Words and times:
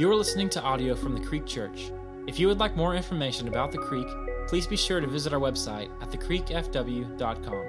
You 0.00 0.10
are 0.10 0.16
listening 0.16 0.48
to 0.50 0.62
audio 0.62 0.94
from 0.94 1.14
the 1.14 1.20
Creek 1.20 1.44
Church. 1.44 1.92
If 2.26 2.38
you 2.38 2.48
would 2.48 2.58
like 2.58 2.74
more 2.74 2.94
information 2.94 3.48
about 3.48 3.70
the 3.70 3.76
Creek, 3.76 4.06
please 4.48 4.66
be 4.66 4.74
sure 4.74 4.98
to 4.98 5.06
visit 5.06 5.34
our 5.34 5.38
website 5.38 5.90
at 6.00 6.10
thecreekfw.com. 6.10 7.64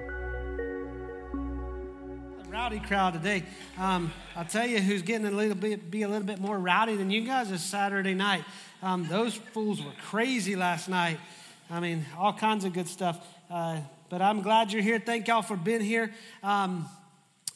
Rowdy 2.49 2.79
crowd 2.79 3.15
today. 3.15 3.44
Um, 3.78 4.13
I'll 4.33 4.46
tell 4.46 4.65
you 4.65 4.79
who's 4.79 5.01
getting 5.01 5.28
a 5.28 5.31
little 5.31 5.55
bit, 5.55 5.91
be 5.91 6.03
a 6.03 6.07
little 6.07 6.25
bit 6.25 6.39
more 6.39 6.57
rowdy 6.57 6.96
than 6.96 7.12
you 7.12 7.25
guys 7.25 7.51
is 7.51 7.62
Saturday 7.62 8.13
night. 8.13 8.45
Um, 8.81 9.05
those 9.09 9.35
fools 9.35 9.83
were 9.83 9.91
crazy 10.01 10.55
last 10.55 10.87
night. 10.87 11.19
I 11.69 11.81
mean, 11.81 12.05
all 12.17 12.31
kinds 12.31 12.63
of 12.63 12.71
good 12.71 12.87
stuff. 12.87 13.27
Uh, 13.49 13.81
but 14.07 14.21
I'm 14.21 14.41
glad 14.41 14.71
you're 14.71 14.81
here. 14.81 15.03
Thank 15.05 15.27
y'all 15.27 15.41
for 15.41 15.57
being 15.57 15.81
here. 15.81 16.13
Um, 16.41 16.88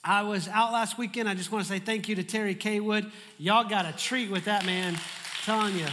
I 0.07 0.21
was 0.21 0.47
out 0.47 0.71
last 0.71 0.99
weekend. 0.99 1.27
I 1.27 1.33
just 1.33 1.51
want 1.51 1.65
to 1.65 1.67
say 1.67 1.79
thank 1.79 2.07
you 2.07 2.13
to 2.13 2.23
Terry 2.23 2.53
Kaywood. 2.53 3.09
Y'all 3.39 3.67
got 3.67 3.88
a 3.88 3.91
treat 3.91 4.30
with 4.30 4.45
that 4.45 4.63
man. 4.63 4.95
Telling 5.43 5.75
you. 5.75 5.88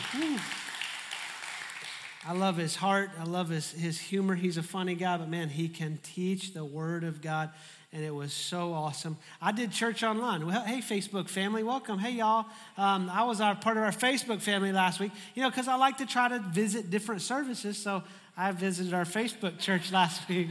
I 2.26 2.34
love 2.34 2.58
his 2.58 2.76
heart. 2.76 3.10
I 3.18 3.24
love 3.24 3.48
his, 3.48 3.72
his 3.72 3.98
humor. 3.98 4.34
He's 4.34 4.58
a 4.58 4.62
funny 4.62 4.94
guy, 4.94 5.16
but 5.16 5.30
man, 5.30 5.48
he 5.48 5.66
can 5.66 5.98
teach 6.02 6.52
the 6.52 6.62
Word 6.62 7.04
of 7.04 7.22
God. 7.22 7.52
And 7.90 8.04
it 8.04 8.14
was 8.14 8.34
so 8.34 8.74
awesome. 8.74 9.16
I 9.40 9.50
did 9.50 9.72
church 9.72 10.02
online. 10.02 10.46
Well, 10.46 10.62
hey, 10.62 10.80
Facebook 10.80 11.30
family, 11.30 11.62
welcome. 11.62 11.98
Hey, 11.98 12.12
y'all. 12.12 12.44
Um, 12.76 13.08
I 13.10 13.24
was 13.24 13.40
our, 13.40 13.54
part 13.54 13.78
of 13.78 13.82
our 13.82 13.92
Facebook 13.92 14.42
family 14.42 14.72
last 14.72 15.00
week, 15.00 15.12
you 15.34 15.42
know, 15.42 15.48
because 15.48 15.68
I 15.68 15.76
like 15.76 15.98
to 15.98 16.06
try 16.06 16.28
to 16.28 16.38
visit 16.38 16.90
different 16.90 17.22
services. 17.22 17.78
So 17.78 18.02
I 18.36 18.52
visited 18.52 18.92
our 18.92 19.04
Facebook 19.04 19.58
church 19.58 19.90
last 19.92 20.28
week. 20.28 20.48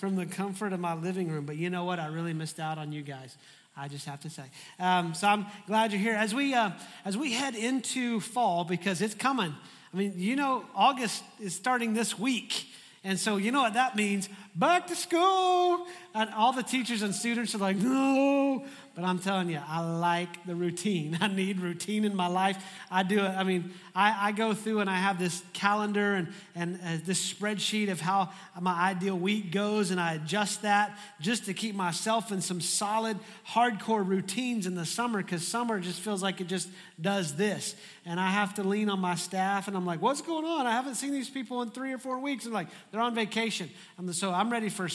from 0.00 0.16
the 0.16 0.26
comfort 0.26 0.72
of 0.72 0.80
my 0.80 0.94
living 0.94 1.30
room. 1.30 1.44
But 1.44 1.56
you 1.56 1.70
know 1.70 1.84
what? 1.84 2.00
I 2.00 2.06
really 2.06 2.32
missed 2.32 2.58
out 2.58 2.78
on 2.78 2.90
you 2.90 3.02
guys. 3.02 3.36
I 3.76 3.86
just 3.86 4.06
have 4.06 4.20
to 4.20 4.30
say. 4.30 4.44
Um, 4.78 5.14
so 5.14 5.28
I'm 5.28 5.46
glad 5.66 5.92
you're 5.92 6.00
here. 6.00 6.14
As 6.14 6.34
we 6.34 6.54
uh, 6.54 6.70
as 7.04 7.16
we 7.16 7.32
head 7.32 7.54
into 7.54 8.20
fall, 8.20 8.64
because 8.64 9.02
it's 9.02 9.14
coming. 9.14 9.54
I 9.92 9.96
mean, 9.96 10.14
you 10.16 10.36
know, 10.36 10.64
August 10.74 11.22
is 11.38 11.54
starting 11.54 11.94
this 11.94 12.18
week. 12.18 12.66
And 13.02 13.18
so, 13.18 13.38
you 13.38 13.50
know 13.50 13.62
what 13.62 13.74
that 13.74 13.96
means? 13.96 14.28
Back 14.54 14.88
to 14.88 14.94
school. 14.96 15.86
And 16.14 16.28
all 16.34 16.52
the 16.52 16.62
teachers 16.62 17.00
and 17.02 17.14
students 17.14 17.54
are 17.54 17.58
like, 17.58 17.76
no, 17.76 18.64
but 19.00 19.06
I'm 19.06 19.18
telling 19.18 19.48
you, 19.48 19.60
I 19.66 19.80
like 19.80 20.44
the 20.44 20.54
routine. 20.54 21.16
I 21.22 21.28
need 21.28 21.60
routine 21.60 22.04
in 22.04 22.14
my 22.14 22.26
life. 22.26 22.62
I 22.90 23.02
do 23.02 23.18
it. 23.18 23.28
I 23.28 23.44
mean, 23.44 23.72
I, 23.94 24.28
I 24.28 24.32
go 24.32 24.52
through 24.52 24.80
and 24.80 24.90
I 24.90 24.96
have 24.96 25.18
this 25.18 25.42
calendar 25.54 26.14
and, 26.14 26.28
and 26.54 26.76
uh, 26.84 26.98
this 27.04 27.32
spreadsheet 27.32 27.90
of 27.90 28.00
how 28.00 28.30
my 28.60 28.74
ideal 28.74 29.18
week 29.18 29.52
goes, 29.52 29.90
and 29.90 29.98
I 29.98 30.14
adjust 30.14 30.62
that 30.62 30.98
just 31.20 31.46
to 31.46 31.54
keep 31.54 31.74
myself 31.74 32.30
in 32.30 32.42
some 32.42 32.60
solid, 32.60 33.18
hardcore 33.48 34.06
routines 34.06 34.66
in 34.66 34.74
the 34.74 34.86
summer 34.86 35.22
because 35.22 35.46
summer 35.46 35.80
just 35.80 36.00
feels 36.00 36.22
like 36.22 36.40
it 36.40 36.46
just 36.46 36.68
does 37.00 37.36
this. 37.36 37.74
And 38.04 38.20
I 38.20 38.30
have 38.30 38.54
to 38.54 38.62
lean 38.62 38.90
on 38.90 39.00
my 39.00 39.14
staff, 39.14 39.66
and 39.66 39.76
I'm 39.76 39.86
like, 39.86 40.02
what's 40.02 40.20
going 40.20 40.44
on? 40.44 40.66
I 40.66 40.72
haven't 40.72 40.96
seen 40.96 41.12
these 41.12 41.30
people 41.30 41.62
in 41.62 41.70
three 41.70 41.92
or 41.92 41.98
four 41.98 42.18
weeks. 42.18 42.44
And 42.44 42.54
I'm 42.54 42.64
like, 42.64 42.72
they're 42.90 43.00
on 43.00 43.14
vacation. 43.14 43.70
And 43.96 44.14
so 44.14 44.30
I'm 44.30 44.50
ready 44.50 44.68
for 44.68 44.88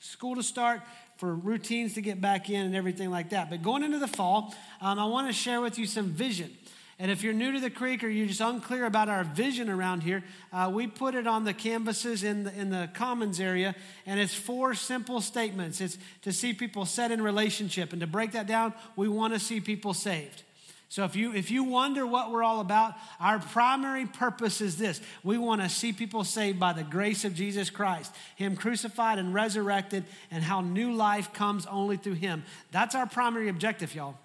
school 0.00 0.36
to 0.36 0.42
start 0.42 0.80
for 1.18 1.34
routines 1.34 1.94
to 1.94 2.00
get 2.00 2.20
back 2.20 2.48
in 2.48 2.64
and 2.64 2.74
everything 2.74 3.10
like 3.10 3.30
that. 3.30 3.50
But 3.50 3.62
going 3.62 3.82
into 3.82 3.98
the 3.98 4.08
fall, 4.08 4.54
um, 4.80 4.98
I 4.98 5.04
want 5.04 5.26
to 5.26 5.32
share 5.32 5.60
with 5.60 5.78
you 5.78 5.84
some 5.84 6.06
vision. 6.06 6.56
And 7.00 7.12
if 7.12 7.22
you're 7.22 7.32
new 7.32 7.52
to 7.52 7.60
the 7.60 7.70
creek 7.70 8.02
or 8.02 8.08
you're 8.08 8.26
just 8.26 8.40
unclear 8.40 8.84
about 8.84 9.08
our 9.08 9.22
vision 9.22 9.68
around 9.68 10.02
here, 10.02 10.24
uh, 10.52 10.70
we 10.72 10.88
put 10.88 11.14
it 11.14 11.28
on 11.28 11.44
the 11.44 11.54
canvases 11.54 12.24
in 12.24 12.44
the, 12.44 12.54
in 12.58 12.70
the 12.70 12.90
commons 12.92 13.38
area, 13.38 13.76
and 14.04 14.18
it's 14.18 14.34
four 14.34 14.74
simple 14.74 15.20
statements. 15.20 15.80
It's 15.80 15.96
to 16.22 16.32
see 16.32 16.52
people 16.52 16.86
set 16.86 17.12
in 17.12 17.22
relationship, 17.22 17.92
and 17.92 18.00
to 18.00 18.08
break 18.08 18.32
that 18.32 18.48
down, 18.48 18.74
we 18.96 19.08
want 19.08 19.32
to 19.34 19.38
see 19.38 19.60
people 19.60 19.94
saved. 19.94 20.42
So 20.90 21.04
if 21.04 21.14
you 21.14 21.34
if 21.34 21.50
you 21.50 21.64
wonder 21.64 22.06
what 22.06 22.32
we're 22.32 22.42
all 22.42 22.60
about, 22.60 22.94
our 23.20 23.38
primary 23.38 24.06
purpose 24.06 24.62
is 24.62 24.78
this. 24.78 25.00
We 25.22 25.36
want 25.36 25.60
to 25.60 25.68
see 25.68 25.92
people 25.92 26.24
saved 26.24 26.58
by 26.58 26.72
the 26.72 26.82
grace 26.82 27.26
of 27.26 27.34
Jesus 27.34 27.68
Christ, 27.68 28.14
him 28.36 28.56
crucified 28.56 29.18
and 29.18 29.34
resurrected 29.34 30.04
and 30.30 30.42
how 30.42 30.62
new 30.62 30.92
life 30.92 31.32
comes 31.34 31.66
only 31.66 31.98
through 31.98 32.14
him. 32.14 32.42
That's 32.70 32.94
our 32.94 33.06
primary 33.06 33.48
objective, 33.48 33.94
y'all. 33.94 34.16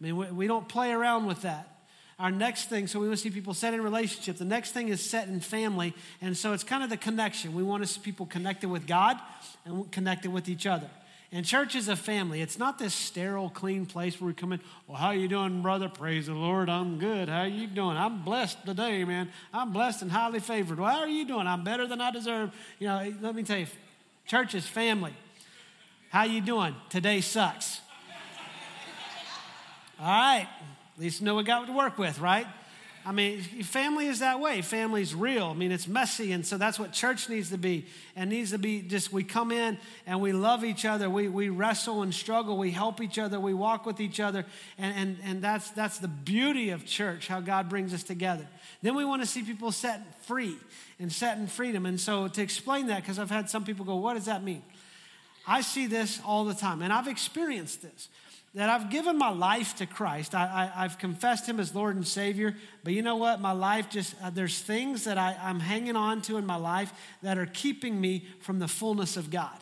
I 0.00 0.04
mean, 0.04 0.16
we, 0.16 0.26
we 0.26 0.46
don't 0.46 0.66
play 0.66 0.92
around 0.92 1.26
with 1.26 1.42
that. 1.42 1.74
Our 2.18 2.30
next 2.32 2.68
thing, 2.68 2.88
so 2.88 2.98
we 2.98 3.06
want 3.06 3.18
to 3.18 3.22
see 3.22 3.30
people 3.30 3.54
set 3.54 3.74
in 3.74 3.82
relationship. 3.82 4.38
The 4.38 4.44
next 4.44 4.72
thing 4.72 4.88
is 4.88 5.08
set 5.08 5.28
in 5.28 5.38
family. 5.38 5.94
And 6.20 6.36
so 6.36 6.52
it's 6.52 6.64
kind 6.64 6.82
of 6.82 6.90
the 6.90 6.96
connection. 6.96 7.54
We 7.54 7.62
want 7.62 7.84
to 7.84 7.86
see 7.86 8.00
people 8.00 8.26
connected 8.26 8.68
with 8.68 8.88
God 8.88 9.18
and 9.64 9.90
connected 9.92 10.32
with 10.32 10.48
each 10.48 10.66
other. 10.66 10.90
And 11.30 11.44
church 11.44 11.74
is 11.74 11.88
a 11.88 11.96
family. 11.96 12.40
It's 12.40 12.58
not 12.58 12.78
this 12.78 12.94
sterile, 12.94 13.50
clean 13.50 13.84
place 13.84 14.18
where 14.18 14.28
we 14.28 14.34
come 14.34 14.52
in. 14.52 14.60
Well, 14.86 14.96
how 14.96 15.10
you 15.10 15.28
doing, 15.28 15.60
brother? 15.60 15.88
Praise 15.90 16.26
the 16.26 16.32
Lord. 16.32 16.70
I'm 16.70 16.98
good. 16.98 17.28
How 17.28 17.42
you 17.42 17.66
doing? 17.66 17.98
I'm 17.98 18.22
blessed 18.22 18.64
today, 18.64 19.04
man. 19.04 19.28
I'm 19.52 19.70
blessed 19.72 20.00
and 20.00 20.10
highly 20.10 20.40
favored. 20.40 20.78
Well, 20.78 20.90
how 20.90 21.00
are 21.00 21.08
you 21.08 21.26
doing? 21.26 21.46
I'm 21.46 21.64
better 21.64 21.86
than 21.86 22.00
I 22.00 22.10
deserve. 22.10 22.52
You 22.78 22.88
know, 22.88 22.98
eh, 22.98 23.12
let 23.20 23.34
me 23.34 23.42
tell 23.42 23.58
you, 23.58 23.66
church 24.24 24.54
is 24.54 24.66
family. 24.66 25.12
How 26.08 26.24
you 26.24 26.40
doing? 26.40 26.74
Today 26.88 27.20
sucks. 27.20 27.82
All 30.00 30.06
right. 30.06 30.48
At 30.94 31.00
least 31.00 31.20
know 31.20 31.34
we 31.34 31.42
got 31.42 31.66
to 31.66 31.72
work 31.72 31.98
with, 31.98 32.20
right? 32.20 32.46
I 33.06 33.12
mean, 33.12 33.40
family 33.40 34.06
is 34.06 34.18
that 34.18 34.40
way. 34.40 34.62
Family's 34.62 35.14
real. 35.14 35.46
I 35.46 35.54
mean, 35.54 35.72
it's 35.72 35.88
messy. 35.88 36.32
And 36.32 36.46
so 36.46 36.58
that's 36.58 36.78
what 36.78 36.92
church 36.92 37.28
needs 37.28 37.50
to 37.50 37.58
be. 37.58 37.86
And 38.16 38.30
needs 38.30 38.50
to 38.50 38.58
be 38.58 38.82
just 38.82 39.12
we 39.12 39.24
come 39.24 39.50
in 39.50 39.78
and 40.06 40.20
we 40.20 40.32
love 40.32 40.64
each 40.64 40.84
other. 40.84 41.08
We, 41.08 41.28
we 41.28 41.48
wrestle 41.48 42.02
and 42.02 42.14
struggle. 42.14 42.56
We 42.58 42.70
help 42.70 43.00
each 43.00 43.18
other. 43.18 43.40
We 43.40 43.54
walk 43.54 43.86
with 43.86 44.00
each 44.00 44.20
other. 44.20 44.44
And, 44.76 44.94
and, 44.96 45.16
and 45.24 45.42
that's, 45.42 45.70
that's 45.70 45.98
the 45.98 46.08
beauty 46.08 46.70
of 46.70 46.84
church, 46.84 47.28
how 47.28 47.40
God 47.40 47.68
brings 47.68 47.94
us 47.94 48.02
together. 48.02 48.46
Then 48.82 48.94
we 48.94 49.04
want 49.04 49.22
to 49.22 49.26
see 49.26 49.42
people 49.42 49.72
set 49.72 50.24
free 50.24 50.56
and 50.98 51.12
set 51.12 51.38
in 51.38 51.46
freedom. 51.46 51.86
And 51.86 52.00
so 52.00 52.28
to 52.28 52.42
explain 52.42 52.88
that, 52.88 53.02
because 53.02 53.18
I've 53.18 53.30
had 53.30 53.48
some 53.48 53.64
people 53.64 53.84
go, 53.84 53.96
what 53.96 54.14
does 54.14 54.26
that 54.26 54.42
mean? 54.42 54.62
I 55.46 55.62
see 55.62 55.86
this 55.86 56.20
all 56.26 56.44
the 56.44 56.54
time, 56.54 56.82
and 56.82 56.92
I've 56.92 57.08
experienced 57.08 57.80
this 57.80 58.08
that 58.58 58.68
I've 58.68 58.90
given 58.90 59.16
my 59.16 59.30
life 59.30 59.76
to 59.76 59.86
Christ. 59.86 60.34
I, 60.34 60.68
have 60.74 60.98
confessed 60.98 61.48
Him 61.48 61.60
as 61.60 61.76
Lord 61.76 61.94
and 61.94 62.04
Savior, 62.04 62.56
but 62.82 62.92
you 62.92 63.02
know 63.02 63.14
what? 63.14 63.40
My 63.40 63.52
life 63.52 63.88
just, 63.88 64.16
uh, 64.20 64.30
there's 64.30 64.58
things 64.58 65.04
that 65.04 65.16
I, 65.16 65.36
I'm 65.40 65.60
hanging 65.60 65.94
on 65.94 66.22
to 66.22 66.38
in 66.38 66.44
my 66.44 66.56
life 66.56 66.92
that 67.22 67.38
are 67.38 67.46
keeping 67.46 68.00
me 68.00 68.26
from 68.40 68.58
the 68.58 68.66
fullness 68.66 69.16
of 69.16 69.30
God. 69.30 69.56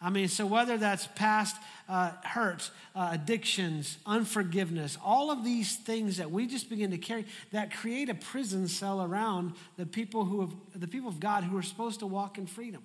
I 0.00 0.10
mean, 0.10 0.28
so 0.28 0.46
whether 0.46 0.78
that's 0.78 1.08
past 1.16 1.56
uh, 1.88 2.12
hurts, 2.22 2.70
uh, 2.94 3.08
addictions, 3.10 3.98
unforgiveness, 4.06 4.96
all 5.04 5.32
of 5.32 5.42
these 5.42 5.74
things 5.74 6.18
that 6.18 6.30
we 6.30 6.46
just 6.46 6.70
begin 6.70 6.92
to 6.92 6.98
carry 6.98 7.26
that 7.50 7.74
create 7.74 8.08
a 8.10 8.14
prison 8.14 8.68
cell 8.68 9.02
around 9.02 9.54
the 9.76 9.86
people 9.86 10.24
who 10.24 10.42
have, 10.42 10.52
the 10.72 10.86
people 10.86 11.08
of 11.08 11.18
God 11.18 11.42
who 11.42 11.58
are 11.58 11.62
supposed 11.62 11.98
to 11.98 12.06
walk 12.06 12.38
in 12.38 12.46
freedom. 12.46 12.84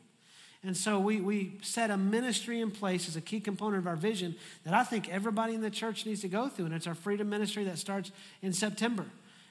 And 0.63 0.77
so 0.77 0.99
we, 0.99 1.19
we 1.19 1.53
set 1.63 1.89
a 1.89 1.97
ministry 1.97 2.61
in 2.61 2.69
place 2.69 3.07
as 3.07 3.15
a 3.15 3.21
key 3.21 3.39
component 3.39 3.79
of 3.79 3.87
our 3.87 3.95
vision 3.95 4.35
that 4.63 4.75
I 4.75 4.83
think 4.83 5.09
everybody 5.09 5.55
in 5.55 5.61
the 5.61 5.71
church 5.71 6.05
needs 6.05 6.21
to 6.21 6.27
go 6.27 6.49
through. 6.49 6.65
And 6.65 6.73
it's 6.73 6.85
our 6.85 6.93
freedom 6.93 7.29
ministry 7.29 7.63
that 7.63 7.79
starts 7.79 8.11
in 8.43 8.53
September. 8.53 9.05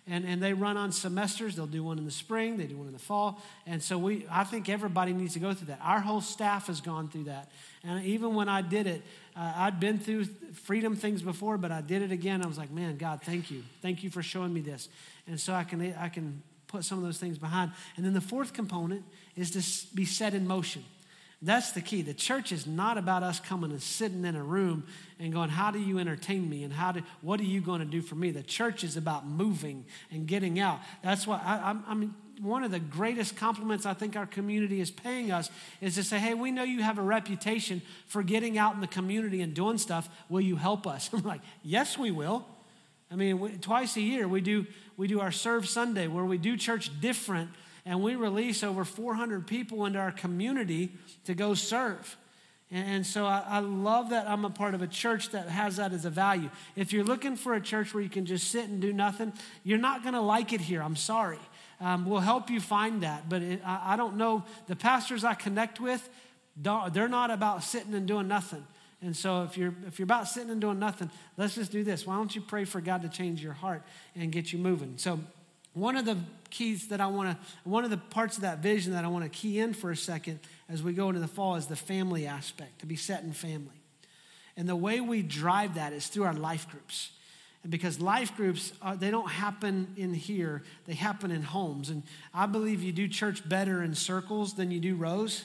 And, 0.06 0.24
and 0.24 0.40
they 0.40 0.52
run 0.52 0.76
on 0.76 0.92
semesters. 0.92 1.56
They'll 1.56 1.66
do 1.66 1.82
one 1.82 1.98
in 1.98 2.04
the 2.04 2.10
spring, 2.12 2.56
they 2.56 2.66
do 2.66 2.76
one 2.76 2.86
in 2.86 2.92
the 2.92 2.98
fall. 2.98 3.42
And 3.66 3.82
so 3.82 3.98
we, 3.98 4.24
I 4.30 4.44
think 4.44 4.68
everybody 4.68 5.12
needs 5.12 5.34
to 5.34 5.40
go 5.40 5.52
through 5.52 5.68
that. 5.68 5.80
Our 5.82 6.00
whole 6.00 6.20
staff 6.20 6.68
has 6.68 6.80
gone 6.80 7.08
through 7.08 7.24
that. 7.24 7.50
And 7.82 8.04
even 8.04 8.34
when 8.34 8.48
I 8.48 8.62
did 8.62 8.86
it, 8.86 9.02
uh, 9.36 9.52
I'd 9.56 9.80
been 9.80 9.98
through 9.98 10.24
freedom 10.52 10.96
things 10.96 11.22
before, 11.22 11.58
but 11.58 11.72
I 11.72 11.80
did 11.80 12.02
it 12.02 12.12
again. 12.12 12.42
I 12.42 12.46
was 12.46 12.58
like, 12.58 12.70
man, 12.70 12.96
God, 12.96 13.20
thank 13.22 13.50
you. 13.50 13.62
Thank 13.82 14.04
you 14.04 14.10
for 14.10 14.22
showing 14.22 14.52
me 14.52 14.60
this. 14.60 14.88
And 15.26 15.40
so 15.40 15.54
I 15.54 15.64
can, 15.64 15.94
I 15.94 16.08
can 16.08 16.42
put 16.68 16.84
some 16.84 16.98
of 16.98 17.04
those 17.04 17.18
things 17.18 17.36
behind. 17.36 17.72
And 17.96 18.06
then 18.06 18.14
the 18.14 18.20
fourth 18.20 18.52
component 18.52 19.04
is 19.36 19.50
to 19.52 19.94
be 19.94 20.04
set 20.04 20.34
in 20.34 20.46
motion. 20.46 20.84
That's 21.42 21.72
the 21.72 21.80
key. 21.80 22.02
The 22.02 22.12
church 22.12 22.52
is 22.52 22.66
not 22.66 22.98
about 22.98 23.22
us 23.22 23.40
coming 23.40 23.70
and 23.70 23.80
sitting 23.80 24.26
in 24.26 24.36
a 24.36 24.42
room 24.42 24.84
and 25.18 25.32
going, 25.32 25.48
How 25.48 25.70
do 25.70 25.78
you 25.78 25.98
entertain 25.98 26.48
me? 26.48 26.64
And 26.64 26.72
how 26.72 26.92
do, 26.92 27.02
what 27.22 27.40
are 27.40 27.44
you 27.44 27.62
going 27.62 27.80
to 27.80 27.86
do 27.86 28.02
for 28.02 28.14
me? 28.14 28.30
The 28.30 28.42
church 28.42 28.84
is 28.84 28.96
about 28.98 29.26
moving 29.26 29.86
and 30.10 30.26
getting 30.26 30.60
out. 30.60 30.80
That's 31.02 31.26
why 31.26 31.40
I, 31.42 31.76
I, 31.90 31.94
mean, 31.94 32.14
one 32.42 32.62
of 32.62 32.70
the 32.70 32.78
greatest 32.78 33.36
compliments 33.36 33.86
I 33.86 33.94
think 33.94 34.16
our 34.16 34.26
community 34.26 34.82
is 34.82 34.90
paying 34.90 35.32
us 35.32 35.50
is 35.80 35.94
to 35.94 36.04
say, 36.04 36.18
Hey, 36.18 36.34
we 36.34 36.50
know 36.50 36.62
you 36.62 36.82
have 36.82 36.98
a 36.98 37.02
reputation 37.02 37.80
for 38.06 38.22
getting 38.22 38.58
out 38.58 38.74
in 38.74 38.82
the 38.82 38.86
community 38.86 39.40
and 39.40 39.54
doing 39.54 39.78
stuff. 39.78 40.10
Will 40.28 40.42
you 40.42 40.56
help 40.56 40.86
us? 40.86 41.08
I'm 41.14 41.22
like, 41.22 41.40
Yes, 41.62 41.96
we 41.96 42.10
will. 42.10 42.46
I 43.10 43.16
mean, 43.16 43.40
we, 43.40 43.50
twice 43.52 43.96
a 43.96 44.02
year 44.02 44.28
we 44.28 44.42
do, 44.42 44.66
we 44.98 45.08
do 45.08 45.20
our 45.20 45.32
Serve 45.32 45.66
Sunday 45.66 46.06
where 46.06 46.24
we 46.24 46.36
do 46.36 46.58
church 46.58 47.00
different 47.00 47.50
and 47.84 48.02
we 48.02 48.14
release 48.14 48.62
over 48.62 48.84
400 48.84 49.46
people 49.46 49.86
into 49.86 49.98
our 49.98 50.12
community 50.12 50.92
to 51.24 51.34
go 51.34 51.54
serve. 51.54 52.16
And 52.72 53.04
so 53.04 53.26
I, 53.26 53.44
I, 53.48 53.58
love 53.58 54.10
that 54.10 54.28
I'm 54.28 54.44
a 54.44 54.50
part 54.50 54.74
of 54.74 54.82
a 54.82 54.86
church 54.86 55.30
that 55.30 55.48
has 55.48 55.76
that 55.76 55.92
as 55.92 56.04
a 56.04 56.10
value. 56.10 56.50
If 56.76 56.92
you're 56.92 57.02
looking 57.02 57.34
for 57.34 57.54
a 57.54 57.60
church 57.60 57.92
where 57.92 58.02
you 58.02 58.08
can 58.08 58.26
just 58.26 58.48
sit 58.48 58.68
and 58.68 58.80
do 58.80 58.92
nothing, 58.92 59.32
you're 59.64 59.78
not 59.78 60.02
going 60.02 60.14
to 60.14 60.20
like 60.20 60.52
it 60.52 60.60
here. 60.60 60.80
I'm 60.80 60.94
sorry. 60.94 61.40
Um, 61.80 62.08
we'll 62.08 62.20
help 62.20 62.48
you 62.48 62.60
find 62.60 63.02
that. 63.02 63.28
But 63.28 63.42
it, 63.42 63.62
I, 63.66 63.94
I, 63.94 63.96
don't 63.96 64.16
know. 64.16 64.44
The 64.68 64.76
pastors 64.76 65.24
I 65.24 65.34
connect 65.34 65.80
with, 65.80 66.08
they're 66.56 67.08
not 67.08 67.32
about 67.32 67.64
sitting 67.64 67.94
and 67.94 68.06
doing 68.06 68.28
nothing. 68.28 68.64
And 69.02 69.16
so 69.16 69.44
if 69.44 69.56
you're 69.56 69.74
if 69.86 69.98
you're 69.98 70.04
about 70.04 70.28
sitting 70.28 70.50
and 70.50 70.60
doing 70.60 70.78
nothing, 70.78 71.10
let's 71.38 71.54
just 71.54 71.72
do 71.72 71.82
this. 71.82 72.06
Why 72.06 72.16
don't 72.16 72.34
you 72.34 72.42
pray 72.42 72.64
for 72.66 72.80
God 72.80 73.02
to 73.02 73.08
change 73.08 73.42
your 73.42 73.54
heart 73.54 73.82
and 74.14 74.30
get 74.30 74.52
you 74.52 74.58
moving? 74.58 74.94
So 74.96 75.20
one 75.74 75.96
of 75.96 76.04
the 76.04 76.18
keys 76.50 76.88
that 76.88 77.00
I 77.00 77.06
want 77.06 77.30
to 77.30 77.46
one 77.68 77.84
of 77.84 77.90
the 77.90 77.96
parts 77.96 78.36
of 78.36 78.42
that 78.42 78.58
vision 78.58 78.92
that 78.92 79.04
I 79.04 79.08
want 79.08 79.24
to 79.24 79.30
key 79.30 79.60
in 79.60 79.72
for 79.72 79.90
a 79.90 79.96
second 79.96 80.40
as 80.68 80.82
we 80.82 80.92
go 80.92 81.08
into 81.08 81.20
the 81.20 81.28
fall 81.28 81.56
is 81.56 81.66
the 81.66 81.76
family 81.76 82.26
aspect, 82.26 82.80
to 82.80 82.86
be 82.86 82.96
set 82.96 83.22
in 83.22 83.32
family. 83.32 83.80
And 84.56 84.68
the 84.68 84.76
way 84.76 85.00
we 85.00 85.22
drive 85.22 85.74
that 85.74 85.92
is 85.92 86.08
through 86.08 86.24
our 86.24 86.34
life 86.34 86.68
groups. 86.68 87.10
And 87.62 87.70
because 87.70 88.00
life 88.00 88.36
groups, 88.36 88.72
are, 88.80 88.96
they 88.96 89.10
don't 89.10 89.30
happen 89.30 89.94
in 89.96 90.14
here, 90.14 90.62
they 90.86 90.94
happen 90.94 91.30
in 91.30 91.42
homes. 91.42 91.90
And 91.90 92.02
I 92.32 92.46
believe 92.46 92.82
you 92.82 92.92
do 92.92 93.06
church 93.06 93.46
better 93.48 93.82
in 93.82 93.94
circles 93.94 94.54
than 94.54 94.70
you 94.70 94.80
do 94.80 94.96
rows. 94.96 95.44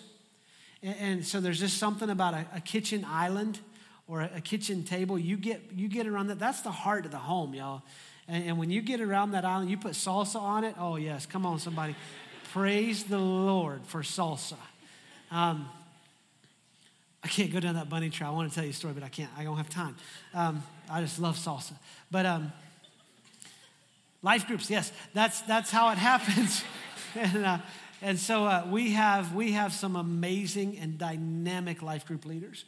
And, 0.82 0.96
and 1.00 1.26
so 1.26 1.42
there's 1.42 1.60
just 1.60 1.78
something 1.78 2.10
about 2.10 2.34
a, 2.34 2.46
a 2.56 2.62
kitchen 2.62 3.06
island 3.08 3.60
or 4.08 4.22
a, 4.22 4.32
a, 4.36 4.42
kitchen 4.42 4.84
table. 4.84 5.20
You 5.20 5.36
get, 5.36 5.62
you 5.76 5.88
get 5.88 6.08
around 6.08 6.28
that. 6.28 6.40
That's 6.40 6.62
the 6.62 6.72
heart 6.72 7.06
of 7.06 7.12
the 7.12 7.18
home, 7.18 7.54
y'all. 7.54 7.84
And, 8.28 8.50
and 8.50 8.58
when 8.58 8.70
you 8.70 8.82
get 8.82 9.02
around 9.02 9.32
that 9.32 9.46
island, 9.46 9.70
you 9.70 9.78
put 9.78 9.94
salsa 9.94 10.40
on 10.40 10.64
it. 10.64 10.76
Oh, 10.80 10.96
yes. 10.96 11.26
Come 11.26 11.46
on, 11.46 11.60
somebody. 11.60 11.96
Praise 12.52 13.04
the 13.04 13.20
Lord 13.20 13.82
for 13.86 14.02
salsa. 14.02 14.58
Um, 15.32 15.68
I 17.24 17.28
can't 17.28 17.52
go 17.52 17.60
down 17.60 17.76
that 17.76 17.90
bunny 17.90 18.10
trail. 18.10 18.30
I 18.30 18.34
want 18.34 18.50
to 18.50 18.56
tell 18.56 18.64
you 18.64 18.70
a 18.70 18.74
story, 18.74 18.94
but 18.94 19.04
I 19.04 19.10
can't. 19.10 19.32
I 19.38 19.44
don't 19.44 19.58
have 19.58 19.70
time. 19.70 19.96
Um, 20.34 20.64
I 20.90 21.02
just 21.02 21.20
love 21.20 21.38
salsa. 21.38 21.74
But 22.12 22.26
um, 22.26 22.54
life 24.22 24.46
groups, 24.46 24.70
yes, 24.70 24.92
that's 25.14 25.42
that's 25.42 25.72
how 25.72 25.90
it 25.90 25.98
happens. 25.98 26.64
and, 27.16 27.46
uh, 27.46 27.58
and 28.02 28.20
so 28.20 28.46
uh, 28.46 28.68
we 28.70 28.92
have 28.92 29.34
we 29.34 29.54
have 29.54 29.74
some 29.74 29.96
amazing 29.96 30.78
and 30.78 31.00
dynamic 31.00 31.82
life 31.82 32.06
group 32.06 32.26
leaders. 32.26 32.66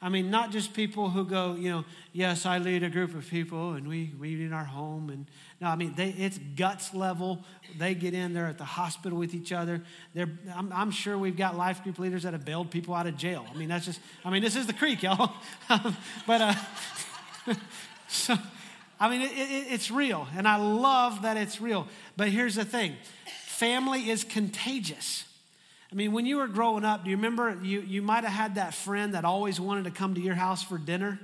I 0.00 0.10
mean, 0.10 0.30
not 0.30 0.50
just 0.50 0.74
people 0.74 1.08
who 1.08 1.24
go, 1.24 1.54
you 1.54 1.70
know, 1.70 1.84
yes, 2.12 2.44
I 2.44 2.58
lead 2.58 2.82
a 2.82 2.90
group 2.90 3.14
of 3.14 3.26
people 3.28 3.72
and 3.72 3.88
we, 3.88 4.12
we 4.18 4.44
in 4.44 4.52
our 4.52 4.64
home. 4.64 5.08
And 5.08 5.26
no, 5.60 5.68
I 5.68 5.76
mean, 5.76 5.94
they, 5.96 6.10
it's 6.10 6.38
guts 6.54 6.92
level. 6.92 7.42
They 7.78 7.94
get 7.94 8.12
in, 8.12 8.34
they're 8.34 8.46
at 8.46 8.58
the 8.58 8.64
hospital 8.64 9.18
with 9.18 9.34
each 9.34 9.52
other. 9.52 9.82
They're, 10.14 10.30
I'm, 10.54 10.70
I'm 10.72 10.90
sure 10.90 11.16
we've 11.16 11.36
got 11.36 11.56
life 11.56 11.82
group 11.82 11.98
leaders 11.98 12.24
that 12.24 12.34
have 12.34 12.44
bailed 12.44 12.70
people 12.70 12.94
out 12.94 13.06
of 13.06 13.16
jail. 13.16 13.46
I 13.52 13.56
mean, 13.56 13.68
that's 13.68 13.86
just, 13.86 14.00
I 14.24 14.30
mean, 14.30 14.42
this 14.42 14.54
is 14.54 14.66
the 14.66 14.74
creek, 14.74 15.02
y'all. 15.02 15.32
but, 16.26 16.40
uh, 16.40 16.54
so, 18.08 18.36
I 19.00 19.08
mean, 19.08 19.22
it, 19.22 19.32
it, 19.32 19.72
it's 19.72 19.90
real. 19.90 20.28
And 20.36 20.46
I 20.46 20.56
love 20.56 21.22
that 21.22 21.38
it's 21.38 21.60
real. 21.60 21.88
But 22.16 22.28
here's 22.28 22.56
the 22.56 22.64
thing 22.64 22.96
family 23.46 24.10
is 24.10 24.24
contagious. 24.24 25.24
I 25.90 25.94
mean, 25.94 26.12
when 26.12 26.26
you 26.26 26.38
were 26.38 26.48
growing 26.48 26.84
up, 26.84 27.04
do 27.04 27.10
you 27.10 27.16
remember 27.16 27.58
you, 27.62 27.80
you 27.80 28.02
might 28.02 28.24
have 28.24 28.32
had 28.32 28.54
that 28.56 28.74
friend 28.74 29.14
that 29.14 29.24
always 29.24 29.60
wanted 29.60 29.84
to 29.84 29.90
come 29.90 30.14
to 30.14 30.20
your 30.20 30.34
house 30.34 30.62
for 30.62 30.78
dinner 30.78 31.20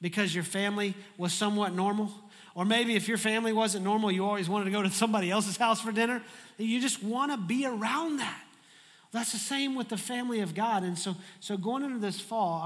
because 0.00 0.34
your 0.34 0.44
family 0.44 0.94
was 1.18 1.32
somewhat 1.32 1.74
normal? 1.74 2.12
Or 2.54 2.64
maybe 2.64 2.94
if 2.94 3.08
your 3.08 3.18
family 3.18 3.52
wasn't 3.52 3.84
normal, 3.84 4.10
you 4.10 4.24
always 4.24 4.48
wanted 4.48 4.66
to 4.66 4.70
go 4.70 4.82
to 4.82 4.90
somebody 4.90 5.30
else's 5.30 5.56
house 5.56 5.80
for 5.80 5.92
dinner. 5.92 6.22
You 6.58 6.80
just 6.80 7.02
want 7.02 7.32
to 7.32 7.38
be 7.38 7.66
around 7.66 8.18
that. 8.18 8.42
That's 9.12 9.32
the 9.32 9.38
same 9.38 9.74
with 9.74 9.88
the 9.88 9.96
family 9.96 10.38
of 10.38 10.54
God. 10.54 10.84
And 10.84 10.96
so, 10.96 11.16
so 11.40 11.56
going 11.56 11.82
into 11.82 11.98
this 11.98 12.20
fall, 12.20 12.62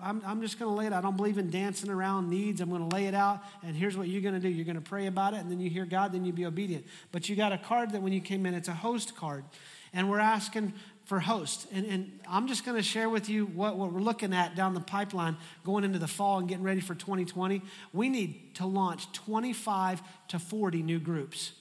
I'm, 0.00 0.22
I'm 0.24 0.40
just 0.40 0.56
going 0.56 0.70
to 0.70 0.76
lay 0.76 0.86
it 0.86 0.92
out. 0.92 0.98
I 0.98 1.00
don't 1.00 1.16
believe 1.16 1.38
in 1.38 1.50
dancing 1.50 1.90
around 1.90 2.30
needs. 2.30 2.60
I'm 2.60 2.68
going 2.68 2.88
to 2.88 2.94
lay 2.94 3.06
it 3.06 3.14
out. 3.14 3.42
And 3.64 3.74
here's 3.74 3.96
what 3.96 4.06
you're 4.06 4.22
going 4.22 4.34
to 4.34 4.40
do 4.40 4.48
you're 4.48 4.64
going 4.64 4.76
to 4.76 4.80
pray 4.80 5.06
about 5.06 5.34
it, 5.34 5.38
and 5.38 5.50
then 5.50 5.58
you 5.58 5.68
hear 5.68 5.84
God, 5.84 6.12
then 6.12 6.24
you 6.24 6.32
be 6.32 6.46
obedient. 6.46 6.86
But 7.10 7.28
you 7.28 7.34
got 7.34 7.50
a 7.50 7.58
card 7.58 7.92
that 7.92 8.02
when 8.02 8.12
you 8.12 8.20
came 8.20 8.46
in, 8.46 8.54
it's 8.54 8.68
a 8.68 8.74
host 8.74 9.16
card 9.16 9.44
and 9.92 10.10
we're 10.10 10.18
asking 10.18 10.72
for 11.04 11.20
hosts. 11.20 11.66
And, 11.72 11.86
and 11.86 12.20
I'm 12.28 12.48
just 12.48 12.66
going 12.66 12.76
to 12.76 12.82
share 12.82 13.08
with 13.08 13.30
you 13.30 13.46
what, 13.46 13.76
what 13.76 13.92
we're 13.92 14.00
looking 14.00 14.34
at 14.34 14.54
down 14.54 14.74
the 14.74 14.80
pipeline 14.80 15.38
going 15.64 15.84
into 15.84 15.98
the 15.98 16.06
fall 16.06 16.38
and 16.38 16.46
getting 16.46 16.64
ready 16.64 16.80
for 16.80 16.94
2020. 16.94 17.62
We 17.94 18.10
need 18.10 18.54
to 18.56 18.66
launch 18.66 19.10
25 19.12 20.02
to 20.28 20.38
40 20.38 20.82
new 20.82 20.98
groups. 20.98 21.52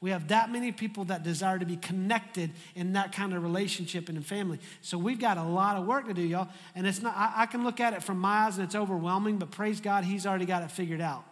We 0.00 0.10
have 0.10 0.28
that 0.28 0.50
many 0.50 0.72
people 0.72 1.04
that 1.04 1.22
desire 1.22 1.60
to 1.60 1.64
be 1.64 1.76
connected 1.76 2.50
in 2.74 2.92
that 2.94 3.12
kind 3.12 3.32
of 3.34 3.42
relationship 3.42 4.08
and 4.08 4.18
in 4.18 4.24
family. 4.24 4.58
So 4.82 4.98
we've 4.98 5.20
got 5.20 5.36
a 5.36 5.44
lot 5.44 5.76
of 5.76 5.86
work 5.86 6.06
to 6.06 6.14
do, 6.14 6.22
y'all. 6.22 6.48
And 6.74 6.86
it's 6.86 7.00
not, 7.00 7.16
I, 7.16 7.42
I 7.42 7.46
can 7.46 7.64
look 7.64 7.80
at 7.80 7.94
it 7.94 8.02
from 8.02 8.18
my 8.18 8.46
eyes 8.46 8.56
and 8.56 8.66
it's 8.66 8.74
overwhelming, 8.74 9.38
but 9.38 9.52
praise 9.52 9.80
God, 9.80 10.04
He's 10.04 10.26
already 10.26 10.44
got 10.44 10.64
it 10.64 10.70
figured 10.72 11.00
out. 11.00 11.24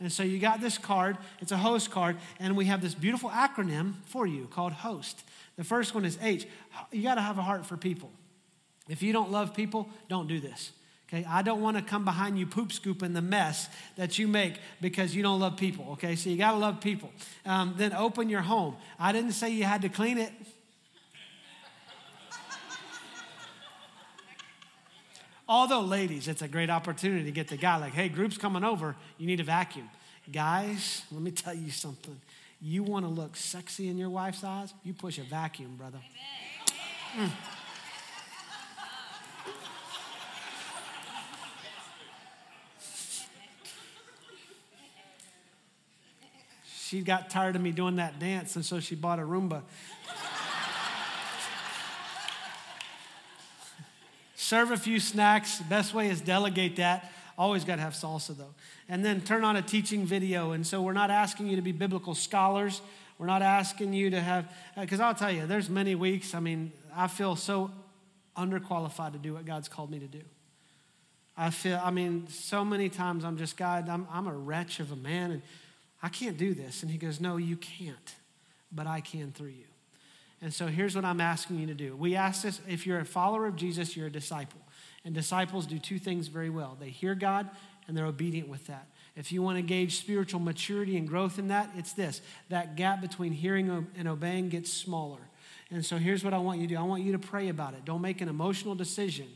And 0.00 0.12
so 0.12 0.22
you 0.22 0.38
got 0.38 0.60
this 0.60 0.78
card, 0.78 1.16
it's 1.40 1.50
a 1.50 1.56
host 1.56 1.90
card, 1.90 2.16
and 2.38 2.56
we 2.56 2.66
have 2.66 2.80
this 2.80 2.94
beautiful 2.94 3.30
acronym 3.30 3.94
for 4.04 4.26
you 4.26 4.46
called 4.50 4.72
HOST. 4.72 5.24
The 5.58 5.64
first 5.64 5.92
one 5.92 6.04
is 6.04 6.16
H. 6.22 6.46
You 6.92 7.02
got 7.02 7.16
to 7.16 7.20
have 7.20 7.36
a 7.36 7.42
heart 7.42 7.66
for 7.66 7.76
people. 7.76 8.10
If 8.88 9.02
you 9.02 9.12
don't 9.12 9.30
love 9.30 9.54
people, 9.54 9.88
don't 10.08 10.28
do 10.28 10.40
this. 10.40 10.70
Okay, 11.08 11.26
I 11.28 11.42
don't 11.42 11.60
want 11.60 11.76
to 11.76 11.82
come 11.82 12.04
behind 12.04 12.38
you 12.38 12.46
poop 12.46 12.70
scooping 12.70 13.12
the 13.12 13.22
mess 13.22 13.68
that 13.96 14.18
you 14.18 14.28
make 14.28 14.54
because 14.80 15.16
you 15.16 15.22
don't 15.22 15.40
love 15.40 15.56
people. 15.56 15.88
Okay, 15.92 16.16
so 16.16 16.30
you 16.30 16.36
got 16.36 16.52
to 16.52 16.58
love 16.58 16.80
people. 16.80 17.10
Um, 17.44 17.74
then 17.76 17.92
open 17.92 18.28
your 18.28 18.42
home. 18.42 18.76
I 19.00 19.12
didn't 19.12 19.32
say 19.32 19.50
you 19.50 19.64
had 19.64 19.82
to 19.82 19.88
clean 19.88 20.18
it. 20.18 20.32
Although, 25.48 25.80
ladies, 25.80 26.28
it's 26.28 26.42
a 26.42 26.48
great 26.48 26.68
opportunity 26.68 27.24
to 27.24 27.32
get 27.32 27.48
the 27.48 27.56
guy 27.56 27.78
like, 27.78 27.94
hey, 27.94 28.10
group's 28.10 28.36
coming 28.36 28.62
over, 28.62 28.94
you 29.16 29.26
need 29.26 29.40
a 29.40 29.44
vacuum. 29.44 29.88
Guys, 30.30 31.02
let 31.10 31.22
me 31.22 31.30
tell 31.30 31.54
you 31.54 31.70
something. 31.70 32.20
You 32.60 32.82
want 32.82 33.04
to 33.04 33.10
look 33.10 33.36
sexy 33.36 33.88
in 33.88 33.96
your 33.98 34.10
wife's 34.10 34.42
eyes? 34.42 34.74
You 34.82 34.92
push 34.92 35.18
a 35.18 35.22
vacuum, 35.22 35.76
brother. 35.76 36.00
Mm. 37.16 37.30
She 46.88 47.02
got 47.02 47.28
tired 47.28 47.54
of 47.54 47.60
me 47.60 47.70
doing 47.70 47.96
that 47.96 48.18
dance, 48.18 48.56
and 48.56 48.64
so 48.64 48.80
she 48.80 48.94
bought 48.94 49.18
a 49.18 49.22
Roomba. 49.22 49.62
Serve 54.34 54.70
a 54.70 54.78
few 54.78 54.98
snacks. 54.98 55.60
Best 55.60 55.92
way 55.92 56.08
is 56.08 56.22
delegate 56.22 56.76
that. 56.76 57.12
Always 57.38 57.64
got 57.64 57.76
to 57.76 57.82
have 57.82 57.92
salsa 57.92 58.36
though. 58.36 58.54
And 58.88 59.04
then 59.04 59.20
turn 59.20 59.44
on 59.44 59.54
a 59.54 59.62
teaching 59.62 60.04
video. 60.04 60.50
And 60.52 60.66
so 60.66 60.82
we're 60.82 60.92
not 60.92 61.10
asking 61.10 61.46
you 61.46 61.56
to 61.56 61.62
be 61.62 61.70
biblical 61.70 62.16
scholars. 62.16 62.82
We're 63.16 63.26
not 63.26 63.42
asking 63.42 63.92
you 63.92 64.10
to 64.10 64.20
have, 64.20 64.52
because 64.78 65.00
uh, 65.00 65.04
I'll 65.04 65.14
tell 65.14 65.30
you, 65.30 65.46
there's 65.46 65.70
many 65.70 65.94
weeks, 65.94 66.34
I 66.34 66.40
mean, 66.40 66.72
I 66.94 67.06
feel 67.06 67.36
so 67.36 67.70
underqualified 68.36 69.12
to 69.12 69.18
do 69.18 69.34
what 69.34 69.44
God's 69.44 69.68
called 69.68 69.90
me 69.90 70.00
to 70.00 70.06
do. 70.06 70.22
I 71.36 71.50
feel, 71.50 71.80
I 71.82 71.92
mean, 71.92 72.26
so 72.28 72.64
many 72.64 72.88
times 72.88 73.24
I'm 73.24 73.36
just, 73.36 73.56
God, 73.56 73.88
I'm, 73.88 74.08
I'm 74.10 74.26
a 74.26 74.34
wretch 74.34 74.80
of 74.80 74.90
a 74.90 74.96
man 74.96 75.30
and 75.30 75.42
I 76.02 76.08
can't 76.08 76.36
do 76.36 76.54
this. 76.54 76.82
And 76.82 76.90
He 76.90 76.98
goes, 76.98 77.20
No, 77.20 77.36
you 77.36 77.56
can't, 77.56 78.14
but 78.72 78.88
I 78.88 79.00
can 79.00 79.30
through 79.32 79.48
you. 79.48 79.64
And 80.40 80.52
so 80.52 80.66
here's 80.66 80.94
what 80.94 81.04
I'm 81.04 81.20
asking 81.20 81.58
you 81.58 81.66
to 81.68 81.74
do. 81.74 81.96
We 81.96 82.14
ask 82.14 82.42
this 82.42 82.60
if 82.68 82.86
you're 82.86 83.00
a 83.00 83.04
follower 83.04 83.46
of 83.46 83.56
Jesus, 83.56 83.96
you're 83.96 84.06
a 84.06 84.10
disciple. 84.10 84.60
And 85.04 85.14
disciples 85.14 85.66
do 85.66 85.78
two 85.78 85.98
things 85.98 86.28
very 86.28 86.50
well 86.50 86.76
they 86.78 86.90
hear 86.90 87.14
God 87.14 87.48
and 87.86 87.96
they're 87.96 88.06
obedient 88.06 88.48
with 88.48 88.66
that. 88.66 88.86
If 89.16 89.32
you 89.32 89.42
want 89.42 89.56
to 89.56 89.62
gauge 89.62 89.98
spiritual 89.98 90.38
maturity 90.38 90.96
and 90.96 91.08
growth 91.08 91.38
in 91.38 91.48
that, 91.48 91.70
it's 91.76 91.92
this 91.92 92.20
that 92.50 92.76
gap 92.76 93.00
between 93.00 93.32
hearing 93.32 93.88
and 93.96 94.08
obeying 94.08 94.48
gets 94.48 94.72
smaller. 94.72 95.18
And 95.70 95.84
so 95.84 95.96
here's 95.96 96.24
what 96.24 96.32
I 96.32 96.38
want 96.38 96.60
you 96.60 96.68
to 96.68 96.74
do 96.74 96.80
I 96.80 96.84
want 96.84 97.02
you 97.02 97.12
to 97.12 97.18
pray 97.18 97.48
about 97.48 97.74
it. 97.74 97.84
Don't 97.84 98.02
make 98.02 98.20
an 98.20 98.28
emotional 98.28 98.74
decision. 98.74 99.26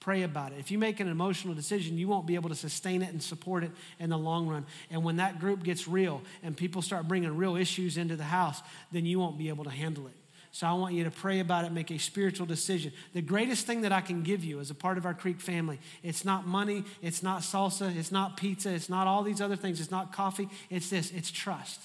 Pray 0.00 0.22
about 0.22 0.52
it. 0.52 0.58
If 0.60 0.70
you 0.70 0.78
make 0.78 1.00
an 1.00 1.08
emotional 1.08 1.54
decision, 1.54 1.98
you 1.98 2.06
won't 2.06 2.26
be 2.26 2.34
able 2.34 2.50
to 2.50 2.54
sustain 2.54 3.02
it 3.02 3.08
and 3.10 3.20
support 3.20 3.64
it 3.64 3.72
in 3.98 4.10
the 4.10 4.18
long 4.18 4.46
run. 4.46 4.66
And 4.90 5.02
when 5.02 5.16
that 5.16 5.40
group 5.40 5.64
gets 5.64 5.88
real 5.88 6.22
and 6.42 6.56
people 6.56 6.82
start 6.82 7.08
bringing 7.08 7.36
real 7.36 7.56
issues 7.56 7.96
into 7.96 8.14
the 8.14 8.24
house, 8.24 8.62
then 8.92 9.06
you 9.06 9.18
won't 9.18 9.38
be 9.38 9.48
able 9.48 9.64
to 9.64 9.70
handle 9.70 10.06
it. 10.06 10.12
So 10.56 10.66
I 10.66 10.72
want 10.72 10.94
you 10.94 11.04
to 11.04 11.10
pray 11.10 11.40
about 11.40 11.66
it, 11.66 11.72
make 11.72 11.90
a 11.90 11.98
spiritual 11.98 12.46
decision. 12.46 12.90
The 13.12 13.20
greatest 13.20 13.66
thing 13.66 13.82
that 13.82 13.92
I 13.92 14.00
can 14.00 14.22
give 14.22 14.42
you 14.42 14.58
as 14.58 14.70
a 14.70 14.74
part 14.74 14.96
of 14.96 15.04
our 15.04 15.12
Creek 15.12 15.38
family, 15.38 15.78
it's 16.02 16.24
not 16.24 16.46
money, 16.46 16.82
it's 17.02 17.22
not 17.22 17.42
salsa, 17.42 17.94
it's 17.94 18.10
not 18.10 18.38
pizza, 18.38 18.72
it's 18.72 18.88
not 18.88 19.06
all 19.06 19.22
these 19.22 19.42
other 19.42 19.54
things, 19.54 19.82
it's 19.82 19.90
not 19.90 20.14
coffee, 20.14 20.48
it's 20.70 20.88
this, 20.88 21.10
it's 21.10 21.30
trust. 21.30 21.78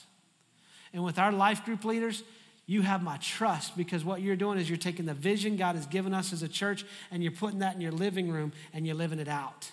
And 0.93 1.03
with 1.03 1.19
our 1.19 1.33
life 1.33 1.65
group 1.65 1.83
leaders, 1.83 2.23
you 2.65 2.81
have 2.81 3.03
my 3.03 3.17
trust 3.17 3.75
because 3.75 4.05
what 4.05 4.21
you're 4.21 4.37
doing 4.37 4.57
is 4.57 4.69
you're 4.69 4.77
taking 4.77 5.05
the 5.05 5.13
vision 5.13 5.57
God 5.57 5.75
has 5.75 5.85
given 5.85 6.13
us 6.13 6.31
as 6.31 6.41
a 6.41 6.47
church 6.47 6.85
and 7.11 7.21
you're 7.21 7.33
putting 7.33 7.59
that 7.59 7.75
in 7.75 7.81
your 7.81 7.91
living 7.91 8.31
room 8.31 8.53
and 8.73 8.87
you're 8.87 8.95
living 8.95 9.19
it 9.19 9.27
out. 9.27 9.69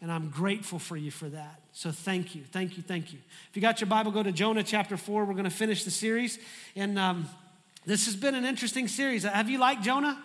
And 0.00 0.10
I'm 0.10 0.30
grateful 0.30 0.78
for 0.78 0.96
you 0.96 1.10
for 1.10 1.28
that. 1.28 1.60
So 1.74 1.90
thank 1.90 2.34
you, 2.34 2.40
thank 2.52 2.78
you, 2.78 2.82
thank 2.82 3.12
you. 3.12 3.18
If 3.50 3.56
you 3.56 3.60
got 3.60 3.82
your 3.82 3.88
Bible, 3.88 4.12
go 4.12 4.22
to 4.22 4.32
Jonah 4.32 4.62
chapter 4.62 4.96
4. 4.96 5.26
We're 5.26 5.34
going 5.34 5.44
to 5.44 5.50
finish 5.50 5.84
the 5.84 5.90
series. 5.90 6.38
And 6.74 6.98
um, 6.98 7.28
this 7.88 8.04
has 8.04 8.14
been 8.14 8.34
an 8.34 8.44
interesting 8.44 8.86
series. 8.86 9.24
Have 9.24 9.48
you 9.48 9.58
liked 9.58 9.82
Jonah? 9.82 10.22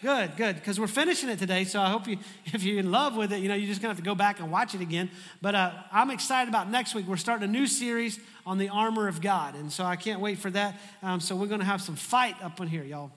Good, 0.00 0.36
good, 0.36 0.54
because 0.54 0.78
we're 0.78 0.86
finishing 0.86 1.28
it 1.28 1.40
today. 1.40 1.64
So 1.64 1.80
I 1.80 1.90
hope 1.90 2.06
you, 2.06 2.18
if 2.46 2.62
you're 2.62 2.78
in 2.78 2.92
love 2.92 3.16
with 3.16 3.32
it, 3.32 3.40
you 3.40 3.48
know, 3.48 3.56
you're 3.56 3.66
just 3.66 3.82
gonna 3.82 3.90
have 3.90 3.96
to 3.96 4.04
go 4.04 4.14
back 4.14 4.38
and 4.38 4.52
watch 4.52 4.76
it 4.76 4.80
again. 4.80 5.10
But 5.42 5.56
uh, 5.56 5.72
I'm 5.90 6.10
excited 6.10 6.48
about 6.48 6.70
next 6.70 6.94
week. 6.94 7.08
We're 7.08 7.16
starting 7.16 7.48
a 7.48 7.50
new 7.50 7.66
series 7.66 8.20
on 8.46 8.58
the 8.58 8.68
armor 8.68 9.08
of 9.08 9.20
God, 9.20 9.56
and 9.56 9.72
so 9.72 9.84
I 9.84 9.96
can't 9.96 10.20
wait 10.20 10.38
for 10.38 10.50
that. 10.52 10.78
Um, 11.02 11.18
so 11.18 11.34
we're 11.34 11.48
gonna 11.48 11.64
have 11.64 11.82
some 11.82 11.96
fight 11.96 12.36
up 12.44 12.60
in 12.60 12.68
here, 12.68 12.84
y'all, 12.84 13.10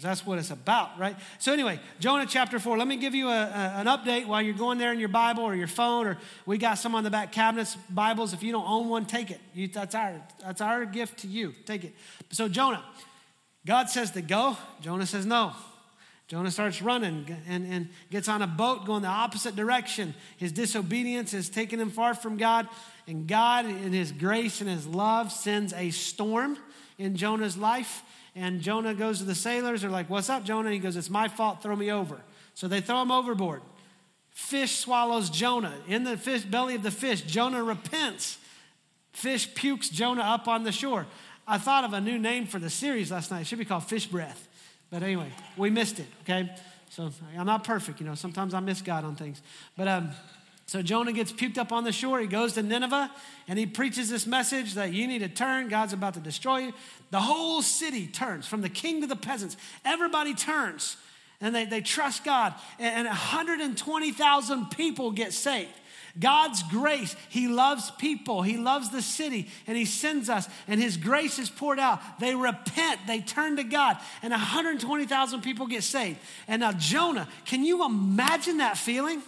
because 0.00 0.18
that's 0.18 0.26
what 0.26 0.38
it's 0.38 0.50
about, 0.50 0.98
right? 0.98 1.14
So, 1.38 1.52
anyway, 1.52 1.78
Jonah 1.98 2.24
chapter 2.26 2.58
4. 2.58 2.78
Let 2.78 2.88
me 2.88 2.96
give 2.96 3.14
you 3.14 3.28
a, 3.28 3.42
a, 3.42 3.74
an 3.76 3.86
update 3.86 4.26
while 4.26 4.40
you're 4.40 4.54
going 4.54 4.78
there 4.78 4.92
in 4.92 4.98
your 4.98 5.10
Bible 5.10 5.44
or 5.44 5.54
your 5.54 5.66
phone, 5.66 6.06
or 6.06 6.18
we 6.46 6.56
got 6.56 6.78
some 6.78 6.94
on 6.94 7.04
the 7.04 7.10
back 7.10 7.32
cabinets, 7.32 7.76
Bibles. 7.90 8.32
If 8.32 8.42
you 8.42 8.50
don't 8.50 8.66
own 8.66 8.88
one, 8.88 9.04
take 9.04 9.30
it. 9.30 9.40
You, 9.52 9.68
that's, 9.68 9.94
our, 9.94 10.14
that's 10.42 10.62
our 10.62 10.86
gift 10.86 11.18
to 11.18 11.26
you. 11.26 11.54
Take 11.66 11.84
it. 11.84 11.94
So, 12.30 12.48
Jonah, 12.48 12.82
God 13.66 13.90
says 13.90 14.10
to 14.12 14.22
go. 14.22 14.56
Jonah 14.80 15.06
says 15.06 15.26
no. 15.26 15.52
Jonah 16.28 16.50
starts 16.50 16.80
running 16.80 17.26
and, 17.46 17.70
and 17.70 17.88
gets 18.10 18.28
on 18.28 18.40
a 18.40 18.46
boat 18.46 18.86
going 18.86 19.02
the 19.02 19.08
opposite 19.08 19.54
direction. 19.54 20.14
His 20.38 20.52
disobedience 20.52 21.32
has 21.32 21.50
taken 21.50 21.78
him 21.78 21.90
far 21.90 22.14
from 22.14 22.38
God, 22.38 22.68
and 23.06 23.26
God, 23.26 23.66
in 23.66 23.92
his 23.92 24.12
grace 24.12 24.60
and 24.62 24.70
his 24.70 24.86
love, 24.86 25.30
sends 25.30 25.74
a 25.74 25.90
storm 25.90 26.56
in 26.96 27.16
Jonah's 27.16 27.58
life 27.58 28.02
and 28.34 28.60
Jonah 28.60 28.94
goes 28.94 29.18
to 29.18 29.24
the 29.24 29.34
sailors. 29.34 29.82
They're 29.82 29.90
like, 29.90 30.08
What's 30.08 30.30
up, 30.30 30.44
Jonah? 30.44 30.70
he 30.70 30.78
goes, 30.78 30.96
It's 30.96 31.10
my 31.10 31.28
fault. 31.28 31.62
Throw 31.62 31.76
me 31.76 31.90
over. 31.90 32.20
So 32.54 32.68
they 32.68 32.80
throw 32.80 33.02
him 33.02 33.10
overboard. 33.10 33.62
Fish 34.30 34.76
swallows 34.78 35.30
Jonah. 35.30 35.74
In 35.88 36.04
the 36.04 36.16
fish, 36.16 36.42
belly 36.42 36.74
of 36.74 36.82
the 36.82 36.90
fish, 36.90 37.22
Jonah 37.22 37.62
repents. 37.62 38.38
Fish 39.12 39.54
pukes 39.54 39.88
Jonah 39.88 40.22
up 40.22 40.48
on 40.48 40.62
the 40.64 40.72
shore. 40.72 41.06
I 41.46 41.58
thought 41.58 41.84
of 41.84 41.92
a 41.92 42.00
new 42.00 42.18
name 42.18 42.46
for 42.46 42.58
the 42.58 42.70
series 42.70 43.10
last 43.10 43.30
night. 43.30 43.40
It 43.40 43.46
should 43.48 43.58
be 43.58 43.64
called 43.64 43.84
Fish 43.84 44.06
Breath. 44.06 44.48
But 44.90 45.02
anyway, 45.02 45.32
we 45.56 45.70
missed 45.70 45.98
it, 45.98 46.06
okay? 46.22 46.50
So 46.90 47.10
I'm 47.36 47.46
not 47.46 47.64
perfect, 47.64 48.00
you 48.00 48.06
know. 48.06 48.14
Sometimes 48.14 48.54
I 48.54 48.60
miss 48.60 48.82
God 48.82 49.04
on 49.04 49.16
things. 49.16 49.42
But 49.76 49.88
um, 49.88 50.10
so 50.70 50.82
Jonah 50.82 51.10
gets 51.10 51.32
puked 51.32 51.58
up 51.58 51.72
on 51.72 51.82
the 51.82 51.90
shore. 51.90 52.20
He 52.20 52.28
goes 52.28 52.52
to 52.52 52.62
Nineveh 52.62 53.10
and 53.48 53.58
he 53.58 53.66
preaches 53.66 54.08
this 54.08 54.24
message 54.24 54.74
that 54.74 54.92
you 54.92 55.08
need 55.08 55.18
to 55.18 55.28
turn. 55.28 55.66
God's 55.66 55.92
about 55.92 56.14
to 56.14 56.20
destroy 56.20 56.58
you. 56.58 56.72
The 57.10 57.18
whole 57.18 57.60
city 57.60 58.06
turns, 58.06 58.46
from 58.46 58.60
the 58.60 58.68
king 58.68 59.00
to 59.00 59.08
the 59.08 59.16
peasants. 59.16 59.56
Everybody 59.84 60.32
turns 60.32 60.96
and 61.40 61.52
they, 61.52 61.64
they 61.64 61.80
trust 61.80 62.22
God. 62.22 62.54
And 62.78 63.08
120,000 63.08 64.70
people 64.70 65.10
get 65.10 65.32
saved. 65.32 65.72
God's 66.20 66.62
grace, 66.62 67.16
He 67.30 67.48
loves 67.48 67.90
people, 67.98 68.42
He 68.42 68.56
loves 68.56 68.90
the 68.90 69.02
city, 69.02 69.48
and 69.66 69.76
He 69.76 69.84
sends 69.84 70.28
us, 70.28 70.48
and 70.68 70.80
His 70.80 70.96
grace 70.96 71.40
is 71.40 71.50
poured 71.50 71.80
out. 71.80 72.00
They 72.20 72.34
repent, 72.34 73.00
they 73.08 73.20
turn 73.20 73.56
to 73.56 73.64
God, 73.64 73.96
and 74.22 74.30
120,000 74.32 75.40
people 75.40 75.66
get 75.66 75.82
saved. 75.82 76.18
And 76.46 76.60
now, 76.60 76.72
Jonah, 76.72 77.28
can 77.44 77.64
you 77.64 77.84
imagine 77.84 78.58
that 78.58 78.76
feeling? 78.76 79.22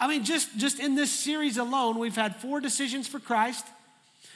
I 0.00 0.06
mean, 0.06 0.24
just, 0.24 0.56
just 0.56 0.78
in 0.78 0.94
this 0.94 1.10
series 1.10 1.56
alone, 1.56 1.98
we've 1.98 2.16
had 2.16 2.36
four 2.36 2.60
decisions 2.60 3.08
for 3.08 3.18
Christ. 3.18 3.66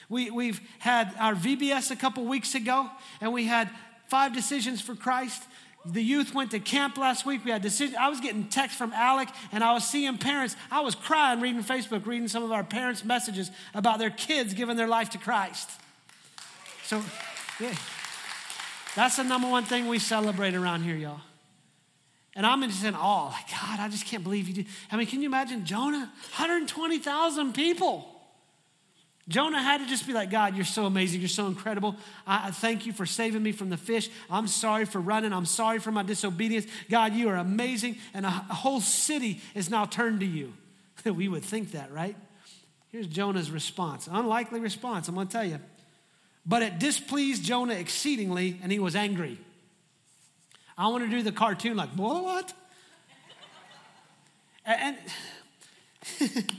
We, 0.09 0.29
we've 0.29 0.59
had 0.79 1.13
our 1.19 1.33
VBS 1.33 1.91
a 1.91 1.95
couple 1.95 2.25
weeks 2.25 2.55
ago, 2.55 2.89
and 3.21 3.31
we 3.33 3.45
had 3.45 3.69
five 4.09 4.33
decisions 4.33 4.81
for 4.81 4.93
Christ. 4.93 5.41
The 5.85 6.03
youth 6.03 6.33
went 6.33 6.51
to 6.51 6.59
camp 6.59 6.97
last 6.97 7.25
week. 7.25 7.43
We 7.43 7.51
had 7.51 7.61
decisions. 7.61 7.97
I 7.99 8.09
was 8.09 8.19
getting 8.19 8.45
texts 8.47 8.77
from 8.77 8.93
Alec, 8.93 9.29
and 9.51 9.63
I 9.63 9.73
was 9.73 9.87
seeing 9.87 10.17
parents. 10.17 10.55
I 10.71 10.81
was 10.81 10.95
crying 10.95 11.41
reading 11.41 11.63
Facebook, 11.63 12.05
reading 12.05 12.27
some 12.27 12.43
of 12.43 12.51
our 12.51 12.63
parents' 12.63 13.03
messages 13.03 13.51
about 13.73 13.99
their 13.99 14.09
kids 14.09 14.53
giving 14.53 14.77
their 14.77 14.87
life 14.87 15.09
to 15.11 15.17
Christ. 15.17 15.69
So, 16.85 17.01
yeah, 17.59 17.73
that's 18.95 19.17
the 19.17 19.23
number 19.23 19.49
one 19.49 19.63
thing 19.63 19.87
we 19.87 19.99
celebrate 19.99 20.55
around 20.55 20.83
here, 20.83 20.95
y'all. 20.95 21.21
And 22.35 22.45
I'm 22.45 22.61
just 22.63 22.83
in 22.83 22.95
awe. 22.95 23.27
Like, 23.27 23.49
God, 23.49 23.79
I 23.79 23.87
just 23.89 24.05
can't 24.05 24.23
believe 24.23 24.47
you 24.47 24.53
did. 24.55 24.65
I 24.91 24.97
mean, 24.97 25.07
can 25.07 25.21
you 25.21 25.27
imagine 25.27 25.65
Jonah? 25.65 26.11
120,000 26.31 27.53
people. 27.53 28.09
Jonah 29.29 29.61
had 29.61 29.77
to 29.77 29.85
just 29.85 30.05
be 30.05 30.13
like, 30.13 30.29
God, 30.29 30.55
you're 30.55 30.65
so 30.65 30.85
amazing. 30.85 31.21
You're 31.21 31.29
so 31.29 31.47
incredible. 31.47 31.95
I, 32.27 32.47
I, 32.47 32.51
thank 32.51 32.85
you 32.85 32.91
for 32.91 33.05
saving 33.05 33.41
me 33.41 33.53
from 33.53 33.69
the 33.69 33.77
fish. 33.77 34.09
I'm 34.29 34.47
sorry 34.47 34.85
for 34.85 34.99
running. 34.99 35.31
I'm 35.31 35.45
sorry 35.45 35.79
for 35.79 35.91
my 35.91 36.03
disobedience. 36.03 36.65
God, 36.89 37.13
you 37.13 37.29
are 37.29 37.37
amazing. 37.37 37.97
And 38.13 38.25
a, 38.25 38.29
a 38.29 38.53
whole 38.53 38.81
city 38.81 39.39
is 39.55 39.69
now 39.69 39.85
turned 39.85 40.19
to 40.21 40.25
you. 40.25 40.53
we 41.05 41.27
would 41.27 41.43
think 41.43 41.71
that, 41.71 41.91
right? 41.91 42.17
Here's 42.91 43.07
Jonah's 43.07 43.49
response. 43.49 44.09
Unlikely 44.11 44.59
response, 44.59 45.07
I'm 45.07 45.15
going 45.15 45.27
to 45.27 45.33
tell 45.33 45.45
you. 45.45 45.59
But 46.45 46.61
it 46.61 46.79
displeased 46.79 47.43
Jonah 47.43 47.75
exceedingly, 47.75 48.59
and 48.61 48.71
he 48.71 48.79
was 48.79 48.95
angry. 48.95 49.39
I 50.77 50.87
want 50.87 51.03
to 51.03 51.09
do 51.09 51.21
the 51.21 51.31
cartoon 51.31 51.77
like, 51.77 51.89
what? 51.89 52.53
and 54.65 54.97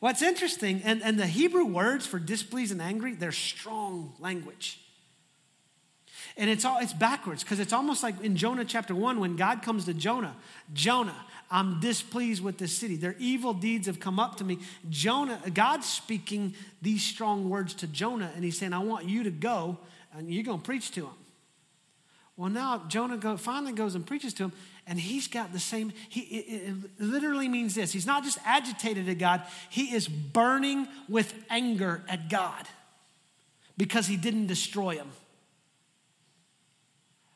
what's 0.00 0.22
interesting, 0.22 0.82
and, 0.84 1.02
and 1.02 1.18
the 1.18 1.26
Hebrew 1.26 1.64
words 1.64 2.06
for 2.06 2.18
displeased 2.18 2.72
and 2.72 2.82
angry, 2.82 3.14
they're 3.14 3.32
strong 3.32 4.12
language. 4.18 4.80
And 6.36 6.50
it's 6.50 6.66
all 6.66 6.78
it's 6.80 6.92
backwards 6.92 7.42
because 7.42 7.60
it's 7.60 7.72
almost 7.72 8.02
like 8.02 8.20
in 8.20 8.36
Jonah 8.36 8.64
chapter 8.64 8.94
1 8.94 9.20
when 9.20 9.36
God 9.36 9.62
comes 9.62 9.86
to 9.86 9.94
Jonah, 9.94 10.36
Jonah, 10.74 11.16
I'm 11.50 11.80
displeased 11.80 12.42
with 12.42 12.58
this 12.58 12.72
city. 12.72 12.96
Their 12.96 13.16
evil 13.18 13.54
deeds 13.54 13.86
have 13.86 14.00
come 14.00 14.18
up 14.18 14.36
to 14.36 14.44
me. 14.44 14.58
Jonah, 14.90 15.40
God's 15.54 15.86
speaking 15.86 16.54
these 16.82 17.02
strong 17.02 17.48
words 17.48 17.72
to 17.74 17.86
Jonah, 17.86 18.30
and 18.34 18.44
he's 18.44 18.58
saying, 18.58 18.74
I 18.74 18.80
want 18.80 19.06
you 19.06 19.22
to 19.22 19.30
go 19.30 19.78
and 20.12 20.32
you're 20.32 20.44
going 20.44 20.58
to 20.58 20.64
preach 20.64 20.90
to 20.92 21.06
him. 21.06 21.14
Well, 22.36 22.50
now 22.50 22.82
Jonah 22.88 23.16
go, 23.16 23.36
finally 23.36 23.72
goes 23.72 23.94
and 23.94 24.06
preaches 24.06 24.34
to 24.34 24.44
him, 24.44 24.52
and 24.86 25.00
he's 25.00 25.26
got 25.26 25.52
the 25.52 25.58
same. 25.58 25.92
He 26.08 26.20
it, 26.20 26.74
it 26.98 27.00
literally 27.00 27.48
means 27.48 27.74
this: 27.74 27.92
he's 27.92 28.06
not 28.06 28.24
just 28.24 28.38
agitated 28.44 29.08
at 29.08 29.18
God; 29.18 29.42
he 29.70 29.94
is 29.94 30.06
burning 30.06 30.86
with 31.08 31.34
anger 31.48 32.02
at 32.08 32.28
God 32.28 32.68
because 33.78 34.06
he 34.06 34.16
didn't 34.16 34.46
destroy 34.46 34.96
him. 34.96 35.10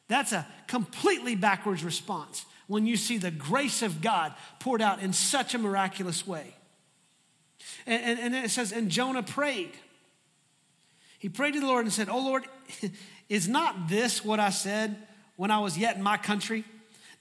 That's 0.09 0.33
a 0.33 0.47
completely 0.67 1.37
backwards 1.37 1.85
response 1.85 2.45
when 2.67 2.85
you 2.85 2.97
see 2.97 3.17
the 3.17 3.31
grace 3.31 3.83
of 3.83 4.01
God 4.01 4.35
poured 4.59 4.83
out 4.83 5.01
in 5.01 5.13
such 5.13 5.55
a 5.55 5.59
miraculous 5.59 6.27
way. 6.27 6.55
And, 7.87 8.03
and, 8.03 8.35
and 8.35 8.45
it 8.45 8.51
says, 8.51 8.73
and 8.73 8.91
Jonah 8.91 9.23
prayed. 9.23 9.73
He 11.19 11.29
prayed 11.29 11.55
to 11.55 11.61
the 11.61 11.67
Lord 11.67 11.85
and 11.85 11.93
said, 11.93 12.09
Oh 12.09 12.19
Lord, 12.19 12.45
is 13.31 13.49
not 13.49 13.89
this 13.89 14.23
what 14.23 14.41
I 14.41 14.51
said 14.51 14.95
when 15.37 15.51
I 15.51 15.61
was 15.61 15.79
yet 15.79 15.97
in 15.97 16.03
my 16.03 16.19
country? 16.19 16.65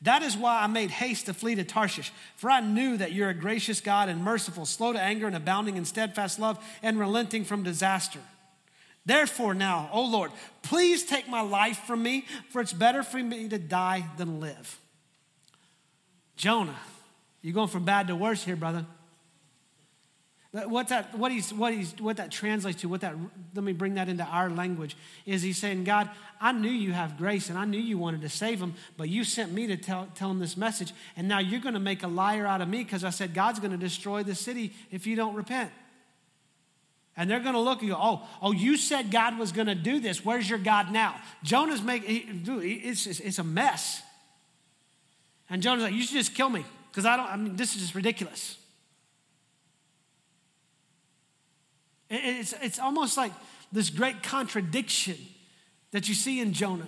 That 0.02 0.24
is 0.24 0.36
why 0.36 0.62
I 0.62 0.68
made 0.68 0.92
haste 0.92 1.28
to 1.28 1.34
flee 1.34 1.56
to 1.56 1.64
Tarshish, 1.64 2.12
for 2.36 2.50
I 2.50 2.62
knew 2.62 2.98
that 2.98 3.12
you're 3.12 3.30
a 3.30 3.34
gracious 3.34 3.80
God 3.80 4.10
and 4.10 4.24
merciful, 4.24 4.66
slow 4.66 4.92
to 4.94 5.00
anger 5.00 5.28
and 5.28 5.36
abounding 5.36 5.78
in 5.78 5.86
steadfast 5.86 6.40
love 6.40 6.58
and 6.82 6.98
relenting 7.00 7.44
from 7.46 7.64
disaster. 7.64 8.20
Therefore, 9.06 9.54
now, 9.54 9.90
O 9.92 10.04
Lord, 10.04 10.32
please 10.62 11.06
take 11.06 11.28
my 11.28 11.42
life 11.42 11.80
from 11.86 12.02
me, 12.02 12.26
for 12.50 12.62
it's 12.62 12.74
better 12.74 13.04
for 13.04 13.18
me 13.18 13.48
to 13.50 13.58
die 13.58 14.06
than 14.18 14.40
live. 14.40 14.80
Jonah, 16.38 16.80
you're 17.42 17.54
going 17.54 17.68
from 17.68 17.86
bad 17.86 18.08
to 18.08 18.16
worse 18.16 18.44
here, 18.44 18.56
brother. 18.56 18.86
What 20.52 20.88
that, 20.88 21.16
what, 21.16 21.32
he's, 21.32 21.54
what, 21.54 21.74
he's, 21.74 21.94
what 22.00 22.18
that 22.18 22.32
translates 22.32 22.82
to, 22.82 22.90
what 22.90 23.02
that, 23.02 23.14
let 23.54 23.64
me 23.64 23.72
bring 23.72 23.94
that 23.96 24.10
into 24.10 24.24
our 24.24 24.50
language, 24.50 24.98
is 25.28 25.44
he's 25.44 25.60
saying, 25.60 25.84
God, 25.84 26.10
I 26.42 26.54
knew 26.54 26.72
you 26.72 26.92
have 26.92 27.20
grace 27.20 27.50
and 27.50 27.58
I 27.58 27.66
knew 27.66 27.80
you 27.80 28.00
wanted 28.00 28.22
to 28.22 28.30
save 28.30 28.60
him, 28.60 28.74
but 28.98 29.10
you 29.10 29.24
sent 29.24 29.52
me 29.52 29.68
to 29.68 29.78
tell, 29.78 30.08
tell 30.16 30.32
him 30.32 30.40
this 30.40 30.58
message, 30.58 30.92
and 31.16 31.28
now 31.28 31.38
you're 31.38 31.60
going 31.60 31.76
to 31.76 31.80
make 31.80 32.02
a 32.02 32.08
liar 32.08 32.48
out 32.48 32.62
of 32.62 32.68
me 32.68 32.84
because 32.84 33.04
I 33.04 33.12
said 33.12 33.36
God's 33.36 33.60
going 33.60 33.72
to 33.72 33.78
destroy 33.78 34.24
the 34.24 34.34
city 34.34 34.74
if 34.90 35.06
you 35.06 35.16
don't 35.16 35.36
repent. 35.36 35.72
And 37.16 37.30
they're 37.30 37.42
going 37.42 37.54
to 37.54 37.60
look 37.60 37.82
and 37.82 37.92
go, 37.92 37.98
oh, 38.00 38.28
oh, 38.42 38.52
you 38.52 38.76
said 38.76 39.12
God 39.12 39.38
was 39.38 39.52
going 39.52 39.68
to 39.68 39.76
do 39.76 40.00
this. 40.00 40.26
Where's 40.26 40.50
your 40.50 40.58
God 40.58 40.92
now? 40.92 41.16
Jonah's 41.44 41.84
making, 41.84 42.44
it's, 42.48 43.06
it's 43.06 43.38
a 43.38 43.44
mess. 43.44 44.02
And 45.50 45.62
Jonah's 45.62 45.84
like, 45.84 45.94
you 45.94 46.02
should 46.02 46.18
just 46.18 46.34
kill 46.34 46.50
me 46.50 46.66
because 46.90 47.06
I 47.06 47.18
don't, 47.18 47.28
I 47.28 47.36
mean, 47.36 47.56
this 47.56 47.76
is 47.76 47.82
just 47.82 47.94
ridiculous. 47.94 48.59
It's, 52.10 52.54
it's 52.62 52.80
almost 52.80 53.18
like 53.18 53.32
this 53.72 53.90
great 53.90 54.24
contradiction 54.24 55.18
that 55.92 56.08
you 56.10 56.16
see 56.16 56.40
in 56.40 56.54
Jonah, 56.54 56.88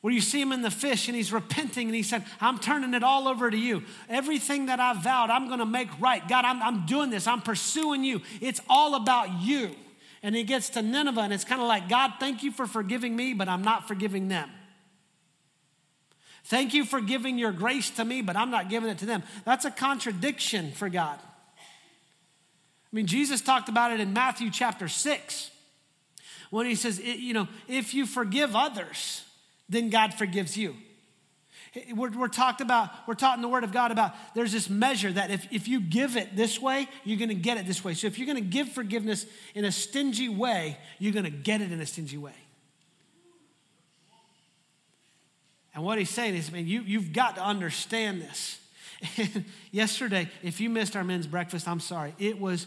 where 0.00 0.12
you 0.12 0.20
see 0.20 0.40
him 0.40 0.52
in 0.52 0.62
the 0.62 0.70
fish 0.70 1.08
and 1.08 1.16
he's 1.16 1.32
repenting 1.32 1.88
and 1.88 1.94
he 1.94 2.02
said, 2.02 2.24
I'm 2.40 2.58
turning 2.58 2.94
it 2.94 3.02
all 3.02 3.28
over 3.28 3.50
to 3.50 3.56
you. 3.56 3.82
Everything 4.08 4.66
that 4.66 4.78
I 4.78 4.92
vowed, 4.94 5.30
I'm 5.30 5.48
going 5.48 5.58
to 5.58 5.66
make 5.66 5.88
right. 6.00 6.26
God, 6.28 6.44
I'm, 6.44 6.62
I'm 6.62 6.86
doing 6.86 7.10
this. 7.10 7.26
I'm 7.26 7.42
pursuing 7.42 8.04
you. 8.04 8.22
It's 8.40 8.60
all 8.68 8.94
about 8.94 9.42
you. 9.42 9.70
And 10.22 10.34
he 10.34 10.44
gets 10.44 10.70
to 10.70 10.82
Nineveh 10.82 11.20
and 11.20 11.32
it's 11.32 11.44
kind 11.44 11.60
of 11.60 11.68
like, 11.68 11.88
God, 11.88 12.14
thank 12.18 12.42
you 12.42 12.50
for 12.52 12.66
forgiving 12.66 13.14
me, 13.14 13.34
but 13.34 13.48
I'm 13.48 13.62
not 13.62 13.88
forgiving 13.88 14.28
them. 14.28 14.50
Thank 16.44 16.74
you 16.74 16.84
for 16.84 17.00
giving 17.00 17.38
your 17.38 17.52
grace 17.52 17.90
to 17.90 18.04
me, 18.04 18.22
but 18.22 18.36
I'm 18.36 18.50
not 18.50 18.70
giving 18.70 18.88
it 18.88 18.98
to 18.98 19.06
them. 19.06 19.24
That's 19.44 19.64
a 19.64 19.70
contradiction 19.70 20.70
for 20.70 20.88
God. 20.88 21.18
I 22.92 22.96
mean, 22.96 23.06
Jesus 23.06 23.40
talked 23.40 23.68
about 23.68 23.92
it 23.92 24.00
in 24.00 24.12
Matthew 24.12 24.50
chapter 24.50 24.88
6 24.88 25.50
when 26.50 26.66
he 26.66 26.74
says, 26.74 27.00
you 27.00 27.34
know, 27.34 27.48
if 27.68 27.94
you 27.94 28.06
forgive 28.06 28.54
others, 28.54 29.24
then 29.68 29.90
God 29.90 30.14
forgives 30.14 30.56
you. 30.56 30.76
We're, 31.94 32.10
we're, 32.10 32.28
talked 32.28 32.60
about, 32.62 32.88
we're 33.06 33.14
taught 33.14 33.36
in 33.36 33.42
the 33.42 33.48
Word 33.48 33.64
of 33.64 33.72
God 33.72 33.90
about 33.90 34.14
there's 34.34 34.52
this 34.52 34.70
measure 34.70 35.12
that 35.12 35.30
if, 35.30 35.46
if 35.52 35.68
you 35.68 35.80
give 35.80 36.16
it 36.16 36.34
this 36.34 36.58
way, 36.58 36.88
you're 37.04 37.18
going 37.18 37.28
to 37.28 37.34
get 37.34 37.58
it 37.58 37.66
this 37.66 37.84
way. 37.84 37.92
So 37.92 38.06
if 38.06 38.18
you're 38.18 38.26
going 38.26 38.42
to 38.42 38.50
give 38.50 38.70
forgiveness 38.70 39.26
in 39.54 39.64
a 39.66 39.72
stingy 39.72 40.30
way, 40.30 40.78
you're 40.98 41.12
going 41.12 41.24
to 41.24 41.30
get 41.30 41.60
it 41.60 41.72
in 41.72 41.80
a 41.80 41.86
stingy 41.86 42.16
way. 42.16 42.32
And 45.74 45.84
what 45.84 45.98
he's 45.98 46.08
saying 46.08 46.34
is, 46.34 46.50
man, 46.50 46.66
you, 46.66 46.80
you've 46.80 47.12
got 47.12 47.34
to 47.34 47.42
understand 47.42 48.22
this. 48.22 48.58
Yesterday, 49.70 50.28
if 50.42 50.60
you 50.60 50.70
missed 50.70 50.96
our 50.96 51.04
men's 51.04 51.26
breakfast, 51.26 51.68
I'm 51.68 51.80
sorry. 51.80 52.14
It 52.18 52.40
was, 52.40 52.66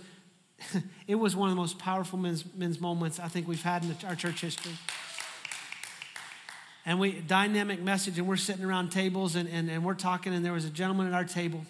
it 1.07 1.15
was 1.15 1.35
one 1.35 1.49
of 1.49 1.55
the 1.55 1.61
most 1.61 1.79
powerful 1.79 2.19
men's, 2.19 2.43
men's 2.55 2.79
moments 2.79 3.19
I 3.19 3.27
think 3.27 3.47
we've 3.47 3.61
had 3.61 3.83
in 3.83 3.95
our 4.07 4.15
church 4.15 4.41
history. 4.41 4.73
And 6.85 6.99
we, 6.99 7.19
dynamic 7.19 7.81
message, 7.81 8.17
and 8.17 8.27
we're 8.27 8.37
sitting 8.37 8.65
around 8.65 8.91
tables 8.91 9.35
and, 9.35 9.47
and, 9.49 9.69
and 9.69 9.83
we're 9.83 9.93
talking, 9.93 10.33
and 10.33 10.43
there 10.43 10.53
was 10.53 10.65
a 10.65 10.69
gentleman 10.69 11.07
at 11.07 11.13
our 11.13 11.25
table 11.25 11.65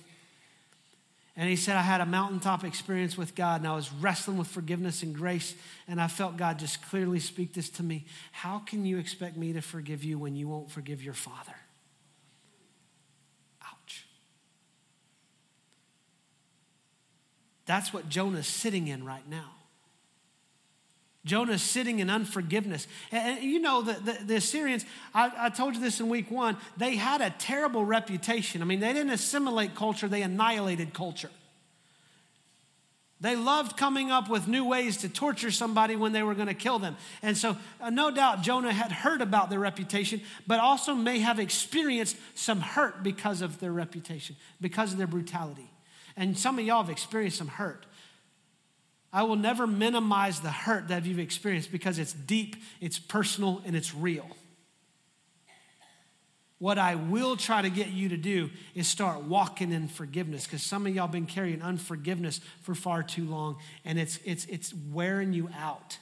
and 1.39 1.47
he 1.47 1.55
said, 1.55 1.77
I 1.77 1.83
had 1.83 2.01
a 2.01 2.05
mountaintop 2.05 2.65
experience 2.65 3.17
with 3.17 3.33
God 3.33 3.61
and 3.61 3.67
I 3.69 3.73
was 3.73 3.93
wrestling 3.93 4.37
with 4.37 4.49
forgiveness 4.49 5.03
and 5.03 5.15
grace. 5.15 5.55
And 5.87 6.01
I 6.01 6.07
felt 6.07 6.35
God 6.35 6.59
just 6.59 6.85
clearly 6.89 7.21
speak 7.21 7.53
this 7.53 7.69
to 7.71 7.83
me. 7.83 8.05
How 8.33 8.59
can 8.59 8.85
you 8.85 8.97
expect 8.97 9.37
me 9.37 9.53
to 9.53 9.61
forgive 9.61 10.03
you 10.03 10.19
when 10.19 10.35
you 10.35 10.49
won't 10.49 10.69
forgive 10.69 11.01
your 11.01 11.13
father? 11.13 11.55
That's 17.69 17.93
what 17.93 18.09
Jonah's 18.09 18.47
sitting 18.47 18.87
in 18.87 19.05
right 19.05 19.29
now. 19.29 19.51
Jonah's 21.23 21.61
sitting 21.61 21.99
in 21.99 22.09
unforgiveness. 22.09 22.87
And, 23.11 23.43
you 23.43 23.59
know, 23.59 23.83
the, 23.83 23.93
the, 23.93 24.17
the 24.25 24.35
Assyrians, 24.37 24.85
I, 25.13 25.31
I, 25.37 25.49
told 25.49 25.75
you 25.75 25.79
this 25.79 25.99
in 25.99 26.09
week 26.09 26.31
one, 26.31 26.57
they 26.77 26.95
had 26.95 27.21
a 27.21 27.29
terrible 27.29 27.85
reputation. 27.85 28.63
I 28.63 28.65
mean, 28.65 28.79
they 28.79 28.91
didn't 28.91 29.11
assimilate 29.11 29.75
culture, 29.75 30.07
they 30.07 30.23
annihilated 30.23 30.95
culture. 30.95 31.29
They 33.21 33.35
loved 33.35 33.77
coming 33.77 34.09
up 34.09 34.31
with 34.31 34.47
new 34.47 34.65
ways 34.65 34.97
to 34.97 35.09
torture 35.09 35.51
somebody 35.51 35.95
when 35.95 36.11
they 36.11 36.23
were 36.23 36.33
going 36.33 36.47
to 36.47 36.55
kill 36.55 36.79
them. 36.79 36.97
And 37.21 37.37
so, 37.37 37.55
uh, 37.79 37.91
no 37.91 38.09
doubt, 38.09 38.41
Jonah 38.41 38.73
had 38.73 38.91
heard 38.91 39.21
about 39.21 39.51
their 39.51 39.59
reputation, 39.59 40.21
but 40.47 40.59
also 40.59 40.95
may 40.95 41.19
have 41.19 41.37
experienced 41.37 42.17
some 42.33 42.61
hurt 42.61 43.03
because 43.03 43.43
of 43.43 43.59
their 43.59 43.71
reputation, 43.71 44.37
because 44.59 44.91
of 44.91 44.97
their 44.97 45.05
brutality. 45.05 45.69
And 46.19 46.37
some 46.37 46.59
of 46.59 46.65
y'all 46.65 46.83
have 46.83 46.91
experienced 46.91 47.37
some 47.37 47.47
hurt. 47.47 47.85
I 49.11 49.23
will 49.23 49.37
never 49.37 49.65
minimize 49.65 50.41
the 50.41 50.51
hurt 50.51 50.89
that 50.89 51.05
you've 51.05 51.17
experienced 51.17 51.71
because 51.71 51.97
it's 51.97 52.11
deep, 52.11 52.57
it's 52.81 52.99
personal, 52.99 53.63
and 53.65 53.73
it's 53.73 53.95
real. 53.95 54.27
What 56.59 56.77
I 56.77 56.95
will 56.95 57.37
try 57.37 57.61
to 57.61 57.69
get 57.69 57.87
you 57.87 58.09
to 58.09 58.17
do 58.17 58.49
is 58.75 58.85
start 58.85 59.23
walking 59.23 59.71
in 59.71 59.87
forgiveness 59.87 60.43
because 60.43 60.61
some 60.61 60.85
of 60.85 60.93
y'all 60.93 61.07
been 61.07 61.25
carrying 61.25 61.61
unforgiveness 61.61 62.41
for 62.63 62.75
far 62.75 63.01
too 63.01 63.23
long 63.23 63.55
and 63.85 63.97
it's, 63.97 64.19
it's, 64.25 64.43
it's 64.45 64.73
wearing 64.91 65.31
you 65.31 65.49
out. 65.57 65.97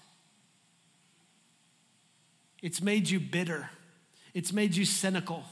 It's 2.63 2.81
made 2.81 3.07
you 3.07 3.19
bitter, 3.19 3.69
it's 4.33 4.51
made 4.51 4.75
you 4.75 4.83
cynical, 4.83 5.43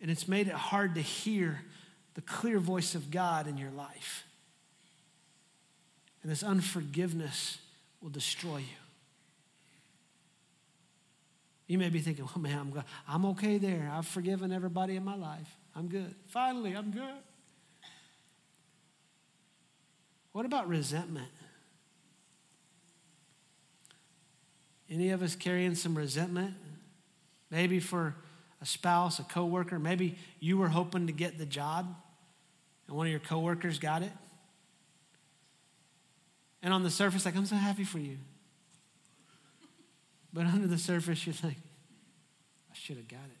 and 0.00 0.10
it's 0.10 0.28
made 0.28 0.48
it 0.48 0.54
hard 0.54 0.94
to 0.94 1.00
hear 1.00 1.60
the 2.14 2.20
clear 2.22 2.58
voice 2.58 2.94
of 2.94 3.10
God 3.10 3.46
in 3.46 3.56
your 3.56 3.70
life. 3.70 4.24
And 6.22 6.30
this 6.30 6.42
unforgiveness 6.42 7.58
will 8.00 8.10
destroy 8.10 8.58
you. 8.58 8.64
You 11.66 11.78
may 11.78 11.90
be 11.90 12.00
thinking, 12.00 12.24
well, 12.24 12.42
man, 12.42 12.58
I'm, 12.58 12.84
I'm 13.06 13.24
okay 13.26 13.58
there. 13.58 13.90
I've 13.92 14.06
forgiven 14.06 14.52
everybody 14.52 14.96
in 14.96 15.04
my 15.04 15.14
life. 15.14 15.54
I'm 15.76 15.88
good. 15.88 16.14
Finally, 16.26 16.74
I'm 16.74 16.90
good. 16.90 17.22
What 20.32 20.46
about 20.46 20.68
resentment? 20.68 21.28
Any 24.90 25.10
of 25.10 25.22
us 25.22 25.36
carrying 25.36 25.74
some 25.74 25.94
resentment? 25.94 26.54
Maybe 27.50 27.80
for 27.80 28.14
a 28.60 28.66
spouse, 28.66 29.18
a 29.18 29.22
coworker, 29.22 29.78
maybe 29.78 30.16
you 30.40 30.58
were 30.58 30.68
hoping 30.68 31.06
to 31.06 31.12
get 31.12 31.38
the 31.38 31.46
job 31.46 31.94
and 32.86 32.96
one 32.96 33.06
of 33.06 33.10
your 33.10 33.20
coworkers 33.20 33.78
got 33.78 34.02
it. 34.02 34.12
And 36.62 36.74
on 36.74 36.82
the 36.82 36.90
surface, 36.90 37.24
like, 37.24 37.36
I'm 37.36 37.46
so 37.46 37.56
happy 37.56 37.84
for 37.84 37.98
you. 37.98 38.18
But 40.32 40.46
under 40.46 40.66
the 40.66 40.78
surface, 40.78 41.24
you're 41.26 41.34
like, 41.44 41.56
I 41.56 42.74
should 42.74 42.96
have 42.96 43.08
got 43.08 43.18
it. 43.18 43.38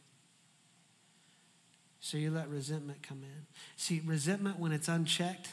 So 2.00 2.16
you 2.16 2.30
let 2.30 2.48
resentment 2.48 3.02
come 3.02 3.22
in. 3.22 3.46
See, 3.76 4.00
resentment, 4.06 4.58
when 4.58 4.72
it's 4.72 4.88
unchecked, 4.88 5.48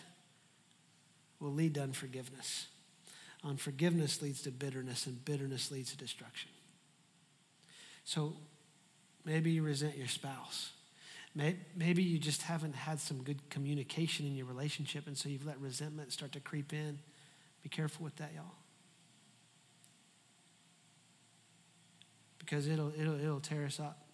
will 1.40 1.52
lead 1.52 1.74
to 1.74 1.82
unforgiveness. 1.82 2.68
Unforgiveness 3.44 4.22
leads 4.22 4.42
to 4.44 4.52
bitterness, 4.52 5.08
and 5.08 5.24
bitterness 5.26 5.72
leads 5.72 5.92
to 5.92 5.98
destruction. 5.98 6.52
So 8.04 8.36
maybe 9.26 9.52
you 9.52 9.64
resent 9.64 9.98
your 9.98 10.08
spouse. 10.08 10.72
Maybe 11.36 12.02
you 12.02 12.18
just 12.18 12.44
haven't 12.44 12.76
had 12.76 13.02
some 13.02 13.22
good 13.22 13.50
communication 13.50 14.26
in 14.26 14.36
your 14.36 14.46
relationship, 14.46 15.06
and 15.06 15.18
so 15.18 15.28
you've 15.28 15.46
let 15.46 15.60
resentment 15.60 16.14
start 16.14 16.32
to 16.32 16.40
creep 16.40 16.72
in. 16.72 17.00
Be 17.62 17.68
careful 17.68 18.06
with 18.06 18.16
that, 18.18 18.32
y'all. 18.34 18.56
Because 22.40 22.70
it'll, 22.70 22.94
it'll, 22.98 23.20
it'll 23.20 23.40
tear 23.42 23.66
us 23.66 23.82
up. 23.82 24.06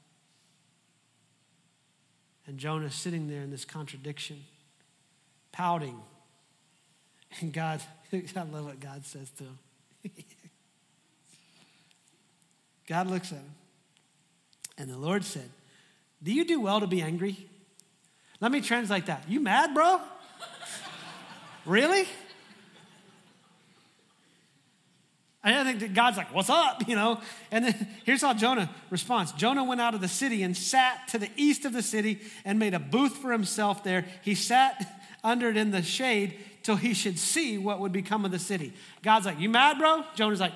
And 2.48 2.58
Jonah's 2.58 2.96
sitting 2.96 3.28
there 3.28 3.42
in 3.42 3.52
this 3.52 3.66
contradiction, 3.66 4.44
pouting. 5.52 6.00
And 7.40 7.54
God, 7.54 7.82
I 8.14 8.42
love 8.52 8.66
what 8.66 8.80
God 8.80 9.06
says 9.06 9.30
to 9.32 9.44
him. 9.44 9.60
God 12.88 13.08
looks 13.08 13.32
at 13.32 13.38
him. 13.38 13.54
And 14.82 14.90
the 14.90 14.98
Lord 14.98 15.24
said, 15.24 15.48
do 16.24 16.34
you 16.34 16.44
do 16.44 16.60
well 16.60 16.80
to 16.80 16.88
be 16.88 17.04
angry? 17.04 17.38
Let 18.40 18.52
me 18.52 18.62
translate 18.62 19.06
that. 19.06 19.26
You 19.28 19.40
mad, 19.40 19.76
bro? 19.76 20.02
really? 21.68 22.08
I 25.44 25.64
think 25.64 25.82
that 25.82 25.94
God's 25.94 26.18
like, 26.18 26.34
what's 26.34 26.50
up? 26.50 26.82
You 26.88 26.96
know? 26.96 27.22
And 27.52 27.66
then 27.66 27.88
here's 28.06 28.24
how 28.24 28.34
Jonah 28.34 28.72
responds 28.90 29.34
Jonah 29.34 29.64
went 29.64 29.82
out 29.82 29.94
of 29.94 30.02
the 30.02 30.08
city 30.08 30.42
and 30.42 30.58
sat 30.58 31.08
to 31.10 31.20
the 31.20 31.30
east 31.38 31.64
of 31.66 31.74
the 31.74 31.84
city 31.84 32.20
and 32.44 32.58
made 32.58 32.74
a 32.74 32.80
booth 32.80 33.18
for 33.18 33.32
himself 33.32 33.84
there. 33.84 34.06
He 34.24 34.34
sat 34.34 35.00
under 35.24 35.48
it 35.50 35.58
in 35.58 35.70
the 35.70 35.84
shade 35.84 36.40
till 36.64 36.76
he 36.76 36.96
should 36.96 37.20
see 37.20 37.60
what 37.60 37.80
would 37.80 37.92
become 37.92 38.26
of 38.26 38.32
the 38.32 38.40
city. 38.40 38.74
God's 39.04 39.28
like, 39.28 39.40
You 39.40 39.50
mad, 39.50 39.78
bro? 39.78 40.06
Jonah's 40.16 40.40
like, 40.40 40.54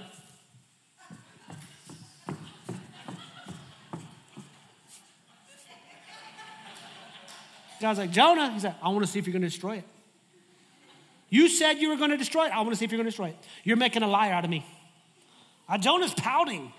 God's 7.86 8.00
like, 8.00 8.10
Jonah, 8.10 8.50
he's 8.52 8.64
like, 8.64 8.74
I 8.82 8.90
want 8.90 9.02
to 9.02 9.08
see 9.08 9.20
if 9.20 9.28
you're 9.28 9.32
going 9.32 9.44
to 9.44 9.48
destroy 9.48 9.76
it. 9.76 9.84
You 11.30 11.48
said 11.48 11.74
you 11.74 11.90
were 11.90 11.98
going 11.98 12.10
to 12.10 12.18
destroy 12.18 12.48
it. 12.48 12.52
I 12.52 12.58
want 12.62 12.72
to 12.72 12.78
see 12.78 12.84
if 12.84 12.92
you're 12.92 12.98
going 12.98 13.06
to 13.06 13.12
destroy 13.12 13.28
it. 13.28 13.38
You're 13.64 13.78
making 13.78 14.02
a 14.02 14.08
liar 14.08 14.34
out 14.34 14.44
of 14.44 14.50
me. 14.50 14.66
Uh, 15.70 15.78
Jonah's 15.78 16.16
pouting. 16.16 16.74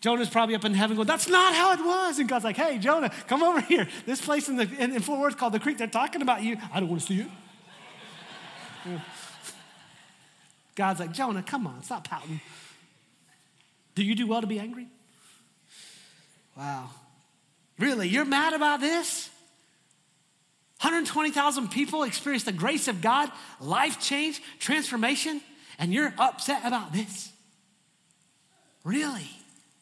Jonah's 0.00 0.30
probably 0.30 0.54
up 0.54 0.64
in 0.64 0.72
heaven 0.72 0.96
going, 0.96 1.06
That's 1.06 1.28
not 1.28 1.54
how 1.54 1.74
it 1.74 1.80
was. 1.80 2.18
And 2.18 2.26
God's 2.26 2.46
like, 2.46 2.56
Hey, 2.56 2.78
Jonah, 2.78 3.10
come 3.26 3.42
over 3.42 3.60
here. 3.60 3.86
This 4.06 4.18
place 4.18 4.48
in, 4.48 4.56
the, 4.56 4.62
in, 4.78 4.94
in 4.94 5.02
Fort 5.02 5.20
Worth 5.20 5.36
called 5.36 5.52
the 5.52 5.60
Creek, 5.60 5.76
they're 5.76 5.88
talking 5.88 6.22
about 6.22 6.42
you. 6.42 6.56
I 6.72 6.80
don't 6.80 6.88
want 6.88 7.02
to 7.02 7.06
see 7.06 7.16
you. 7.16 7.26
God's 10.74 11.00
like, 11.00 11.12
Jonah, 11.12 11.42
come 11.42 11.66
on, 11.66 11.82
stop 11.82 12.08
pouting. 12.08 12.40
Do 13.94 14.02
you 14.02 14.14
do 14.14 14.26
well 14.26 14.40
to 14.40 14.46
be 14.46 14.58
angry? 14.58 14.86
Wow. 16.56 16.88
Really? 17.78 18.08
You're 18.08 18.24
mad 18.24 18.54
about 18.54 18.80
this? 18.80 19.28
120,000 20.80 21.68
people 21.70 22.04
experience 22.04 22.44
the 22.44 22.52
grace 22.52 22.86
of 22.86 23.00
God, 23.00 23.30
life 23.60 24.00
change, 24.00 24.40
transformation, 24.60 25.40
and 25.78 25.92
you're 25.92 26.14
upset 26.18 26.64
about 26.64 26.92
this? 26.92 27.32
Really, 28.84 29.28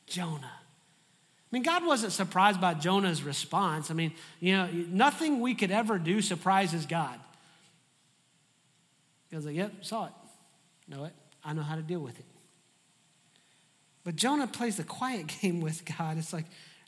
Jonah? 0.07 0.53
I 0.53 1.49
mean, 1.53 1.63
God 1.63 1.85
wasn't 1.85 2.13
surprised 2.13 2.61
by 2.61 2.75
Jonah's 2.75 3.23
response. 3.23 3.91
I 3.91 3.95
mean, 3.95 4.13
you 4.41 4.57
know, 4.57 4.69
nothing 4.89 5.41
we 5.41 5.55
could 5.55 5.71
ever 5.71 5.99
do 5.99 6.23
surprises 6.23 6.87
God. 6.87 7.21
He 9.31 9.37
was 9.37 9.45
like, 9.45 9.55
Yep, 9.55 9.85
saw 9.85 10.07
it. 10.07 10.13
Know 10.89 11.05
it. 11.05 11.13
I 11.45 11.53
know 11.53 11.63
how 11.63 11.77
to 11.77 11.83
deal 11.83 12.01
with 12.01 12.19
it. 12.19 12.25
But 14.03 14.17
Jonah 14.17 14.47
plays 14.47 14.77
the 14.77 14.85
quiet 14.85 15.27
game 15.41 15.61
with 15.61 15.85
God. 15.99 16.17
It's 16.17 16.33
like, 16.33 16.47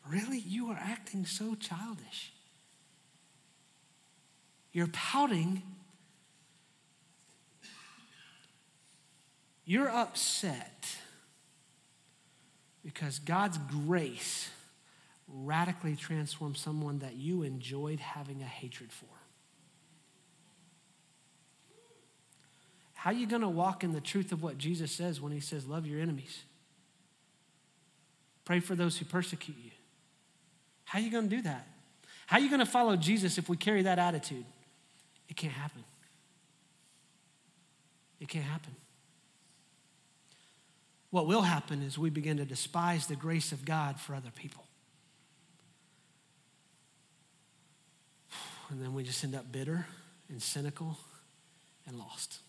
Really? 0.09 0.39
You 0.39 0.71
are 0.71 0.79
acting 0.81 1.27
so 1.27 1.55
childish. 1.55 2.33
You're 4.79 4.87
pouting. 4.87 5.61
You're 9.65 9.89
upset 9.91 10.87
because 12.85 13.19
God's 13.19 13.59
grace 13.59 14.51
radically 15.27 15.97
transformed 15.97 16.57
someone 16.57 17.01
that 17.01 17.17
you 17.17 17.43
enjoyed 17.43 17.99
having 17.99 18.41
a 18.41 18.45
hatred 18.45 18.93
for. 18.93 19.09
How 22.95 23.11
are 23.11 23.15
you 23.15 23.27
going 23.27 23.43
to 23.43 23.49
walk 23.49 23.83
in 23.83 23.95
the 23.95 24.01
truth 24.01 24.31
of 24.31 24.45
what 24.45 24.59
Jesus 24.59 24.93
says 24.93 25.21
when 25.21 25.33
he 25.33 25.41
says, 25.41 25.67
Love 25.67 25.89
your 25.89 26.01
enemies? 26.01 26.45
Pray 28.45 28.61
for 28.61 28.77
those 28.77 28.97
who 28.97 29.07
persecute 29.07 29.57
you. 29.61 29.73
How 30.85 31.01
are 31.01 31.03
you 31.03 31.11
going 31.11 31.29
to 31.29 31.35
do 31.35 31.43
that? 31.43 31.67
How 32.29 32.37
are 32.37 32.41
you 32.41 32.49
going 32.49 32.61
to 32.61 32.65
follow 32.65 32.95
Jesus 32.95 33.39
if 33.39 33.49
we 33.49 33.57
carry 33.57 33.83
that 33.83 33.99
attitude? 33.99 34.45
It 35.29 35.37
can't 35.37 35.53
happen. 35.53 35.85
It 38.21 38.29
can't 38.29 38.45
happen. 38.45 38.75
What 41.11 41.27
will 41.27 41.43
happen 41.43 41.83
is 41.83 41.99
we 41.99 42.11
begin 42.11 42.37
to 42.37 42.45
despise 42.45 43.07
the 43.07 43.17
grace 43.17 43.53
of 43.53 43.65
God 43.65 43.99
for 43.99 44.15
other 44.15 44.31
people. 44.35 44.65
And 48.71 48.83
then 48.83 48.93
we 48.93 49.03
just 49.03 49.25
end 49.25 49.35
up 49.35 49.51
bitter 49.51 49.87
and 50.29 50.43
cynical 50.43 50.99
and 51.87 51.99
lost. 51.99 52.41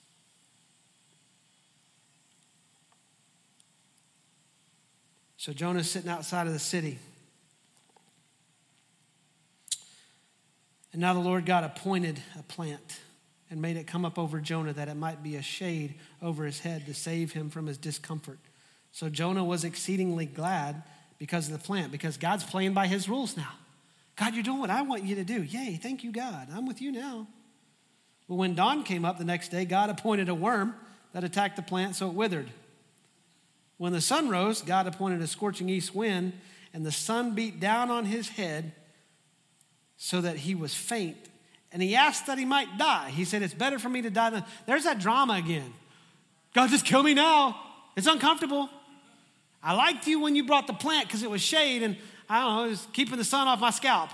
So 5.38 5.54
Jonah's 5.54 5.90
sitting 5.90 6.10
outside 6.10 6.48
of 6.48 6.54
the 6.54 6.60
city. 6.60 7.00
And 10.92 11.02
now 11.02 11.14
the 11.14 11.20
Lord 11.20 11.46
God 11.46 11.64
appointed 11.64 12.22
a 12.38 12.44
plant 12.44 13.00
and 13.50 13.62
made 13.62 13.78
it 13.78 13.88
come 13.88 14.06
up 14.06 14.18
over 14.18 14.40
Jonah 14.40 14.74
that 14.74 14.88
it 14.88 14.96
might 14.96 15.24
be 15.24 15.36
a 15.36 15.42
shade 15.42 15.96
over 16.22 16.46
his 16.46 16.60
head 16.60 16.86
to 16.86 16.94
save 16.94 17.34
him 17.34 17.50
from 17.50 17.68
his 17.68 17.78
discomfort. 17.78 18.40
So 18.92 19.10
Jonah 19.10 19.44
was 19.44 19.64
exceedingly 19.64 20.26
glad 20.26 20.84
because 21.18 21.48
of 21.48 21.54
the 21.54 21.60
plant, 21.60 21.92
because 21.92 22.18
God's 22.18 22.44
playing 22.44 22.74
by 22.74 22.88
his 22.88 23.10
rules 23.10 23.36
now. 23.38 23.52
God, 24.16 24.34
you're 24.34 24.44
doing 24.44 24.60
what 24.60 24.70
I 24.70 24.82
want 24.82 25.04
you 25.04 25.16
to 25.16 25.24
do. 25.24 25.44
Yay, 25.44 25.80
thank 25.82 26.04
you, 26.04 26.12
God. 26.12 26.48
I'm 26.54 26.66
with 26.66 26.82
you 26.82 26.92
now. 26.92 27.28
Well, 28.28 28.38
when 28.38 28.56
dawn 28.56 28.84
came 28.84 29.06
up 29.06 29.18
the 29.18 29.26
next 29.26 29.50
day, 29.50 29.66
God 29.66 29.90
appointed 29.90 30.30
a 30.30 30.36
worm 30.36 30.76
that 31.14 31.24
attacked 31.24 31.56
the 31.56 31.62
plant 31.62 31.96
so 31.96 32.08
it 32.08 32.14
withered. 32.14 32.50
When 33.78 33.94
the 33.94 34.02
sun 34.02 34.30
rose, 34.30 34.62
God 34.62 34.88
appointed 34.88 35.22
a 35.22 35.28
scorching 35.28 35.70
east 35.70 35.96
wind, 35.96 36.34
and 36.74 36.86
the 36.86 36.92
sun 36.92 37.34
beat 37.34 37.60
down 37.60 37.90
on 37.90 38.06
his 38.06 38.30
head 38.30 38.74
so 40.00 40.22
that 40.22 40.38
he 40.38 40.56
was 40.56 40.74
faint. 40.74 41.18
And 41.72 41.84
he 41.84 41.96
asked 41.96 42.26
that 42.26 42.40
he 42.40 42.46
might 42.46 42.80
die. 42.80 43.12
He 43.12 43.26
said, 43.26 43.44
It's 43.44 43.54
better 43.54 43.78
for 43.78 43.90
me 43.90 44.02
to 44.02 44.10
die 44.10 44.32
than. 44.32 44.44
There's 44.66 44.86
that 44.86 44.98
drama 44.98 45.34
again. 45.34 45.72
God, 46.56 46.72
just 46.72 46.86
kill 46.86 47.04
me 47.04 47.14
now. 47.14 47.60
It's 47.96 48.08
uncomfortable. 48.08 48.70
I 49.62 49.76
liked 49.76 50.08
you 50.08 50.22
when 50.22 50.36
you 50.36 50.46
brought 50.46 50.66
the 50.66 50.74
plant 50.74 51.08
because 51.08 51.22
it 51.22 51.30
was 51.30 51.42
shade 51.42 51.84
and 51.84 51.98
I 52.30 52.42
don't 52.42 52.56
know, 52.56 52.66
it 52.66 52.70
was 52.70 52.88
keeping 52.94 53.18
the 53.18 53.24
sun 53.24 53.48
off 53.48 53.60
my 53.60 53.70
scalp. 53.70 54.10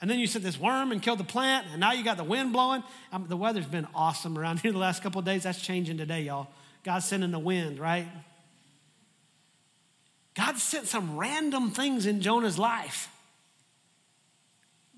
And 0.00 0.10
then 0.10 0.18
you 0.18 0.26
sent 0.26 0.44
this 0.44 0.58
worm 0.58 0.92
and 0.92 1.00
killed 1.00 1.20
the 1.20 1.24
plant, 1.24 1.68
and 1.70 1.80
now 1.80 1.92
you 1.92 2.02
got 2.02 2.16
the 2.16 2.24
wind 2.24 2.52
blowing. 2.52 2.82
Um, 3.12 3.26
the 3.28 3.36
weather's 3.36 3.66
been 3.66 3.86
awesome 3.94 4.36
around 4.36 4.58
here 4.62 4.72
the 4.72 4.78
last 4.78 5.02
couple 5.02 5.20
of 5.20 5.24
days. 5.24 5.44
That's 5.44 5.62
changing 5.62 5.96
today, 5.96 6.22
y'all. 6.22 6.48
God's 6.84 7.06
sending 7.06 7.30
the 7.30 7.38
wind, 7.38 7.78
right? 7.78 8.08
God 10.34 10.56
sent 10.58 10.88
some 10.88 11.16
random 11.16 11.70
things 11.70 12.06
in 12.06 12.20
Jonah's 12.20 12.58
life. 12.58 13.08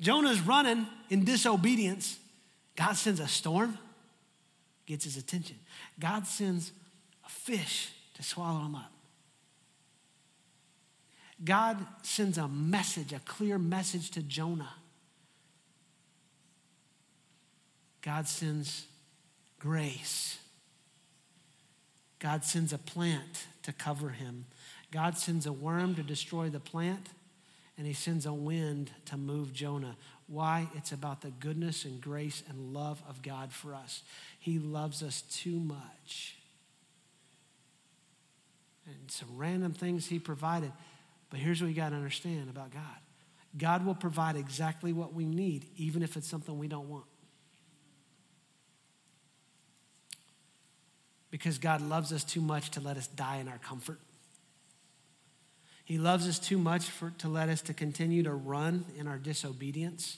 Jonah's 0.05 0.41
running 0.43 0.87
in 1.09 1.25
disobedience. 1.25 2.19
God 2.77 2.93
sends 2.93 3.21
a 3.21 3.27
storm, 3.27 3.79
gets 4.85 5.05
his 5.05 5.17
attention. 5.17 5.57
God 5.99 6.27
sends 6.27 6.73
a 7.25 7.31
fish 7.31 7.91
to 8.13 8.23
swallow 8.23 8.67
him 8.67 8.75
up. 8.75 8.93
God 11.43 11.79
sends 12.03 12.37
a 12.37 12.47
message, 12.47 13.15
a 13.15 13.19
clear 13.21 13.59
message 13.59 14.11
to 14.11 14.23
Jonah. 14.23 14.75
God 18.03 18.29
sends 18.29 18.85
grace. 19.59 20.37
God 22.19 22.45
sends 22.45 22.75
a 22.75 22.79
plant 22.79 23.47
to 23.63 23.73
cover 23.73 24.11
him. 24.11 24.45
God 24.91 25.17
sends 25.17 25.47
a 25.47 25.53
worm 25.53 25.95
to 25.95 26.03
destroy 26.03 26.51
the 26.51 26.61
plant, 26.61 27.09
and 27.77 27.87
he 27.87 27.93
sends 27.93 28.27
a 28.27 28.33
wind 28.33 28.91
to 29.07 29.17
move 29.17 29.53
Jonah. 29.53 29.97
Why? 30.27 30.69
It's 30.75 30.93
about 30.93 31.21
the 31.23 31.31
goodness 31.31 31.85
and 31.85 32.01
grace 32.01 32.43
and 32.49 32.73
love 32.73 33.03
of 33.09 33.23
God 33.23 33.53
for 33.53 33.75
us. 33.75 34.03
He 34.39 34.59
loves 34.59 35.03
us 35.03 35.23
too 35.23 35.59
much. 35.59 36.37
And 38.87 39.11
some 39.11 39.29
random 39.37 39.73
things 39.73 40.07
he 40.07 40.19
provided. 40.19 40.73
But 41.31 41.41
here's 41.41 41.61
what 41.61 41.69
you 41.69 41.75
got 41.75 41.91
to 41.91 41.97
understand 41.97 42.49
about 42.49 42.71
God 42.71 42.83
God 43.57 43.85
will 43.85 43.95
provide 43.95 44.37
exactly 44.37 44.93
what 44.93 45.15
we 45.15 45.25
need, 45.25 45.67
even 45.77 46.03
if 46.03 46.17
it's 46.17 46.29
something 46.29 46.59
we 46.59 46.69
don't 46.69 46.89
want. 46.89 47.05
Because 51.31 51.59
God 51.59 51.81
loves 51.81 52.13
us 52.13 52.23
too 52.23 52.41
much 52.41 52.71
to 52.73 52.81
let 52.81 52.97
us 52.97 53.09
die 53.09 53.39
in 53.39 53.49
our 53.49 53.59
comfort. 53.59 53.99
He 55.85 55.99
loves 55.99 56.27
us 56.27 56.39
too 56.39 56.59
much 56.59 56.87
for, 56.87 57.11
to 57.19 57.29
let 57.29 57.49
us 57.49 57.61
to 57.63 57.75
continue 57.75 58.23
to 58.23 58.33
run 58.33 58.87
in 58.97 59.07
our 59.07 59.19
disobedience. 59.19 60.17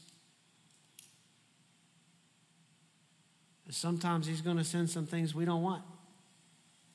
Sometimes 3.69 4.27
He's 4.27 4.41
going 4.41 4.59
to 4.59 4.65
send 4.65 4.89
some 4.89 5.07
things 5.07 5.35
we 5.35 5.45
don't 5.45 5.63
want, 5.63 5.83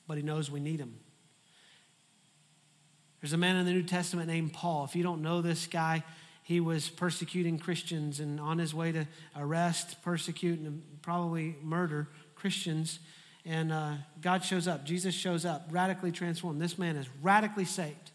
but 0.08 0.16
He 0.16 0.22
knows 0.22 0.50
we 0.50 0.58
need 0.58 0.80
them. 0.80 0.94
There's 3.20 3.34
a 3.34 3.38
man 3.38 3.56
in 3.56 3.66
the 3.66 3.72
New 3.72 3.82
Testament 3.82 4.28
named 4.28 4.52
Paul. 4.52 4.84
If 4.84 4.96
you 4.96 5.02
don't 5.02 5.22
know 5.22 5.42
this 5.42 5.66
guy, 5.66 6.02
he 6.42 6.60
was 6.60 6.88
persecuting 6.88 7.58
Christians 7.58 8.20
and 8.20 8.40
on 8.40 8.58
his 8.58 8.74
way 8.74 8.90
to 8.92 9.06
arrest, 9.36 10.02
persecute, 10.02 10.58
and 10.58 10.82
probably 11.02 11.56
murder 11.62 12.08
Christians. 12.34 12.98
And 13.44 13.72
uh, 13.72 13.94
God 14.20 14.44
shows 14.44 14.66
up. 14.66 14.84
Jesus 14.84 15.14
shows 15.14 15.44
up, 15.44 15.68
radically 15.70 16.10
transformed. 16.10 16.60
This 16.60 16.78
man 16.78 16.96
is 16.96 17.06
radically 17.20 17.64
saved. 17.64 18.11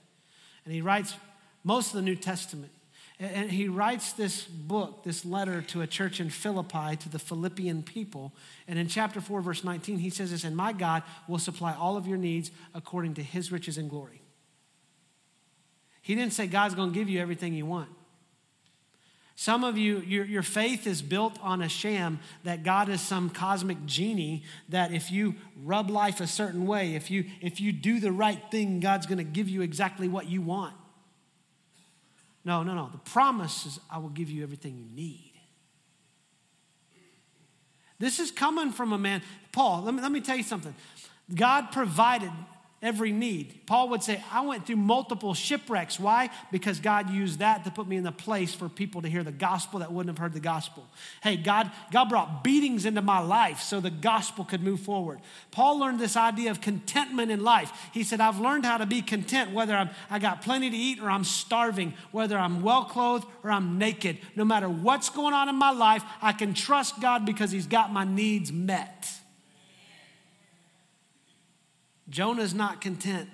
And 0.67 0.75
he 0.75 0.81
writes 0.81 1.15
most 1.63 1.91
of 1.91 1.93
the 1.93 2.01
New 2.01 2.17
Testament. 2.17 2.73
And 3.21 3.49
he 3.49 3.69
writes 3.69 4.11
this 4.11 4.43
book, 4.43 5.05
this 5.05 5.23
letter 5.23 5.61
to 5.61 5.81
a 5.81 5.87
church 5.87 6.19
in 6.19 6.29
Philippi, 6.29 6.97
to 6.97 7.07
the 7.07 7.17
Philippian 7.17 7.83
people. 7.83 8.33
And 8.67 8.77
in 8.77 8.89
chapter 8.89 9.21
4, 9.21 9.39
verse 9.39 9.63
19, 9.63 9.99
he 9.99 10.09
says 10.09 10.31
this 10.31 10.43
And 10.43 10.57
my 10.57 10.73
God 10.73 11.03
will 11.25 11.39
supply 11.39 11.73
all 11.73 11.95
of 11.95 12.05
your 12.05 12.17
needs 12.17 12.51
according 12.75 13.13
to 13.13 13.23
his 13.23 13.49
riches 13.49 13.77
and 13.77 13.89
glory. 13.89 14.21
He 16.01 16.15
didn't 16.15 16.33
say 16.33 16.47
God's 16.47 16.75
going 16.75 16.91
to 16.91 16.99
give 16.99 17.07
you 17.07 17.21
everything 17.21 17.53
you 17.53 17.65
want. 17.65 17.89
Some 19.39 19.63
of 19.63 19.77
you, 19.77 19.99
your, 19.99 20.25
your 20.25 20.41
faith 20.41 20.87
is 20.87 21.03
built 21.03 21.37
on 21.43 21.61
a 21.61 21.69
sham 21.69 22.19
that 22.43 22.63
God 22.63 22.89
is 22.89 23.01
some 23.01 23.29
cosmic 23.29 23.85
genie 23.85 24.41
that 24.69 24.91
if 24.91 25.11
you 25.11 25.35
rub 25.63 25.91
life 25.91 26.19
a 26.19 26.25
certain 26.25 26.65
way, 26.65 26.95
if 26.95 27.11
you, 27.11 27.25
if 27.39 27.61
you 27.61 27.71
do 27.71 27.99
the 27.99 28.11
right 28.11 28.41
thing, 28.49 28.79
God's 28.79 29.05
going 29.05 29.19
to 29.19 29.23
give 29.23 29.47
you 29.47 29.61
exactly 29.61 30.07
what 30.07 30.27
you 30.27 30.41
want. 30.41 30.73
No, 32.45 32.63
no, 32.63 32.73
no. 32.73 32.89
The 32.91 32.97
promise 32.97 33.67
is 33.67 33.79
I 33.91 33.99
will 33.99 34.09
give 34.09 34.31
you 34.31 34.41
everything 34.41 34.75
you 34.75 34.87
need. 34.95 35.33
This 37.99 38.19
is 38.19 38.31
coming 38.31 38.71
from 38.71 38.91
a 38.91 38.97
man, 38.97 39.21
Paul, 39.51 39.83
let 39.83 39.93
me, 39.93 40.01
let 40.01 40.11
me 40.11 40.19
tell 40.19 40.37
you 40.37 40.43
something. 40.43 40.73
God 41.35 41.71
provided 41.71 42.31
every 42.81 43.11
need. 43.11 43.65
Paul 43.65 43.89
would 43.89 44.03
say, 44.03 44.23
I 44.31 44.41
went 44.41 44.67
through 44.67 44.75
multiple 44.75 45.33
shipwrecks. 45.33 45.99
Why? 45.99 46.29
Because 46.51 46.79
God 46.79 47.09
used 47.09 47.39
that 47.39 47.63
to 47.63 47.71
put 47.71 47.87
me 47.87 47.97
in 47.97 48.03
the 48.03 48.11
place 48.11 48.53
for 48.53 48.69
people 48.69 49.01
to 49.01 49.09
hear 49.09 49.23
the 49.23 49.31
gospel 49.31 49.79
that 49.79 49.91
wouldn't 49.91 50.15
have 50.15 50.21
heard 50.21 50.33
the 50.33 50.39
gospel. 50.39 50.85
Hey, 51.23 51.37
God, 51.37 51.71
God 51.91 52.05
brought 52.05 52.43
beatings 52.43 52.85
into 52.85 53.01
my 53.01 53.19
life 53.19 53.61
so 53.61 53.79
the 53.79 53.89
gospel 53.89 54.45
could 54.45 54.61
move 54.61 54.79
forward. 54.79 55.19
Paul 55.49 55.79
learned 55.79 55.99
this 55.99 56.15
idea 56.15 56.51
of 56.51 56.61
contentment 56.61 57.31
in 57.31 57.43
life. 57.43 57.71
He 57.93 58.03
said, 58.03 58.21
I've 58.21 58.39
learned 58.39 58.65
how 58.65 58.77
to 58.77 58.85
be 58.85 59.01
content 59.01 59.51
whether 59.51 59.75
I'm, 59.75 59.89
I 60.11 60.19
got 60.19 60.43
plenty 60.43 60.69
to 60.69 60.77
eat 60.77 60.99
or 60.99 61.09
I'm 61.09 61.23
starving, 61.23 61.93
whether 62.11 62.37
I'm 62.37 62.61
well 62.61 62.85
clothed 62.85 63.25
or 63.43 63.51
I'm 63.51 63.79
naked. 63.79 64.19
No 64.35 64.45
matter 64.45 64.69
what's 64.69 65.09
going 65.09 65.33
on 65.33 65.49
in 65.49 65.55
my 65.55 65.71
life, 65.71 66.03
I 66.21 66.31
can 66.31 66.53
trust 66.53 67.01
God 67.01 67.25
because 67.25 67.49
He's 67.49 67.67
got 67.67 67.91
my 67.91 68.03
needs 68.03 68.51
met. 68.51 69.16
Jonah's 72.09 72.53
not 72.53 72.81
content, 72.81 73.29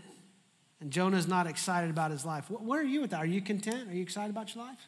and 0.79 0.91
Jonah's 0.91 1.27
not 1.27 1.47
excited 1.47 1.89
about 1.89 2.12
his 2.12 2.25
life. 2.25 2.49
Where 2.49 2.79
are 2.79 2.83
you 2.83 3.01
with 3.01 3.12
that? 3.12 3.19
Are 3.19 3.25
you 3.25 3.41
content? 3.41 3.89
Are 3.89 3.93
you 3.93 4.01
excited 4.01 4.29
about 4.29 4.53
your 4.55 4.65
life? 4.65 4.88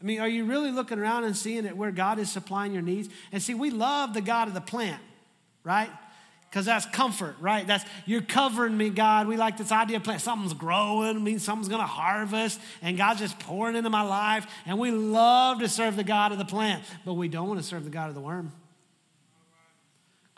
I 0.00 0.04
mean, 0.04 0.20
are 0.20 0.28
you 0.28 0.44
really 0.44 0.70
looking 0.70 0.98
around 0.98 1.24
and 1.24 1.36
seeing 1.36 1.66
it 1.66 1.76
where 1.76 1.90
God 1.90 2.18
is 2.18 2.32
supplying 2.32 2.72
your 2.72 2.82
needs? 2.82 3.08
And 3.32 3.42
see, 3.42 3.54
we 3.54 3.70
love 3.70 4.14
the 4.14 4.22
God 4.22 4.48
of 4.48 4.54
the 4.54 4.60
plant, 4.60 5.02
right? 5.62 5.90
Because 6.48 6.64
that's 6.64 6.86
comfort, 6.86 7.36
right? 7.38 7.66
That's 7.66 7.84
you're 8.06 8.22
covering 8.22 8.76
me, 8.76 8.88
God. 8.88 9.28
We 9.28 9.36
like 9.36 9.56
this 9.58 9.70
idea 9.70 9.98
of 9.98 10.02
plant. 10.02 10.20
Something's 10.20 10.54
growing, 10.54 11.16
I 11.16 11.20
mean 11.20 11.38
something's 11.38 11.68
gonna 11.68 11.86
harvest, 11.86 12.58
and 12.82 12.96
God's 12.96 13.20
just 13.20 13.38
pouring 13.38 13.76
into 13.76 13.90
my 13.90 14.02
life. 14.02 14.46
And 14.66 14.78
we 14.78 14.90
love 14.90 15.60
to 15.60 15.68
serve 15.68 15.96
the 15.96 16.02
God 16.02 16.32
of 16.32 16.38
the 16.38 16.44
plant, 16.44 16.82
but 17.04 17.14
we 17.14 17.28
don't 17.28 17.46
want 17.46 17.60
to 17.60 17.66
serve 17.66 17.84
the 17.84 17.90
God 17.90 18.08
of 18.08 18.14
the 18.14 18.20
worm. 18.20 18.52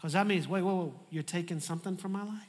Because 0.03 0.15
that 0.15 0.27
means, 0.27 0.49
wait, 0.49 0.63
wait, 0.63 0.75
wait, 0.75 0.93
you're 1.11 1.23
taking 1.23 1.61
something 1.61 1.97
from 1.97 2.11
my 2.11 2.25
life? 2.25 2.43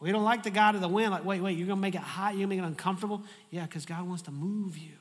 We 0.00 0.10
don't 0.10 0.24
like 0.24 0.42
the 0.42 0.50
God 0.50 0.74
of 0.74 0.80
the 0.80 0.88
wind, 0.88 1.12
like, 1.12 1.24
wait, 1.24 1.40
wait, 1.40 1.56
you're 1.56 1.68
going 1.68 1.78
to 1.78 1.80
make 1.80 1.94
it 1.94 2.00
hot, 2.00 2.30
you're 2.30 2.48
going 2.48 2.48
to 2.48 2.56
make 2.56 2.64
it 2.64 2.66
uncomfortable? 2.66 3.22
Yeah, 3.50 3.62
because 3.66 3.86
God 3.86 4.02
wants 4.08 4.22
to 4.22 4.32
move 4.32 4.76
you. 4.76 4.96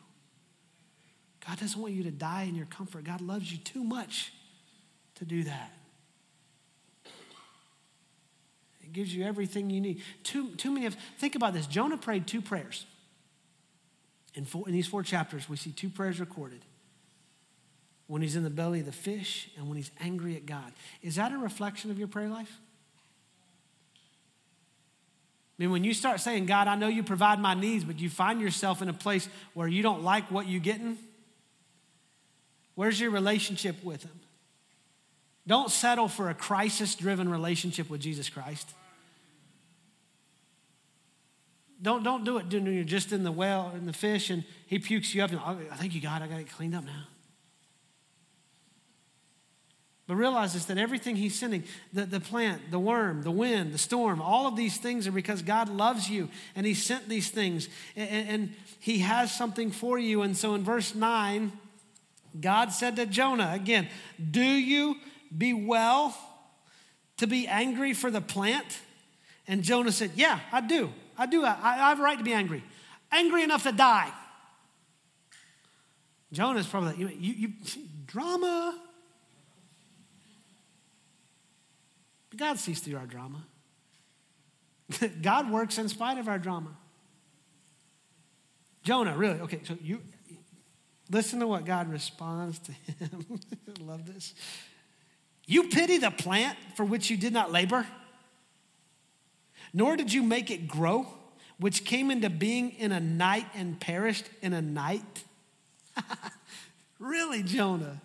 God 1.48 1.60
doesn't 1.60 1.82
want 1.82 1.96
you 1.96 2.04
to 2.04 2.12
die 2.12 2.44
in 2.44 2.54
your 2.54 2.68
comfort. 2.68 3.06
God 3.06 3.22
loves 3.22 3.52
you 3.52 3.58
too 3.58 3.84
much 3.84 4.34
to 5.16 5.26
do 5.26 5.46
that. 5.46 5.74
It 8.84 8.94
gives 8.94 9.12
you 9.16 9.26
everything 9.26 9.72
you 9.72 9.82
need. 9.82 10.04
Too, 10.22 10.54
too 10.58 10.70
many 10.70 10.86
of, 10.86 10.96
think 11.18 11.34
about 11.34 11.56
this. 11.56 11.66
Jonah 11.66 11.98
prayed 11.98 12.28
two 12.28 12.40
prayers. 12.40 12.86
In, 14.36 14.46
four, 14.46 14.68
in 14.68 14.74
these 14.76 14.88
four 14.88 15.02
chapters, 15.02 15.50
we 15.50 15.58
see 15.58 15.72
two 15.72 15.90
prayers 15.90 16.20
recorded 16.20 16.64
when 18.12 18.22
he's 18.22 18.36
in 18.36 18.44
the 18.44 18.50
belly 18.50 18.82
of 18.82 18.86
the 18.86 18.92
fish 18.92 19.50
and 19.56 19.70
when 19.70 19.78
he's 19.78 19.90
angry 20.02 20.36
at 20.36 20.46
God. 20.46 20.74
Is 21.02 21.16
that 21.16 21.32
a 21.32 21.38
reflection 21.38 21.92
of 21.92 21.98
your 21.98 22.10
prayer 22.10 22.28
life? 22.28 22.60
I 25.58 25.64
mean, 25.64 25.72
when 25.72 25.86
you 25.86 25.94
start 25.94 26.20
saying, 26.20 26.46
God, 26.46 26.68
I 26.68 26.76
know 26.76 26.90
you 26.90 27.04
provide 27.04 27.40
my 27.40 27.54
needs, 27.54 27.86
but 27.86 28.02
you 28.02 28.10
find 28.10 28.42
yourself 28.42 28.82
in 28.82 28.90
a 28.90 28.94
place 28.94 29.30
where 29.54 29.66
you 29.66 29.82
don't 29.82 30.04
like 30.04 30.30
what 30.30 30.50
you're 30.50 30.60
getting, 30.60 30.98
where's 32.76 33.00
your 33.00 33.12
relationship 33.12 33.82
with 33.82 34.04
Him? 34.04 34.20
Don't 35.48 35.72
settle 35.72 36.10
for 36.10 36.30
a 36.30 36.34
crisis 36.34 36.96
driven 36.96 37.30
relationship 37.30 37.90
with 37.90 38.02
Jesus 38.02 38.30
Christ. 38.30 38.70
Don't, 41.82 42.04
don't 42.04 42.26
do 42.26 42.40
it 42.40 42.52
when 42.52 42.66
you're 42.66 42.84
just 42.84 43.14
in 43.14 43.24
the 43.24 43.32
well, 43.32 43.72
in 43.74 43.86
the 43.86 43.94
fish, 43.94 44.30
and 44.30 44.44
he 44.68 44.80
pukes 44.80 45.16
you 45.16 45.24
up. 45.24 45.32
And, 45.32 45.40
oh, 45.40 45.58
I 45.72 45.78
think 45.78 45.96
you 45.96 46.02
got. 46.02 46.22
I 46.22 46.28
got 46.28 46.42
it 46.42 46.52
cleaned 46.52 46.76
up 46.76 46.84
now. 46.84 47.06
But 50.08 50.16
realize 50.16 50.54
this 50.54 50.66
that 50.66 50.78
everything 50.78 51.16
he's 51.16 51.38
sending, 51.38 51.64
the, 51.94 52.06
the 52.06 52.20
plant, 52.20 52.72
the 52.72 52.80
worm, 52.80 53.22
the 53.22 53.32
wind, 53.32 53.74
the 53.74 53.78
storm, 53.78 54.22
all 54.22 54.48
of 54.48 54.56
these 54.56 54.78
things 54.78 55.08
are 55.08 55.12
because 55.12 55.42
God 55.42 55.70
loves 55.70 56.10
you 56.10 56.30
and 56.56 56.66
he 56.66 56.74
sent 56.74 57.08
these 57.08 57.30
things 57.30 57.70
and, 57.96 58.30
and 58.30 58.54
he 58.80 59.00
has 59.00 59.34
something 59.34 59.72
for 59.72 60.00
you. 60.00 60.22
And 60.22 60.36
so 60.36 60.56
in 60.56 60.64
verse 60.64 60.96
9, 60.96 61.52
God 62.40 62.72
said 62.72 62.96
to 62.96 63.06
Jonah, 63.06 63.52
again, 63.54 63.88
Do 64.32 64.42
you 64.42 64.96
be 65.36 65.54
well 65.54 66.18
to 67.18 67.28
be 67.28 67.48
angry 67.48 67.94
for 67.94 68.10
the 68.10 68.22
plant? 68.22 68.80
And 69.48 69.64
Jonah 69.64 69.92
said, 69.92 70.12
Yeah, 70.16 70.40
I 70.52 70.62
do. 70.62 70.92
I 71.18 71.26
do. 71.26 71.44
I, 71.46 71.58
I 71.62 71.90
have 71.90 72.00
a 72.00 72.04
right 72.04 72.18
to 72.18 72.24
be 72.24 72.34
angry. 72.34 72.64
Angry 73.12 73.44
enough 73.44 73.64
to 73.64 73.72
die. 73.72 74.12
Jonah's 76.32 76.66
probably 76.66 76.90
like, 76.90 77.00
you, 77.00 77.08
you, 77.08 77.34
you 77.34 77.54
drama. 78.06 78.80
But 82.32 82.40
God 82.40 82.60
sees 82.60 82.80
through 82.80 82.98
our 82.98 83.06
drama. 83.06 83.46
God 85.22 85.52
works 85.52 85.78
in 85.78 85.88
spite 85.88 86.18
of 86.18 86.28
our 86.28 86.40
drama. 86.40 86.72
Jonah, 88.84 89.16
really? 89.16 89.40
Okay, 89.42 89.60
so 89.64 89.78
you 89.82 90.02
listen 91.12 91.40
to 91.42 91.48
what 91.48 91.66
God 91.66 91.92
responds 91.92 92.58
to 92.60 92.72
him. 92.72 93.40
Love 93.80 94.06
this. 94.06 94.34
You 95.46 95.70
pity 95.70 95.98
the 95.98 96.10
plant 96.10 96.58
for 96.76 96.86
which 96.86 97.10
you 97.10 97.18
did 97.18 97.34
not 97.34 97.52
labor, 97.52 97.86
nor 99.74 99.96
did 99.96 100.12
you 100.12 100.24
make 100.24 100.50
it 100.50 100.68
grow, 100.68 101.08
which 101.60 101.86
came 101.86 102.10
into 102.10 102.30
being 102.30 102.72
in 102.72 102.92
a 102.92 103.00
night 103.00 103.46
and 103.54 103.80
perished 103.80 104.26
in 104.42 104.54
a 104.54 104.62
night. 104.62 105.24
really, 107.00 107.44
Jonah? 107.44 108.02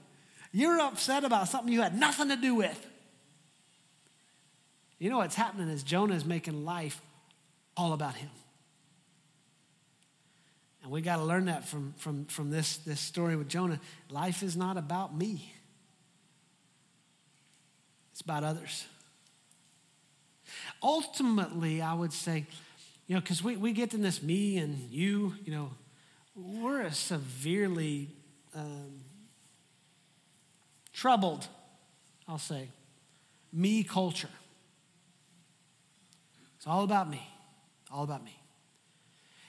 You're 0.52 0.80
upset 0.80 1.24
about 1.24 1.48
something 1.48 1.72
you 1.72 1.82
had 1.82 1.98
nothing 1.98 2.28
to 2.28 2.36
do 2.36 2.54
with. 2.54 2.86
You 4.98 5.10
know 5.10 5.18
what's 5.18 5.34
happening 5.34 5.68
is 5.68 5.82
Jonah 5.82 6.14
is 6.14 6.24
making 6.24 6.64
life 6.64 7.00
all 7.76 7.92
about 7.92 8.14
him. 8.14 8.30
And 10.82 10.90
we 10.90 11.02
got 11.02 11.16
to 11.16 11.24
learn 11.24 11.46
that 11.46 11.66
from, 11.66 11.94
from, 11.98 12.26
from 12.26 12.50
this, 12.50 12.78
this 12.78 13.00
story 13.00 13.36
with 13.36 13.48
Jonah. 13.48 13.80
Life 14.08 14.42
is 14.42 14.56
not 14.56 14.76
about 14.76 15.14
me, 15.16 15.52
it's 18.12 18.20
about 18.20 18.44
others. 18.44 18.86
Ultimately, 20.82 21.82
I 21.82 21.92
would 21.92 22.12
say, 22.12 22.46
you 23.08 23.14
know, 23.14 23.20
because 23.20 23.42
we, 23.42 23.56
we 23.56 23.72
get 23.72 23.94
in 23.94 24.02
this 24.02 24.22
me 24.22 24.58
and 24.58 24.78
you, 24.90 25.34
you 25.44 25.52
know, 25.52 25.70
we're 26.36 26.82
a 26.82 26.92
severely 26.92 28.08
um, 28.54 29.00
troubled, 30.92 31.46
I'll 32.28 32.38
say, 32.38 32.68
me 33.52 33.82
culture. 33.82 34.28
It's 36.66 36.72
all 36.72 36.82
about 36.82 37.08
me. 37.08 37.24
All 37.92 38.02
about 38.02 38.24
me. 38.24 38.36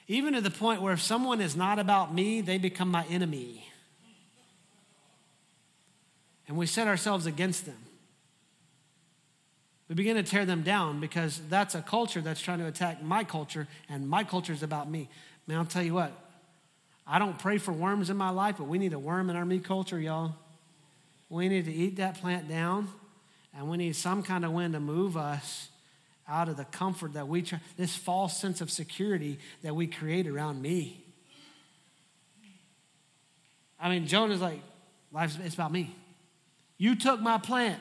Even 0.07 0.35
to 0.35 0.41
the 0.41 0.51
point 0.51 0.83
where 0.83 0.93
if 0.93 1.01
someone 1.01 1.41
is 1.41 1.55
not 1.55 1.79
about 1.79 2.13
me, 2.13 2.41
they 2.41 2.59
become 2.59 2.91
my 2.91 3.03
enemy. 3.09 3.67
And 6.47 6.55
we 6.55 6.67
set 6.67 6.85
ourselves 6.87 7.25
against 7.25 7.65
them. 7.65 7.79
We 9.89 9.95
begin 9.95 10.15
to 10.15 10.21
tear 10.21 10.45
them 10.45 10.61
down 10.61 10.99
because 10.99 11.41
that's 11.49 11.73
a 11.73 11.81
culture 11.81 12.21
that's 12.21 12.39
trying 12.39 12.59
to 12.59 12.67
attack 12.67 13.01
my 13.01 13.23
culture, 13.23 13.67
and 13.89 14.07
my 14.07 14.23
culture 14.23 14.53
is 14.53 14.61
about 14.61 14.87
me. 14.87 15.09
Man, 15.47 15.57
I'll 15.57 15.65
tell 15.65 15.81
you 15.81 15.95
what, 15.95 16.11
I 17.07 17.17
don't 17.17 17.39
pray 17.39 17.57
for 17.57 17.71
worms 17.71 18.11
in 18.11 18.17
my 18.17 18.29
life, 18.29 18.57
but 18.59 18.67
we 18.67 18.77
need 18.77 18.93
a 18.93 18.99
worm 18.99 19.31
in 19.31 19.35
our 19.35 19.45
me 19.45 19.57
culture, 19.57 19.99
y'all. 19.99 20.35
We 21.29 21.49
need 21.49 21.65
to 21.65 21.73
eat 21.73 21.95
that 21.95 22.21
plant 22.21 22.47
down, 22.47 22.89
and 23.57 23.67
we 23.67 23.77
need 23.77 23.95
some 23.95 24.21
kind 24.21 24.45
of 24.45 24.51
wind 24.51 24.75
to 24.75 24.79
move 24.79 25.17
us 25.17 25.69
out 26.27 26.49
of 26.49 26.57
the 26.57 26.65
comfort 26.65 27.13
that 27.13 27.27
we 27.27 27.41
try, 27.41 27.59
this 27.77 27.95
false 27.95 28.37
sense 28.37 28.61
of 28.61 28.69
security 28.69 29.39
that 29.61 29.75
we 29.75 29.87
create 29.87 30.27
around 30.27 30.61
me. 30.61 31.03
I 33.79 33.89
mean, 33.89 34.07
Jonah's 34.07 34.41
like, 34.41 34.59
life's 35.11 35.37
it's 35.43 35.55
about 35.55 35.71
me. 35.71 35.95
You 36.77 36.95
took 36.95 37.21
my 37.21 37.37
plant. 37.37 37.79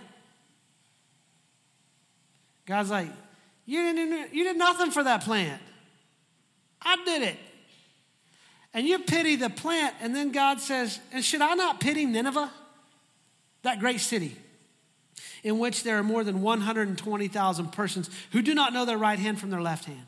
God's 2.66 2.90
like, 2.90 3.08
you 3.64 3.82
didn't, 3.82 4.34
you 4.34 4.44
did 4.44 4.56
nothing 4.56 4.90
for 4.90 5.02
that 5.02 5.22
plant. 5.24 5.60
I 6.82 6.96
did 7.04 7.22
it. 7.22 7.36
And 8.74 8.86
you 8.86 8.98
pity 8.98 9.36
the 9.36 9.48
plant, 9.48 9.94
and 10.00 10.14
then 10.14 10.32
God 10.32 10.60
says, 10.60 11.00
and 11.12 11.24
should 11.24 11.40
I 11.40 11.54
not 11.54 11.80
pity 11.80 12.04
Nineveh, 12.04 12.50
that 13.62 13.80
great 13.80 14.00
city? 14.00 14.36
In 15.46 15.60
which 15.60 15.84
there 15.84 15.96
are 15.96 16.02
more 16.02 16.24
than 16.24 16.42
120,000 16.42 17.70
persons 17.70 18.10
who 18.32 18.42
do 18.42 18.52
not 18.52 18.72
know 18.72 18.84
their 18.84 18.98
right 18.98 19.20
hand 19.20 19.38
from 19.38 19.48
their 19.48 19.62
left 19.62 19.84
hand, 19.84 20.02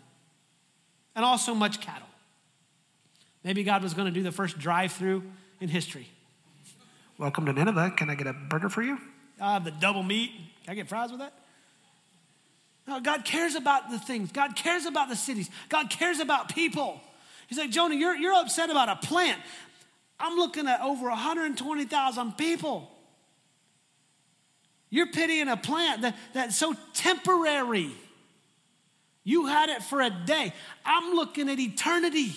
and 1.14 1.24
also 1.24 1.54
much 1.54 1.80
cattle. 1.80 2.08
Maybe 3.44 3.62
God 3.62 3.84
was 3.84 3.94
going 3.94 4.06
to 4.06 4.12
do 4.12 4.24
the 4.24 4.32
first 4.32 4.58
drive 4.58 4.90
through 4.90 5.22
in 5.60 5.68
history. 5.68 6.08
Welcome 7.18 7.46
to 7.46 7.52
Nineveh. 7.52 7.92
Can 7.96 8.10
I 8.10 8.16
get 8.16 8.26
a 8.26 8.32
burger 8.32 8.68
for 8.68 8.82
you? 8.82 8.98
I 9.40 9.52
have 9.52 9.64
the 9.64 9.70
double 9.70 10.02
meat. 10.02 10.32
Can 10.64 10.72
I 10.72 10.74
get 10.74 10.88
fries 10.88 11.12
with 11.12 11.20
that? 11.20 11.32
No, 12.88 12.98
God 13.00 13.24
cares 13.24 13.54
about 13.54 13.92
the 13.92 14.00
things. 14.00 14.32
God 14.32 14.56
cares 14.56 14.86
about 14.86 15.08
the 15.08 15.14
cities. 15.14 15.48
God 15.68 15.88
cares 15.88 16.18
about 16.18 16.52
people. 16.52 17.00
He's 17.46 17.58
like, 17.58 17.70
Jonah, 17.70 17.94
you're, 17.94 18.16
you're 18.16 18.34
upset 18.34 18.70
about 18.70 18.88
a 18.88 18.96
plant. 19.06 19.40
I'm 20.18 20.36
looking 20.36 20.66
at 20.66 20.80
over 20.80 21.08
120,000 21.08 22.32
people. 22.36 22.90
You're 24.90 25.08
pitying 25.08 25.48
a 25.48 25.56
plant 25.56 26.02
that, 26.02 26.16
that's 26.32 26.56
so 26.56 26.74
temporary. 26.94 27.90
You 29.24 29.46
had 29.46 29.68
it 29.68 29.82
for 29.82 30.00
a 30.00 30.10
day. 30.10 30.52
I'm 30.84 31.14
looking 31.14 31.48
at 31.50 31.58
eternity. 31.58 32.32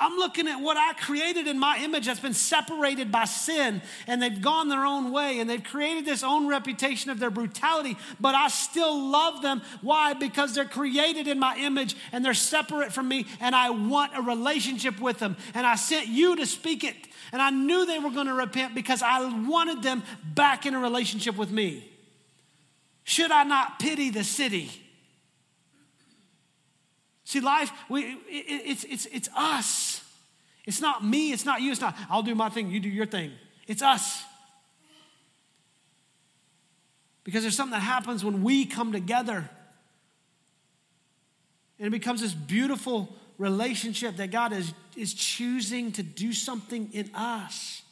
I'm 0.00 0.16
looking 0.16 0.46
at 0.46 0.60
what 0.60 0.76
I 0.76 0.92
created 0.92 1.48
in 1.48 1.58
my 1.58 1.78
image 1.82 2.06
that's 2.06 2.20
been 2.20 2.32
separated 2.32 3.10
by 3.10 3.24
sin, 3.24 3.82
and 4.06 4.22
they've 4.22 4.40
gone 4.40 4.68
their 4.68 4.86
own 4.86 5.10
way, 5.10 5.40
and 5.40 5.50
they've 5.50 5.62
created 5.62 6.06
this 6.06 6.22
own 6.22 6.46
reputation 6.46 7.10
of 7.10 7.18
their 7.18 7.30
brutality, 7.30 7.96
but 8.20 8.36
I 8.36 8.46
still 8.46 9.10
love 9.10 9.42
them. 9.42 9.60
Why? 9.82 10.14
Because 10.14 10.54
they're 10.54 10.64
created 10.64 11.26
in 11.26 11.40
my 11.40 11.56
image 11.58 11.96
and 12.12 12.24
they're 12.24 12.32
separate 12.32 12.92
from 12.92 13.08
me, 13.08 13.26
and 13.40 13.56
I 13.56 13.70
want 13.70 14.16
a 14.16 14.22
relationship 14.22 15.00
with 15.00 15.18
them. 15.18 15.36
And 15.52 15.66
I 15.66 15.74
sent 15.74 16.06
you 16.06 16.36
to 16.36 16.46
speak 16.46 16.84
it, 16.84 16.94
and 17.32 17.42
I 17.42 17.50
knew 17.50 17.84
they 17.84 17.98
were 17.98 18.10
going 18.10 18.28
to 18.28 18.34
repent 18.34 18.76
because 18.76 19.02
I 19.02 19.28
wanted 19.48 19.82
them 19.82 20.04
back 20.32 20.64
in 20.64 20.74
a 20.74 20.78
relationship 20.78 21.36
with 21.36 21.50
me. 21.50 21.90
Should 23.02 23.32
I 23.32 23.42
not 23.42 23.80
pity 23.80 24.10
the 24.10 24.22
city? 24.22 24.70
See, 27.28 27.40
life, 27.40 27.70
we, 27.90 28.04
it, 28.04 28.16
it's, 28.30 28.84
it's, 28.84 29.04
it's 29.12 29.28
us. 29.36 30.02
It's 30.64 30.80
not 30.80 31.04
me, 31.04 31.30
it's 31.30 31.44
not 31.44 31.60
you, 31.60 31.70
it's 31.70 31.80
not, 31.82 31.94
I'll 32.08 32.22
do 32.22 32.34
my 32.34 32.48
thing, 32.48 32.70
you 32.70 32.80
do 32.80 32.88
your 32.88 33.04
thing. 33.04 33.32
It's 33.66 33.82
us. 33.82 34.24
Because 37.24 37.42
there's 37.42 37.54
something 37.54 37.78
that 37.78 37.80
happens 37.80 38.24
when 38.24 38.42
we 38.42 38.64
come 38.64 38.92
together. 38.92 39.46
And 41.78 41.86
it 41.86 41.90
becomes 41.90 42.22
this 42.22 42.32
beautiful 42.32 43.14
relationship 43.36 44.16
that 44.16 44.30
God 44.30 44.54
is, 44.54 44.72
is 44.96 45.12
choosing 45.12 45.92
to 45.92 46.02
do 46.02 46.32
something 46.32 46.88
in 46.94 47.10
us. 47.14 47.82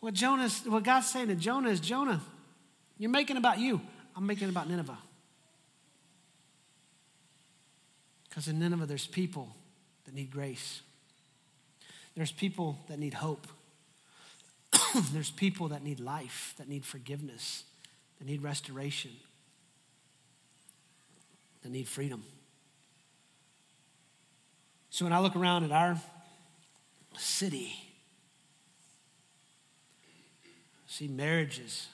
What 0.00 0.14
Jonah's, 0.14 0.62
what 0.64 0.84
God's 0.84 1.10
saying 1.10 1.28
to 1.28 1.34
Jonah 1.34 1.68
is, 1.68 1.80
Jonah, 1.80 2.22
you're 2.96 3.10
making 3.10 3.36
about 3.36 3.58
you. 3.58 3.78
I'm 4.16 4.26
making 4.26 4.48
about 4.48 4.70
Nineveh. 4.70 4.96
Because 8.36 8.48
in 8.48 8.58
Nineveh, 8.58 8.84
there's 8.84 9.06
people 9.06 9.48
that 10.04 10.12
need 10.12 10.30
grace. 10.30 10.82
There's 12.14 12.30
people 12.30 12.78
that 12.86 12.98
need 12.98 13.14
hope. 13.14 13.46
there's 15.10 15.30
people 15.30 15.68
that 15.68 15.82
need 15.82 16.00
life, 16.00 16.52
that 16.58 16.68
need 16.68 16.84
forgiveness, 16.84 17.64
that 18.18 18.26
need 18.26 18.42
restoration. 18.42 19.12
that 21.62 21.70
need 21.70 21.88
freedom. 21.88 22.24
So 24.90 25.06
when 25.06 25.14
I 25.14 25.20
look 25.20 25.34
around 25.34 25.64
at 25.64 25.72
our 25.72 25.98
city, 27.16 27.72
see 30.86 31.08
marriages 31.08 31.88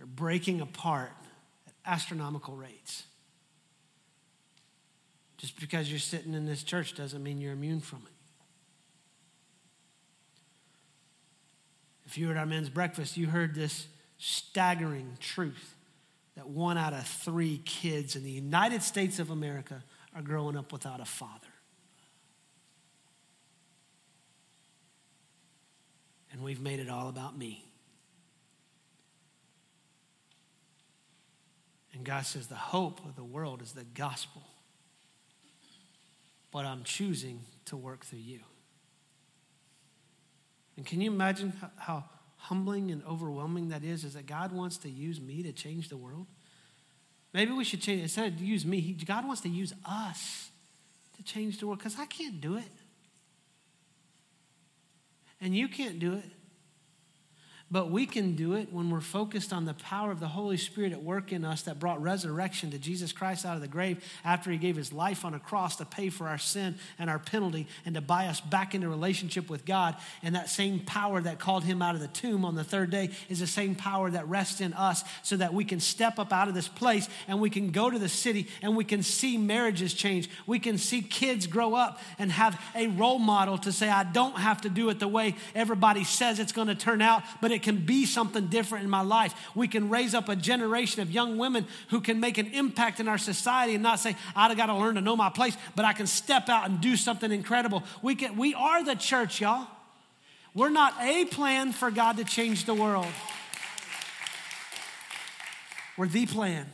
are 0.00 0.06
breaking 0.06 0.60
apart 0.60 1.12
at 1.68 1.72
astronomical 1.86 2.56
rates. 2.56 3.04
Just 5.36 5.58
because 5.60 5.90
you're 5.90 5.98
sitting 5.98 6.34
in 6.34 6.46
this 6.46 6.62
church 6.62 6.94
doesn't 6.94 7.22
mean 7.22 7.40
you're 7.40 7.52
immune 7.52 7.80
from 7.80 8.02
it. 8.06 8.12
If 12.06 12.18
you 12.18 12.28
were 12.28 12.34
at 12.34 12.38
our 12.38 12.46
men's 12.46 12.68
breakfast, 12.68 13.16
you 13.16 13.26
heard 13.26 13.54
this 13.54 13.88
staggering 14.18 15.16
truth 15.20 15.74
that 16.36 16.48
one 16.48 16.78
out 16.78 16.92
of 16.92 17.06
three 17.06 17.60
kids 17.64 18.16
in 18.16 18.22
the 18.22 18.30
United 18.30 18.82
States 18.82 19.18
of 19.18 19.30
America 19.30 19.82
are 20.14 20.22
growing 20.22 20.56
up 20.56 20.72
without 20.72 21.00
a 21.00 21.04
father. 21.04 21.48
And 26.32 26.42
we've 26.42 26.60
made 26.60 26.80
it 26.80 26.88
all 26.88 27.08
about 27.08 27.36
me. 27.36 27.64
And 31.92 32.04
God 32.04 32.26
says 32.26 32.48
the 32.48 32.56
hope 32.56 33.04
of 33.04 33.14
the 33.14 33.24
world 33.24 33.62
is 33.62 33.72
the 33.72 33.84
gospel. 33.84 34.42
But 36.54 36.64
I'm 36.64 36.84
choosing 36.84 37.40
to 37.64 37.76
work 37.76 38.04
through 38.04 38.20
you. 38.20 38.38
And 40.76 40.86
can 40.86 41.00
you 41.00 41.10
imagine 41.10 41.52
how, 41.76 42.04
humbling 42.36 42.90
and 42.90 43.02
overwhelming 43.04 43.70
that 43.70 43.82
is? 43.82 44.04
Is 44.04 44.14
that 44.14 44.26
God 44.26 44.52
wants 44.52 44.76
to 44.78 44.88
use 44.88 45.20
me 45.20 45.42
to 45.42 45.52
change 45.52 45.88
the 45.88 45.96
world? 45.96 46.26
Maybe 47.32 47.50
we 47.50 47.64
should 47.64 47.80
change, 47.80 48.02
instead 48.02 48.34
of 48.34 48.40
use 48.40 48.64
me, 48.64 48.96
God 49.04 49.26
wants 49.26 49.40
to 49.42 49.48
use 49.48 49.72
us 49.84 50.50
to 51.16 51.24
change 51.24 51.58
the 51.58 51.66
world 51.66 51.80
because 51.80 51.98
I 51.98 52.06
can't 52.06 52.40
do 52.40 52.56
it. 52.56 52.70
And 55.40 55.56
you 55.56 55.66
can't 55.66 55.98
do 55.98 56.14
it. 56.14 56.30
But 57.70 57.90
we 57.90 58.04
can 58.06 58.36
do 58.36 58.52
it 58.52 58.72
when 58.72 58.90
we're 58.90 59.00
focused 59.00 59.52
on 59.52 59.64
the 59.64 59.74
power 59.74 60.12
of 60.12 60.20
the 60.20 60.28
Holy 60.28 60.58
Spirit 60.58 60.92
at 60.92 61.02
work 61.02 61.32
in 61.32 61.44
us 61.44 61.62
that 61.62 61.80
brought 61.80 62.00
resurrection 62.00 62.70
to 62.70 62.78
Jesus 62.78 63.10
Christ 63.10 63.46
out 63.46 63.56
of 63.56 63.62
the 63.62 63.68
grave 63.68 64.04
after 64.22 64.50
he 64.50 64.58
gave 64.58 64.76
his 64.76 64.92
life 64.92 65.24
on 65.24 65.32
a 65.32 65.40
cross 65.40 65.76
to 65.76 65.86
pay 65.86 66.10
for 66.10 66.28
our 66.28 66.38
sin 66.38 66.76
and 66.98 67.08
our 67.08 67.18
penalty 67.18 67.66
and 67.86 67.94
to 67.94 68.02
buy 68.02 68.26
us 68.26 68.40
back 68.40 68.74
into 68.74 68.88
relationship 68.88 69.48
with 69.48 69.64
God. 69.64 69.96
And 70.22 70.34
that 70.34 70.50
same 70.50 70.80
power 70.80 71.22
that 71.22 71.38
called 71.38 71.64
him 71.64 71.80
out 71.80 71.94
of 71.94 72.02
the 72.02 72.08
tomb 72.08 72.44
on 72.44 72.54
the 72.54 72.64
third 72.64 72.90
day 72.90 73.10
is 73.30 73.40
the 73.40 73.46
same 73.46 73.74
power 73.74 74.10
that 74.10 74.28
rests 74.28 74.60
in 74.60 74.74
us 74.74 75.02
so 75.22 75.36
that 75.38 75.54
we 75.54 75.64
can 75.64 75.80
step 75.80 76.18
up 76.18 76.34
out 76.34 76.48
of 76.48 76.54
this 76.54 76.68
place 76.68 77.08
and 77.26 77.40
we 77.40 77.48
can 77.48 77.70
go 77.70 77.88
to 77.88 77.98
the 77.98 78.10
city 78.10 78.46
and 78.60 78.76
we 78.76 78.84
can 78.84 79.02
see 79.02 79.38
marriages 79.38 79.94
change. 79.94 80.28
We 80.46 80.58
can 80.58 80.76
see 80.76 81.00
kids 81.00 81.46
grow 81.46 81.74
up 81.74 81.98
and 82.18 82.30
have 82.30 82.60
a 82.74 82.88
role 82.88 83.18
model 83.18 83.56
to 83.58 83.72
say, 83.72 83.88
I 83.88 84.04
don't 84.04 84.36
have 84.36 84.60
to 84.60 84.68
do 84.68 84.90
it 84.90 85.00
the 85.00 85.08
way 85.08 85.34
everybody 85.54 86.04
says 86.04 86.38
it's 86.38 86.52
going 86.52 86.68
to 86.68 86.74
turn 86.74 87.00
out, 87.00 87.22
but 87.40 87.53
it 87.54 87.62
can 87.62 87.84
be 87.84 88.04
something 88.06 88.48
different 88.48 88.84
in 88.84 88.90
my 88.90 89.00
life. 89.00 89.34
We 89.54 89.68
can 89.68 89.88
raise 89.88 90.14
up 90.14 90.28
a 90.28 90.36
generation 90.36 91.02
of 91.02 91.10
young 91.10 91.38
women 91.38 91.66
who 91.88 92.00
can 92.00 92.20
make 92.20 92.38
an 92.38 92.48
impact 92.48 93.00
in 93.00 93.08
our 93.08 93.18
society 93.18 93.74
and 93.74 93.82
not 93.82 94.00
say, 94.00 94.16
I've 94.34 94.56
got 94.56 94.66
to 94.66 94.74
learn 94.74 94.96
to 94.96 95.00
know 95.00 95.16
my 95.16 95.30
place, 95.30 95.56
but 95.74 95.84
I 95.84 95.92
can 95.92 96.06
step 96.06 96.48
out 96.48 96.68
and 96.68 96.80
do 96.80 96.96
something 96.96 97.30
incredible. 97.30 97.82
We, 98.02 98.14
can, 98.14 98.36
we 98.36 98.54
are 98.54 98.84
the 98.84 98.94
church, 98.94 99.40
y'all. 99.40 99.66
We're 100.54 100.70
not 100.70 100.94
a 101.00 101.24
plan 101.24 101.72
for 101.72 101.90
God 101.90 102.16
to 102.18 102.24
change 102.24 102.64
the 102.64 102.74
world. 102.74 103.06
We're 105.96 106.08
the 106.08 106.26
plan. 106.26 106.66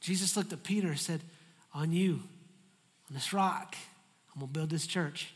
Jesus 0.00 0.36
looked 0.36 0.52
at 0.52 0.62
Peter 0.62 0.88
and 0.88 0.98
said, 0.98 1.20
On 1.74 1.92
you, 1.92 2.22
on 3.08 3.14
this 3.14 3.32
rock, 3.32 3.74
I'm 4.34 4.40
to 4.40 4.46
build 4.46 4.70
this 4.70 4.86
church 4.86 5.32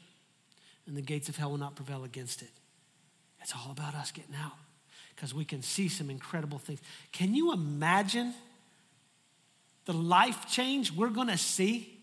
and 0.90 0.96
the 0.96 1.02
gates 1.02 1.28
of 1.28 1.36
hell 1.36 1.52
will 1.52 1.56
not 1.56 1.76
prevail 1.76 2.02
against 2.02 2.42
it. 2.42 2.50
It's 3.40 3.54
all 3.54 3.70
about 3.70 3.94
us 3.94 4.10
getting 4.10 4.34
out 4.34 4.54
because 5.14 5.32
we 5.32 5.44
can 5.44 5.62
see 5.62 5.88
some 5.88 6.10
incredible 6.10 6.58
things. 6.58 6.80
Can 7.12 7.32
you 7.32 7.52
imagine 7.52 8.34
the 9.84 9.92
life 9.92 10.48
change 10.50 10.92
we're 10.92 11.10
going 11.10 11.28
to 11.28 11.38
see 11.38 11.96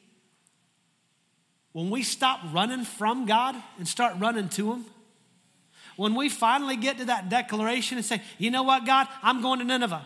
when 1.73 1.89
we 1.89 2.01
stop 2.01 2.39
running 2.53 2.85
from 2.85 3.25
God 3.25 3.55
and 3.77 3.85
start 3.85 4.13
running 4.19 4.47
to 4.49 4.71
Him? 4.71 4.85
When 5.97 6.15
we 6.15 6.29
finally 6.29 6.77
get 6.77 6.97
to 6.99 7.05
that 7.05 7.27
declaration 7.27 7.97
and 7.97 8.05
say, 8.05 8.21
you 8.37 8.51
know 8.51 8.63
what, 8.63 8.85
God, 8.85 9.07
I'm 9.21 9.41
going 9.41 9.59
to 9.59 9.65
Nineveh. 9.65 10.05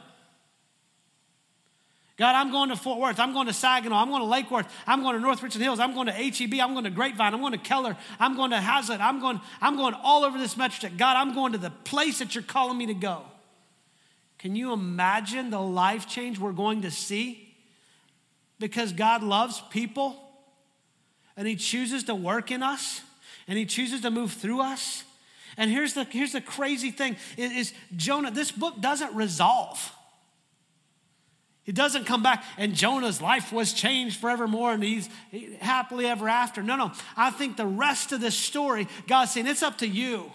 God, 2.21 2.35
I'm 2.35 2.51
going 2.51 2.69
to 2.69 2.75
Fort 2.75 2.99
Worth. 2.99 3.19
I'm 3.19 3.33
going 3.33 3.47
to 3.47 3.53
Saginaw. 3.53 3.95
I'm 3.95 4.09
going 4.09 4.21
to 4.21 4.27
Lake 4.27 4.51
Worth. 4.51 4.71
I'm 4.85 5.01
going 5.01 5.15
to 5.15 5.19
North 5.19 5.41
Richland 5.41 5.63
Hills. 5.63 5.79
I'm 5.79 5.95
going 5.95 6.05
to 6.05 6.13
HEB. 6.13 6.53
I'm 6.61 6.73
going 6.73 6.83
to 6.83 6.91
Grapevine. 6.91 7.33
I'm 7.33 7.39
going 7.39 7.53
to 7.53 7.57
Keller. 7.57 7.97
I'm 8.19 8.35
going 8.35 8.51
to 8.51 8.57
Haslet. 8.57 8.99
I'm 8.99 9.19
going, 9.19 9.41
I'm 9.59 9.75
going 9.75 9.95
all 9.95 10.23
over 10.23 10.37
this 10.37 10.55
metro. 10.55 10.91
God, 10.95 11.17
I'm 11.17 11.33
going 11.33 11.53
to 11.53 11.57
the 11.57 11.71
place 11.71 12.19
that 12.19 12.35
you're 12.35 12.43
calling 12.43 12.77
me 12.77 12.85
to 12.85 12.93
go. 12.93 13.23
Can 14.37 14.55
you 14.55 14.71
imagine 14.71 15.49
the 15.49 15.59
life 15.59 16.07
change 16.07 16.37
we're 16.37 16.51
going 16.51 16.83
to 16.83 16.91
see? 16.91 17.55
Because 18.59 18.93
God 18.93 19.23
loves 19.23 19.59
people 19.71 20.15
and 21.35 21.47
He 21.47 21.55
chooses 21.55 22.03
to 22.03 22.13
work 22.13 22.51
in 22.51 22.61
us 22.61 23.01
and 23.47 23.57
He 23.57 23.65
chooses 23.65 24.01
to 24.01 24.11
move 24.11 24.31
through 24.31 24.61
us. 24.61 25.05
And 25.57 25.71
here's 25.71 25.95
the, 25.95 26.03
here's 26.03 26.33
the 26.33 26.41
crazy 26.41 26.91
thing 26.91 27.17
is, 27.35 27.51
is 27.51 27.73
Jonah, 27.95 28.29
this 28.29 28.51
book 28.51 28.79
doesn't 28.79 29.15
resolve. 29.15 29.91
He 31.63 31.71
doesn't 31.71 32.05
come 32.05 32.23
back 32.23 32.43
and 32.57 32.73
Jonah's 32.73 33.21
life 33.21 33.53
was 33.53 33.71
changed 33.71 34.19
forevermore 34.19 34.71
and 34.71 34.83
he's 34.83 35.09
happily 35.59 36.07
ever 36.07 36.27
after. 36.27 36.63
No, 36.63 36.75
no. 36.75 36.91
I 37.15 37.29
think 37.29 37.55
the 37.55 37.67
rest 37.67 38.11
of 38.11 38.19
this 38.19 38.35
story, 38.35 38.87
God's 39.07 39.31
saying, 39.31 39.47
it's 39.47 39.61
up 39.61 39.77
to 39.79 39.87
you. 39.87 40.31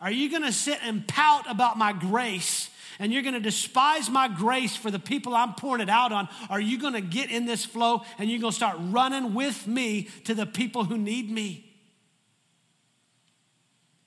Are 0.00 0.10
you 0.10 0.30
going 0.30 0.42
to 0.42 0.52
sit 0.52 0.78
and 0.82 1.06
pout 1.06 1.48
about 1.48 1.78
my 1.78 1.92
grace 1.92 2.70
and 2.98 3.12
you're 3.12 3.22
going 3.22 3.34
to 3.34 3.40
despise 3.40 4.10
my 4.10 4.26
grace 4.26 4.74
for 4.74 4.90
the 4.90 4.98
people 4.98 5.34
I'm 5.34 5.54
pouring 5.54 5.82
it 5.82 5.88
out 5.88 6.10
on? 6.10 6.28
Are 6.50 6.60
you 6.60 6.78
going 6.78 6.94
to 6.94 7.00
get 7.00 7.30
in 7.30 7.46
this 7.46 7.64
flow 7.64 8.02
and 8.18 8.28
you're 8.28 8.40
going 8.40 8.50
to 8.50 8.56
start 8.56 8.76
running 8.80 9.34
with 9.34 9.68
me 9.68 10.08
to 10.24 10.34
the 10.34 10.46
people 10.46 10.82
who 10.82 10.98
need 10.98 11.30
me? 11.30 11.64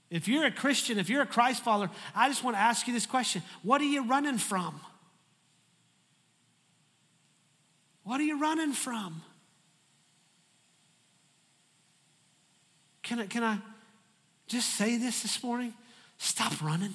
If 0.10 0.28
you're 0.28 0.46
a 0.46 0.52
Christian, 0.52 1.00
if 1.00 1.10
you're 1.10 1.22
a 1.22 1.26
Christ 1.26 1.64
follower, 1.64 1.90
I 2.14 2.28
just 2.28 2.44
want 2.44 2.58
to 2.58 2.60
ask 2.60 2.86
you 2.86 2.94
this 2.94 3.06
question 3.06 3.44
What 3.64 3.80
are 3.80 3.86
you 3.86 4.04
running 4.04 4.38
from? 4.38 4.82
What 8.04 8.20
are 8.20 8.24
you 8.24 8.40
running 8.40 8.74
from? 8.74 9.22
Can 13.04 13.20
I, 13.20 13.26
can 13.26 13.44
I 13.44 13.58
just 14.48 14.70
say 14.76 14.98
this 14.98 15.22
this 15.22 15.44
morning? 15.44 15.74
Stop 16.18 16.62
running. 16.62 16.94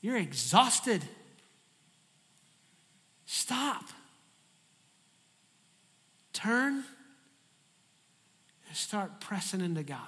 You're 0.00 0.16
exhausted. 0.16 1.02
Stop. 3.26 3.84
Turn 6.32 6.84
and 8.68 8.76
start 8.76 9.20
pressing 9.20 9.60
into 9.60 9.82
God. 9.82 9.98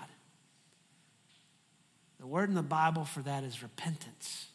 The 2.21 2.27
word 2.27 2.49
in 2.49 2.55
the 2.55 2.63
Bible 2.63 3.05
for 3.05 3.21
that 3.23 3.43
is 3.43 3.63
repentance. 3.63 4.47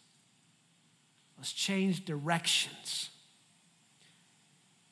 Let's 1.37 1.51
change 1.51 2.05
directions 2.05 3.09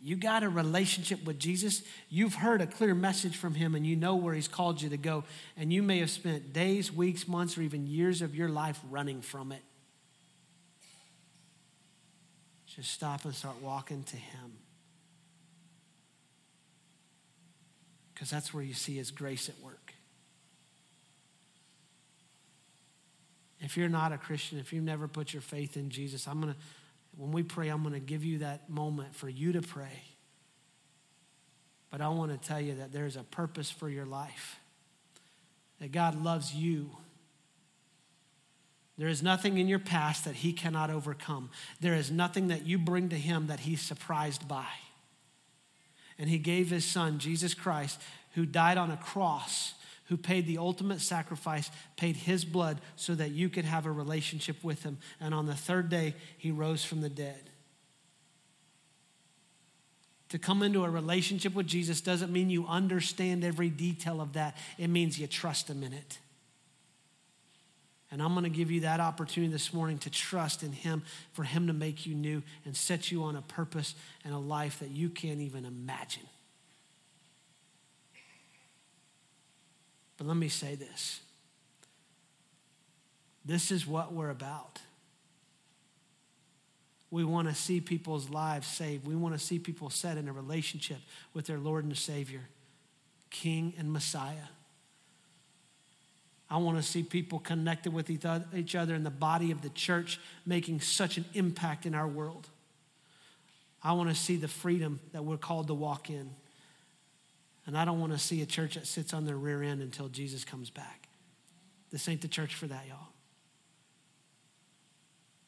you 0.06 0.16
got 0.16 0.44
a 0.44 0.50
relationship 0.50 1.26
with 1.26 1.40
Jesus, 1.40 1.82
you've 2.10 2.36
heard 2.36 2.62
a 2.62 2.68
clear 2.68 2.94
message 2.94 3.36
from 3.36 3.56
him 3.56 3.74
and 3.74 3.88
you 3.88 3.96
know 3.96 4.16
where 4.16 4.36
he's 4.36 4.48
called 4.48 4.80
you 4.80 4.90
to 4.90 4.98
go. 4.98 5.24
And 5.58 5.74
you 5.74 5.82
may 5.82 5.98
have 5.98 6.12
spent 6.12 6.54
days, 6.54 6.92
weeks, 6.92 7.28
months, 7.28 7.58
or 7.58 7.64
even 7.64 7.88
years 7.88 8.22
of 8.22 8.36
your 8.36 8.48
life 8.48 8.80
running 8.92 9.22
from 9.22 9.52
it. 9.52 9.64
Just 12.68 12.92
stop 12.92 13.26
and 13.26 13.34
start 13.34 13.56
walking 13.64 14.04
to 14.04 14.16
him. 14.16 14.60
Because 18.14 18.30
that's 18.30 18.54
where 18.54 18.62
you 18.62 18.76
see 18.76 18.98
his 18.98 19.10
grace 19.10 19.50
at 19.50 19.60
work. 19.60 19.96
If 23.60 23.76
you're 23.76 23.90
not 23.90 24.12
a 24.12 24.20
Christian, 24.20 24.60
if 24.60 24.72
you've 24.72 24.84
never 24.84 25.08
put 25.08 25.34
your 25.34 25.42
faith 25.42 25.76
in 25.78 25.90
Jesus, 25.90 26.28
I'm 26.28 26.42
going 26.42 26.54
to 26.54 26.60
when 27.18 27.32
we 27.32 27.44
pray, 27.44 27.70
I'm 27.70 27.82
going 27.82 27.94
to 27.94 28.00
give 28.00 28.24
you 28.24 28.40
that 28.40 28.70
moment 28.70 29.16
for 29.16 29.30
you 29.30 29.54
to 29.54 29.62
pray. 29.62 30.04
But 31.90 32.02
I 32.02 32.10
want 32.10 32.32
to 32.32 32.48
tell 32.48 32.60
you 32.60 32.76
that 32.76 32.92
there's 32.92 33.16
a 33.16 33.24
purpose 33.24 33.72
for 33.72 33.90
your 33.90 34.06
life, 34.06 34.60
that 35.80 35.92
God 35.92 36.22
loves 36.22 36.54
you. 36.54 36.90
There 38.98 39.08
is 39.08 39.24
nothing 39.24 39.58
in 39.58 39.68
your 39.68 39.80
past 39.80 40.26
that 40.26 40.36
He 40.36 40.54
cannot 40.54 40.90
overcome. 40.90 41.50
There 41.80 41.94
is 41.94 42.12
nothing 42.12 42.48
that 42.48 42.66
you 42.66 42.78
bring 42.78 43.10
to 43.10 43.18
Him 43.18 43.48
that 43.48 43.62
He's 43.62 43.82
surprised 43.82 44.48
by. 44.48 44.68
And 46.18 46.30
He 46.30 46.38
gave 46.38 46.70
His 46.70 46.86
Son, 46.86 47.20
Jesus 47.20 47.54
Christ, 47.54 48.02
who 48.34 48.46
died 48.46 48.78
on 48.78 48.92
a 48.92 48.98
cross 48.98 49.74
who 50.06 50.18
paid 50.18 50.46
the 50.46 50.58
ultimate 50.58 51.02
sacrifice, 51.02 51.72
paid 51.98 52.16
his 52.16 52.46
blood 52.46 52.80
so 52.96 53.16
that 53.16 53.32
you 53.32 53.50
could 53.50 53.66
have 53.66 53.86
a 53.86 53.92
relationship 53.92 54.64
with 54.64 54.84
him. 54.84 54.98
And 55.20 55.34
on 55.34 55.46
the 55.46 55.56
third 55.56 55.90
day, 55.90 56.16
he 56.38 56.52
rose 56.52 56.84
from 56.86 57.02
the 57.02 57.10
dead. 57.10 57.50
To 60.30 60.40
come 60.40 60.64
into 60.64 60.84
a 60.84 60.90
relationship 60.90 61.54
with 61.54 61.68
Jesus 61.68 62.02
doesn't 62.02 62.32
mean 62.32 62.50
you 62.50 62.66
understand 62.68 63.44
every 63.44 63.70
detail 63.70 64.22
of 64.22 64.34
that, 64.34 64.58
it 64.78 64.90
means 64.90 65.20
you 65.20 65.28
trust 65.28 65.70
him 65.70 65.84
in 65.84 65.94
it. 65.94 66.20
And 68.12 68.22
I'm 68.22 68.34
going 68.34 68.44
to 68.44 68.50
give 68.50 68.72
you 68.72 68.82
that 68.82 69.00
opportunity 69.00 69.52
this 69.52 69.74
morning 69.74 69.98
to 70.00 70.10
trust 70.10 70.64
in 70.64 70.72
Him, 70.72 71.04
for 71.34 71.44
Him 71.44 71.68
to 71.68 71.74
make 71.74 72.06
you 72.06 72.16
new 72.16 72.44
and 72.64 72.74
set 72.74 73.12
you 73.12 73.24
on 73.24 73.36
a 73.36 73.42
purpose 73.42 73.96
and 74.24 74.34
a 74.34 74.38
life 74.38 74.80
that 74.80 74.92
you 74.92 75.10
can't 75.10 75.42
even 75.42 75.66
imagine. 75.66 76.24
But 80.26 80.30
let 80.30 80.38
me 80.38 80.48
say 80.48 80.74
this 80.74 81.20
this 83.46 83.70
is 83.70 83.86
what 83.86 84.12
we're 84.12 84.32
about. 84.32 84.80
We 87.12 87.24
want 87.24 87.48
to 87.48 87.54
see 87.54 87.80
people's 87.80 88.28
lives 88.32 88.66
saved. 88.66 89.06
We 89.06 89.16
want 89.16 89.36
to 89.36 89.40
see 89.40 89.60
people 89.60 89.92
set 89.92 90.18
in 90.18 90.28
a 90.28 90.34
relationship 90.34 90.98
with 91.36 91.46
their 91.46 91.60
Lord 91.60 91.86
and 91.86 91.96
Savior, 91.96 92.42
King 93.30 93.74
and 93.78 93.94
Messiah. 93.94 94.50
I 96.50 96.58
want 96.58 96.78
to 96.78 96.84
see 96.84 97.04
people 97.04 97.38
connected 97.38 97.94
with 97.94 98.10
each 98.10 98.76
other 98.76 98.96
in 98.96 99.04
the 99.04 99.12
body 99.12 99.52
of 99.52 99.62
the 99.62 99.70
church, 99.70 100.20
making 100.44 100.82
such 100.82 101.18
an 101.18 101.26
impact 101.36 101.86
in 101.86 101.94
our 101.94 102.08
world. 102.08 102.50
I 103.84 103.94
want 103.94 104.10
to 104.10 104.16
see 104.16 104.38
the 104.38 104.48
freedom 104.48 105.00
that 105.12 105.24
we're 105.24 105.38
called 105.38 105.68
to 105.68 105.76
walk 105.76 106.10
in. 106.10 106.32
And 107.68 107.78
I 107.78 107.86
don't 107.86 108.00
want 108.00 108.14
to 108.14 108.20
see 108.20 108.42
a 108.42 108.46
church 108.46 108.76
that 108.76 108.86
sits 108.86 109.14
on 109.14 109.26
their 109.26 109.38
rear 109.38 109.64
end 109.64 109.82
until 109.82 110.08
Jesus 110.08 110.44
comes 110.44 110.70
back. 110.70 111.08
This 111.92 112.08
ain't 112.08 112.22
the 112.22 112.28
church 112.28 112.54
for 112.54 112.68
that, 112.68 112.86
y'all. 112.88 113.08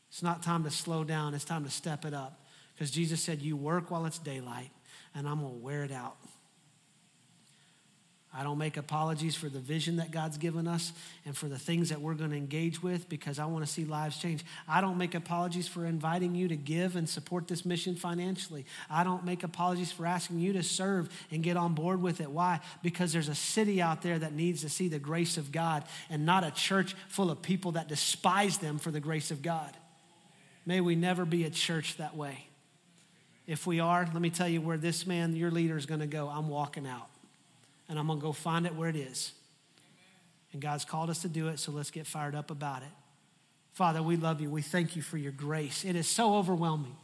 It's 0.10 0.24
not 0.24 0.42
time 0.42 0.64
to 0.64 0.72
slow 0.72 1.04
down, 1.04 1.34
it's 1.34 1.46
time 1.46 1.64
to 1.64 1.70
step 1.70 2.06
it 2.06 2.14
up. 2.14 2.46
Because 2.74 2.92
Jesus 2.92 3.22
said, 3.22 3.42
You 3.42 3.56
work 3.56 3.92
while 3.92 4.06
it's 4.06 4.20
daylight, 4.20 4.72
and 5.14 5.28
I'm 5.28 5.42
going 5.42 5.54
to 5.54 5.60
wear 5.60 5.84
it 5.84 5.92
out. 5.92 6.18
I 8.38 8.44
don't 8.44 8.60
make 8.60 8.78
apologies 8.78 9.36
for 9.36 9.50
the 9.50 9.58
vision 9.58 9.96
that 9.96 10.12
God's 10.12 10.38
given 10.38 10.68
us 10.68 10.94
and 11.26 11.36
for 11.36 11.48
the 11.48 11.58
things 11.58 11.90
that 11.90 12.02
we're 12.02 12.14
going 12.14 12.30
to 12.30 12.38
engage 12.38 12.84
with 12.84 13.10
because 13.10 13.40
I 13.40 13.46
want 13.46 13.66
to 13.66 13.72
see 13.72 13.84
lives 13.84 14.20
change. 14.20 14.46
I 14.68 14.80
don't 14.80 15.00
make 15.00 15.16
apologies 15.16 15.68
for 15.68 15.88
inviting 15.88 16.36
you 16.36 16.48
to 16.50 16.56
give 16.56 16.96
and 16.96 17.10
support 17.10 17.48
this 17.48 17.66
mission 17.66 17.96
financially. 17.96 18.68
I 18.92 19.04
don't 19.04 19.26
make 19.26 19.42
apologies 19.42 19.92
for 19.92 20.06
asking 20.06 20.40
you 20.40 20.54
to 20.54 20.62
serve 20.62 21.10
and 21.32 21.42
get 21.42 21.58
on 21.58 21.74
board 21.74 22.00
with 22.00 22.22
it. 22.22 22.30
Why? 22.30 22.60
Because 22.84 23.12
there's 23.12 23.28
a 23.28 23.34
city 23.34 23.82
out 23.82 24.04
there 24.04 24.20
that 24.20 24.34
needs 24.34 24.62
to 24.62 24.70
see 24.70 24.88
the 24.88 25.00
grace 25.00 25.38
of 25.38 25.52
God 25.52 25.84
and 26.08 26.24
not 26.24 26.44
a 26.44 26.52
church 26.52 26.96
full 27.08 27.32
of 27.32 27.42
people 27.42 27.72
that 27.72 27.88
despise 27.88 28.60
them 28.60 28.78
for 28.78 28.92
the 28.92 29.00
grace 29.00 29.32
of 29.32 29.42
God. 29.42 29.76
May 30.64 30.80
we 30.80 30.96
never 30.96 31.26
be 31.26 31.46
a 31.46 31.50
church 31.50 31.98
that 31.98 32.16
way. 32.16 32.46
If 33.48 33.66
we 33.66 33.80
are, 33.80 34.08
let 34.14 34.22
me 34.22 34.30
tell 34.30 34.48
you 34.48 34.62
where 34.62 34.78
this 34.78 35.08
man, 35.08 35.36
your 35.36 35.50
leader, 35.50 35.76
is 35.76 35.88
going 35.88 36.02
to 36.02 36.08
go. 36.08 36.28
I'm 36.30 36.50
walking 36.50 36.86
out 36.86 37.10
and 37.90 37.98
I'm 37.98 38.08
going 38.08 38.20
to 38.20 38.24
go 38.24 38.32
find 38.32 38.66
it 38.66 38.76
where 38.76 38.90
it 38.90 38.96
is. 38.96 39.32
And 40.54 40.62
God's 40.62 40.86
called 40.86 41.10
us 41.10 41.22
to 41.22 41.30
do 41.30 41.48
it, 41.50 41.60
so 41.60 41.72
let's 41.72 41.92
get 41.92 42.08
fired 42.08 42.36
up 42.36 42.52
about 42.52 42.82
it. 42.82 42.90
Father, 43.74 44.02
we 44.02 44.18
love 44.18 44.42
you. 44.42 44.50
We 44.50 44.62
thank 44.62 44.96
you 44.96 45.02
for 45.02 45.18
your 45.18 45.32
grace. 45.32 45.86
It 45.86 45.96
is 45.96 46.08
so 46.08 46.36
overwhelming. 46.36 46.96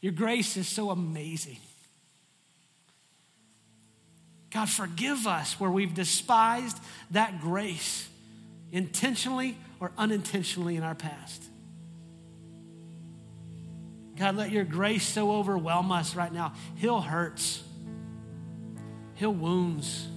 Your 0.00 0.12
grace 0.12 0.56
is 0.56 0.68
so 0.68 0.90
amazing. 0.90 1.58
God, 4.50 4.68
forgive 4.68 5.26
us 5.26 5.58
where 5.58 5.70
we've 5.70 5.94
despised 5.94 6.78
that 7.10 7.40
grace 7.40 8.08
intentionally 8.70 9.56
or 9.80 9.92
unintentionally 9.96 10.76
in 10.76 10.82
our 10.82 10.94
past. 10.94 11.42
God, 14.16 14.36
let 14.36 14.52
your 14.52 14.64
grace 14.64 15.06
so 15.06 15.32
overwhelm 15.32 15.90
us 15.90 16.14
right 16.14 16.32
now. 16.32 16.54
Heal 16.76 17.00
hurts. 17.00 17.62
Heal 19.14 19.32
wounds, 19.32 20.08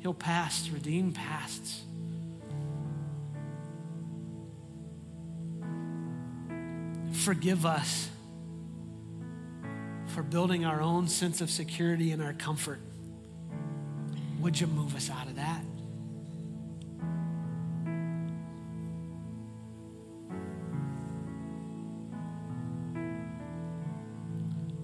heal 0.00 0.14
pasts, 0.14 0.68
redeem 0.70 1.12
pasts. 1.12 1.82
Forgive 7.12 7.64
us 7.64 8.10
for 10.08 10.22
building 10.22 10.64
our 10.64 10.80
own 10.82 11.08
sense 11.08 11.40
of 11.40 11.50
security 11.50 12.12
and 12.12 12.22
our 12.22 12.34
comfort. 12.34 12.80
Would 14.40 14.60
you 14.60 14.66
move 14.66 14.94
us 14.94 15.08
out 15.10 15.26
of 15.26 15.36
that? 15.36 15.64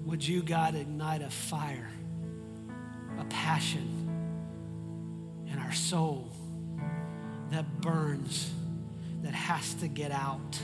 Would 0.07 0.27
you, 0.27 0.43
God, 0.43 0.75
ignite 0.75 1.23
a 1.23 1.31
fire? 1.31 1.91
A 3.19 3.25
passion 3.25 3.89
in 5.47 5.59
our 5.59 5.73
soul 5.73 6.31
that 7.51 7.81
burns, 7.81 8.51
that 9.23 9.35
has 9.35 9.75
to 9.75 9.89
get 9.89 10.13
out. 10.13 10.59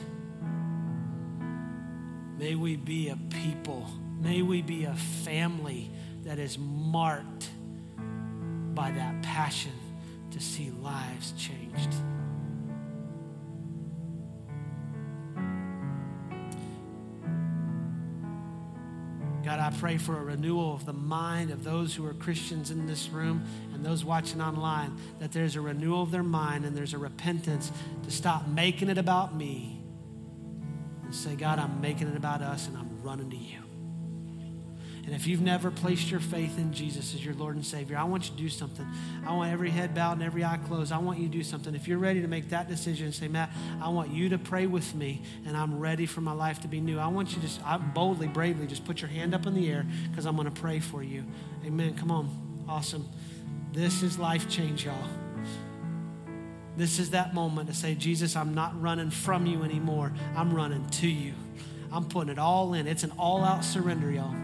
May 2.39 2.55
we 2.55 2.77
be 2.77 3.09
a 3.09 3.17
people, 3.17 3.89
may 4.21 4.43
we 4.43 4.63
be 4.63 4.85
a 4.85 4.95
family 4.95 5.91
that 6.25 6.39
is 6.39 6.59
marked 6.59 7.51
by 8.75 8.91
that 8.91 9.23
passion 9.23 9.73
to 10.31 10.41
see 10.41 10.71
lives 10.71 11.33
changed. 11.33 11.95
Pray 19.79 19.99
for 19.99 20.19
a 20.19 20.25
renewal 20.25 20.75
of 20.75 20.87
the 20.87 20.93
mind 20.93 21.51
of 21.51 21.63
those 21.63 21.95
who 21.95 22.07
are 22.07 22.15
Christians 22.15 22.71
in 22.71 22.87
this 22.87 23.09
room 23.11 23.45
and 23.75 23.85
those 23.85 24.05
watching 24.05 24.41
online, 24.41 24.97
that 25.19 25.33
there's 25.33 25.57
a 25.57 25.61
renewal 25.61 26.03
of 26.03 26.11
their 26.11 26.23
mind 26.23 26.65
and 26.65 26.77
there's 26.77 26.95
a 26.95 26.99
repentance 26.99 27.71
to 28.05 28.11
stop 28.11 28.47
making 28.49 28.89
it 28.89 28.99
about 28.99 29.35
me 29.35 29.83
and 31.05 31.15
say, 31.15 31.37
God, 31.37 31.59
I'm 31.59 31.81
making 31.81 32.09
it 32.09 32.17
about 32.17 32.41
us 32.43 32.69
and 32.69 32.77
I'm 32.77 33.03
running 33.03 33.31
to 33.31 33.37
you. 33.37 33.66
And 35.07 35.15
if 35.15 35.29
you've 35.29 35.41
never 35.41 35.71
placed 35.71 36.11
your 36.11 36.19
faith 36.19 36.59
in 36.59 36.73
Jesus 36.73 37.15
as 37.15 37.25
your 37.25 37.35
Lord 37.35 37.55
and 37.55 37.65
Savior, 37.65 37.97
I 37.97 38.03
want 38.03 38.25
you 38.25 38.31
to 38.33 38.37
do 38.37 38.49
something. 38.49 38.85
I 39.25 39.33
want 39.33 39.53
every 39.53 39.71
head 39.71 39.95
bowed 39.95 40.15
and 40.15 40.23
every 40.23 40.45
eye 40.45 40.59
closed. 40.67 40.91
I 40.91 40.99
want 40.99 41.21
you 41.21 41.29
to 41.29 41.33
do 41.33 41.45
something. 41.45 41.77
If 41.77 41.87
you're 41.87 41.99
ready 41.99 42.21
to 42.23 42.27
make 42.27 42.49
that 42.49 42.69
decision 42.69 43.07
and 43.07 43.15
say, 43.15 43.29
Matt, 43.29 43.51
I 43.81 43.89
want 43.91 44.11
you 44.11 44.29
to 44.31 44.39
pray 44.39 44.67
with 44.67 44.97
me 44.97 45.23
and 45.47 45.57
I'm 45.57 45.79
ready 45.79 46.07
for 46.07 46.23
my 46.23 46.33
life 46.33 46.61
to 46.63 46.69
be 46.69 46.81
new. 46.81 46.99
I 46.99 47.07
want 47.07 47.31
you 47.31 47.37
to 47.37 47.43
just 47.43 47.65
I, 47.65 47.77
boldly, 47.77 48.27
bravely, 48.27 48.67
just 48.67 48.85
put 48.85 49.01
your 49.01 49.09
hand 49.09 49.33
up 49.33 49.47
in 49.47 49.55
the 49.55 49.71
air 49.71 49.87
because 50.11 50.27
I'm 50.27 50.35
going 50.35 50.53
to 50.53 50.61
pray 50.61 50.81
for 50.81 51.05
you. 51.05 51.25
Amen. 51.65 51.95
Come 51.95 52.11
on. 52.11 52.65
Awesome. 52.69 53.09
This 53.73 54.03
is 54.03 54.19
life 54.19 54.49
change, 54.49 54.87
y'all. 54.87 55.09
This 56.77 56.99
is 56.99 57.11
that 57.11 57.33
moment 57.33 57.69
to 57.69 57.75
say, 57.75 57.95
Jesus, 57.95 58.35
I'm 58.35 58.55
not 58.55 58.81
running 58.83 59.11
from 59.11 59.47
you 59.47 59.63
anymore. 59.63 60.13
I'm 60.35 60.53
running 60.53 60.85
to 60.91 61.09
you. 61.09 61.33
I'm 61.93 62.07
putting 62.07 62.31
it 62.31 62.41
all 62.41 62.75
in. 62.75 62.89
It's 62.89 63.05
an 63.05 63.13
all 63.17 63.45
out 63.45 63.65
surrender, 63.65 64.11
y'all. 64.11 64.35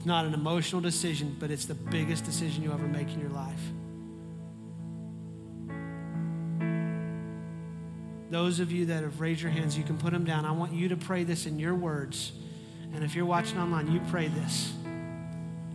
It's 0.00 0.06
not 0.06 0.24
an 0.24 0.32
emotional 0.32 0.80
decision, 0.80 1.36
but 1.38 1.50
it's 1.50 1.66
the 1.66 1.74
biggest 1.74 2.24
decision 2.24 2.62
you 2.62 2.72
ever 2.72 2.86
make 2.86 3.12
in 3.12 3.20
your 3.20 3.28
life. 3.28 3.60
Those 8.30 8.60
of 8.60 8.72
you 8.72 8.86
that 8.86 9.02
have 9.02 9.20
raised 9.20 9.42
your 9.42 9.50
hands, 9.50 9.76
you 9.76 9.84
can 9.84 9.98
put 9.98 10.14
them 10.14 10.24
down. 10.24 10.46
I 10.46 10.52
want 10.52 10.72
you 10.72 10.88
to 10.88 10.96
pray 10.96 11.24
this 11.24 11.44
in 11.44 11.58
your 11.58 11.74
words. 11.74 12.32
And 12.94 13.04
if 13.04 13.14
you're 13.14 13.26
watching 13.26 13.58
online, 13.58 13.92
you 13.92 14.00
pray 14.08 14.28
this. 14.28 14.72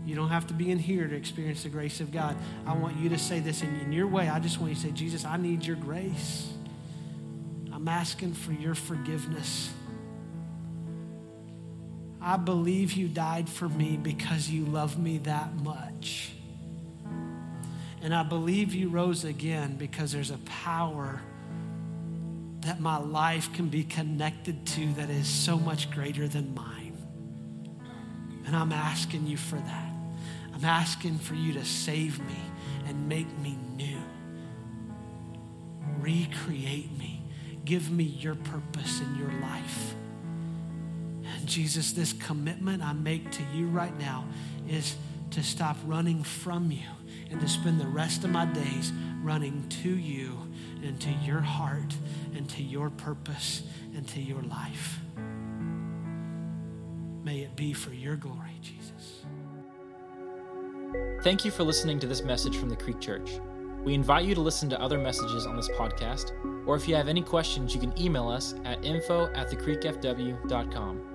You 0.07 0.15
don't 0.15 0.29
have 0.29 0.47
to 0.47 0.55
be 0.55 0.71
in 0.71 0.79
here 0.79 1.07
to 1.07 1.15
experience 1.15 1.61
the 1.61 1.69
grace 1.69 1.99
of 1.99 2.11
God. 2.11 2.35
I 2.65 2.75
want 2.75 2.97
you 2.97 3.09
to 3.09 3.19
say 3.19 3.41
this 3.41 3.61
in, 3.61 3.79
in 3.81 3.91
your 3.91 4.07
way. 4.07 4.27
I 4.27 4.39
just 4.39 4.59
want 4.59 4.71
you 4.71 4.75
to 4.75 4.81
say, 4.81 4.91
Jesus, 4.91 5.23
I 5.23 5.37
need 5.37 5.63
your 5.63 5.75
grace. 5.75 6.51
I'm 7.71 7.87
asking 7.87 8.33
for 8.33 8.53
your 8.53 8.73
forgiveness. 8.73 9.71
I 12.25 12.37
believe 12.37 12.93
you 12.93 13.07
died 13.07 13.47
for 13.47 13.69
me 13.69 13.97
because 13.97 14.49
you 14.49 14.65
love 14.65 14.97
me 14.97 15.19
that 15.19 15.53
much. 15.57 16.31
And 18.01 18.15
I 18.15 18.23
believe 18.23 18.73
you 18.73 18.89
rose 18.89 19.23
again 19.23 19.75
because 19.75 20.11
there's 20.11 20.31
a 20.31 20.39
power 20.39 21.21
that 22.61 22.79
my 22.79 22.97
life 22.97 23.53
can 23.53 23.67
be 23.67 23.83
connected 23.83 24.65
to 24.65 24.91
that 24.93 25.11
is 25.11 25.27
so 25.27 25.59
much 25.59 25.91
greater 25.91 26.27
than 26.27 26.55
mine. 26.55 26.97
And 28.47 28.55
I'm 28.55 28.71
asking 28.71 29.27
you 29.27 29.37
for 29.37 29.57
that. 29.57 29.93
I'm 30.51 30.65
asking 30.65 31.19
for 31.19 31.35
you 31.35 31.53
to 31.53 31.63
save 31.63 32.19
me 32.21 32.41
and 32.87 33.07
make 33.07 33.31
me 33.37 33.55
new. 33.75 34.01
Recreate 35.99 36.97
me. 36.97 37.21
Give 37.65 37.91
me 37.91 38.03
your 38.03 38.33
purpose 38.33 38.99
in 38.99 39.15
your 39.15 39.31
life. 39.41 39.93
Jesus, 41.45 41.91
this 41.91 42.13
commitment 42.13 42.83
I 42.83 42.93
make 42.93 43.31
to 43.31 43.43
you 43.53 43.67
right 43.67 43.97
now 43.97 44.25
is 44.67 44.95
to 45.31 45.43
stop 45.43 45.77
running 45.85 46.23
from 46.23 46.71
you 46.71 46.87
and 47.29 47.39
to 47.41 47.47
spend 47.47 47.79
the 47.79 47.87
rest 47.87 48.23
of 48.23 48.29
my 48.29 48.45
days 48.45 48.91
running 49.21 49.67
to 49.83 49.89
you 49.89 50.37
and 50.83 50.99
to 51.01 51.09
your 51.23 51.41
heart 51.41 51.95
and 52.35 52.47
to 52.49 52.63
your 52.63 52.89
purpose 52.89 53.63
and 53.95 54.07
to 54.09 54.21
your 54.21 54.41
life. 54.43 54.99
May 57.23 57.39
it 57.39 57.55
be 57.55 57.73
for 57.73 57.91
your 57.91 58.15
glory, 58.15 58.59
Jesus. 58.61 59.25
Thank 61.23 61.43
you 61.43 61.51
for 61.51 61.63
listening 61.63 61.99
to 61.99 62.07
this 62.07 62.21
message 62.21 62.55
from 62.57 62.69
the 62.69 62.75
Creek 62.75 62.99
Church. 62.99 63.39
We 63.83 63.93
invite 63.93 64.25
you 64.25 64.35
to 64.35 64.41
listen 64.41 64.69
to 64.69 64.81
other 64.81 64.97
messages 64.97 65.45
on 65.45 65.55
this 65.55 65.69
podcast, 65.69 66.31
or 66.67 66.75
if 66.75 66.87
you 66.87 66.95
have 66.95 67.07
any 67.07 67.21
questions, 67.21 67.73
you 67.73 67.79
can 67.79 67.99
email 67.99 68.27
us 68.27 68.55
at 68.63 68.83
info 68.85 69.25
at 69.33 69.49
thecreekfw.com. 69.49 71.14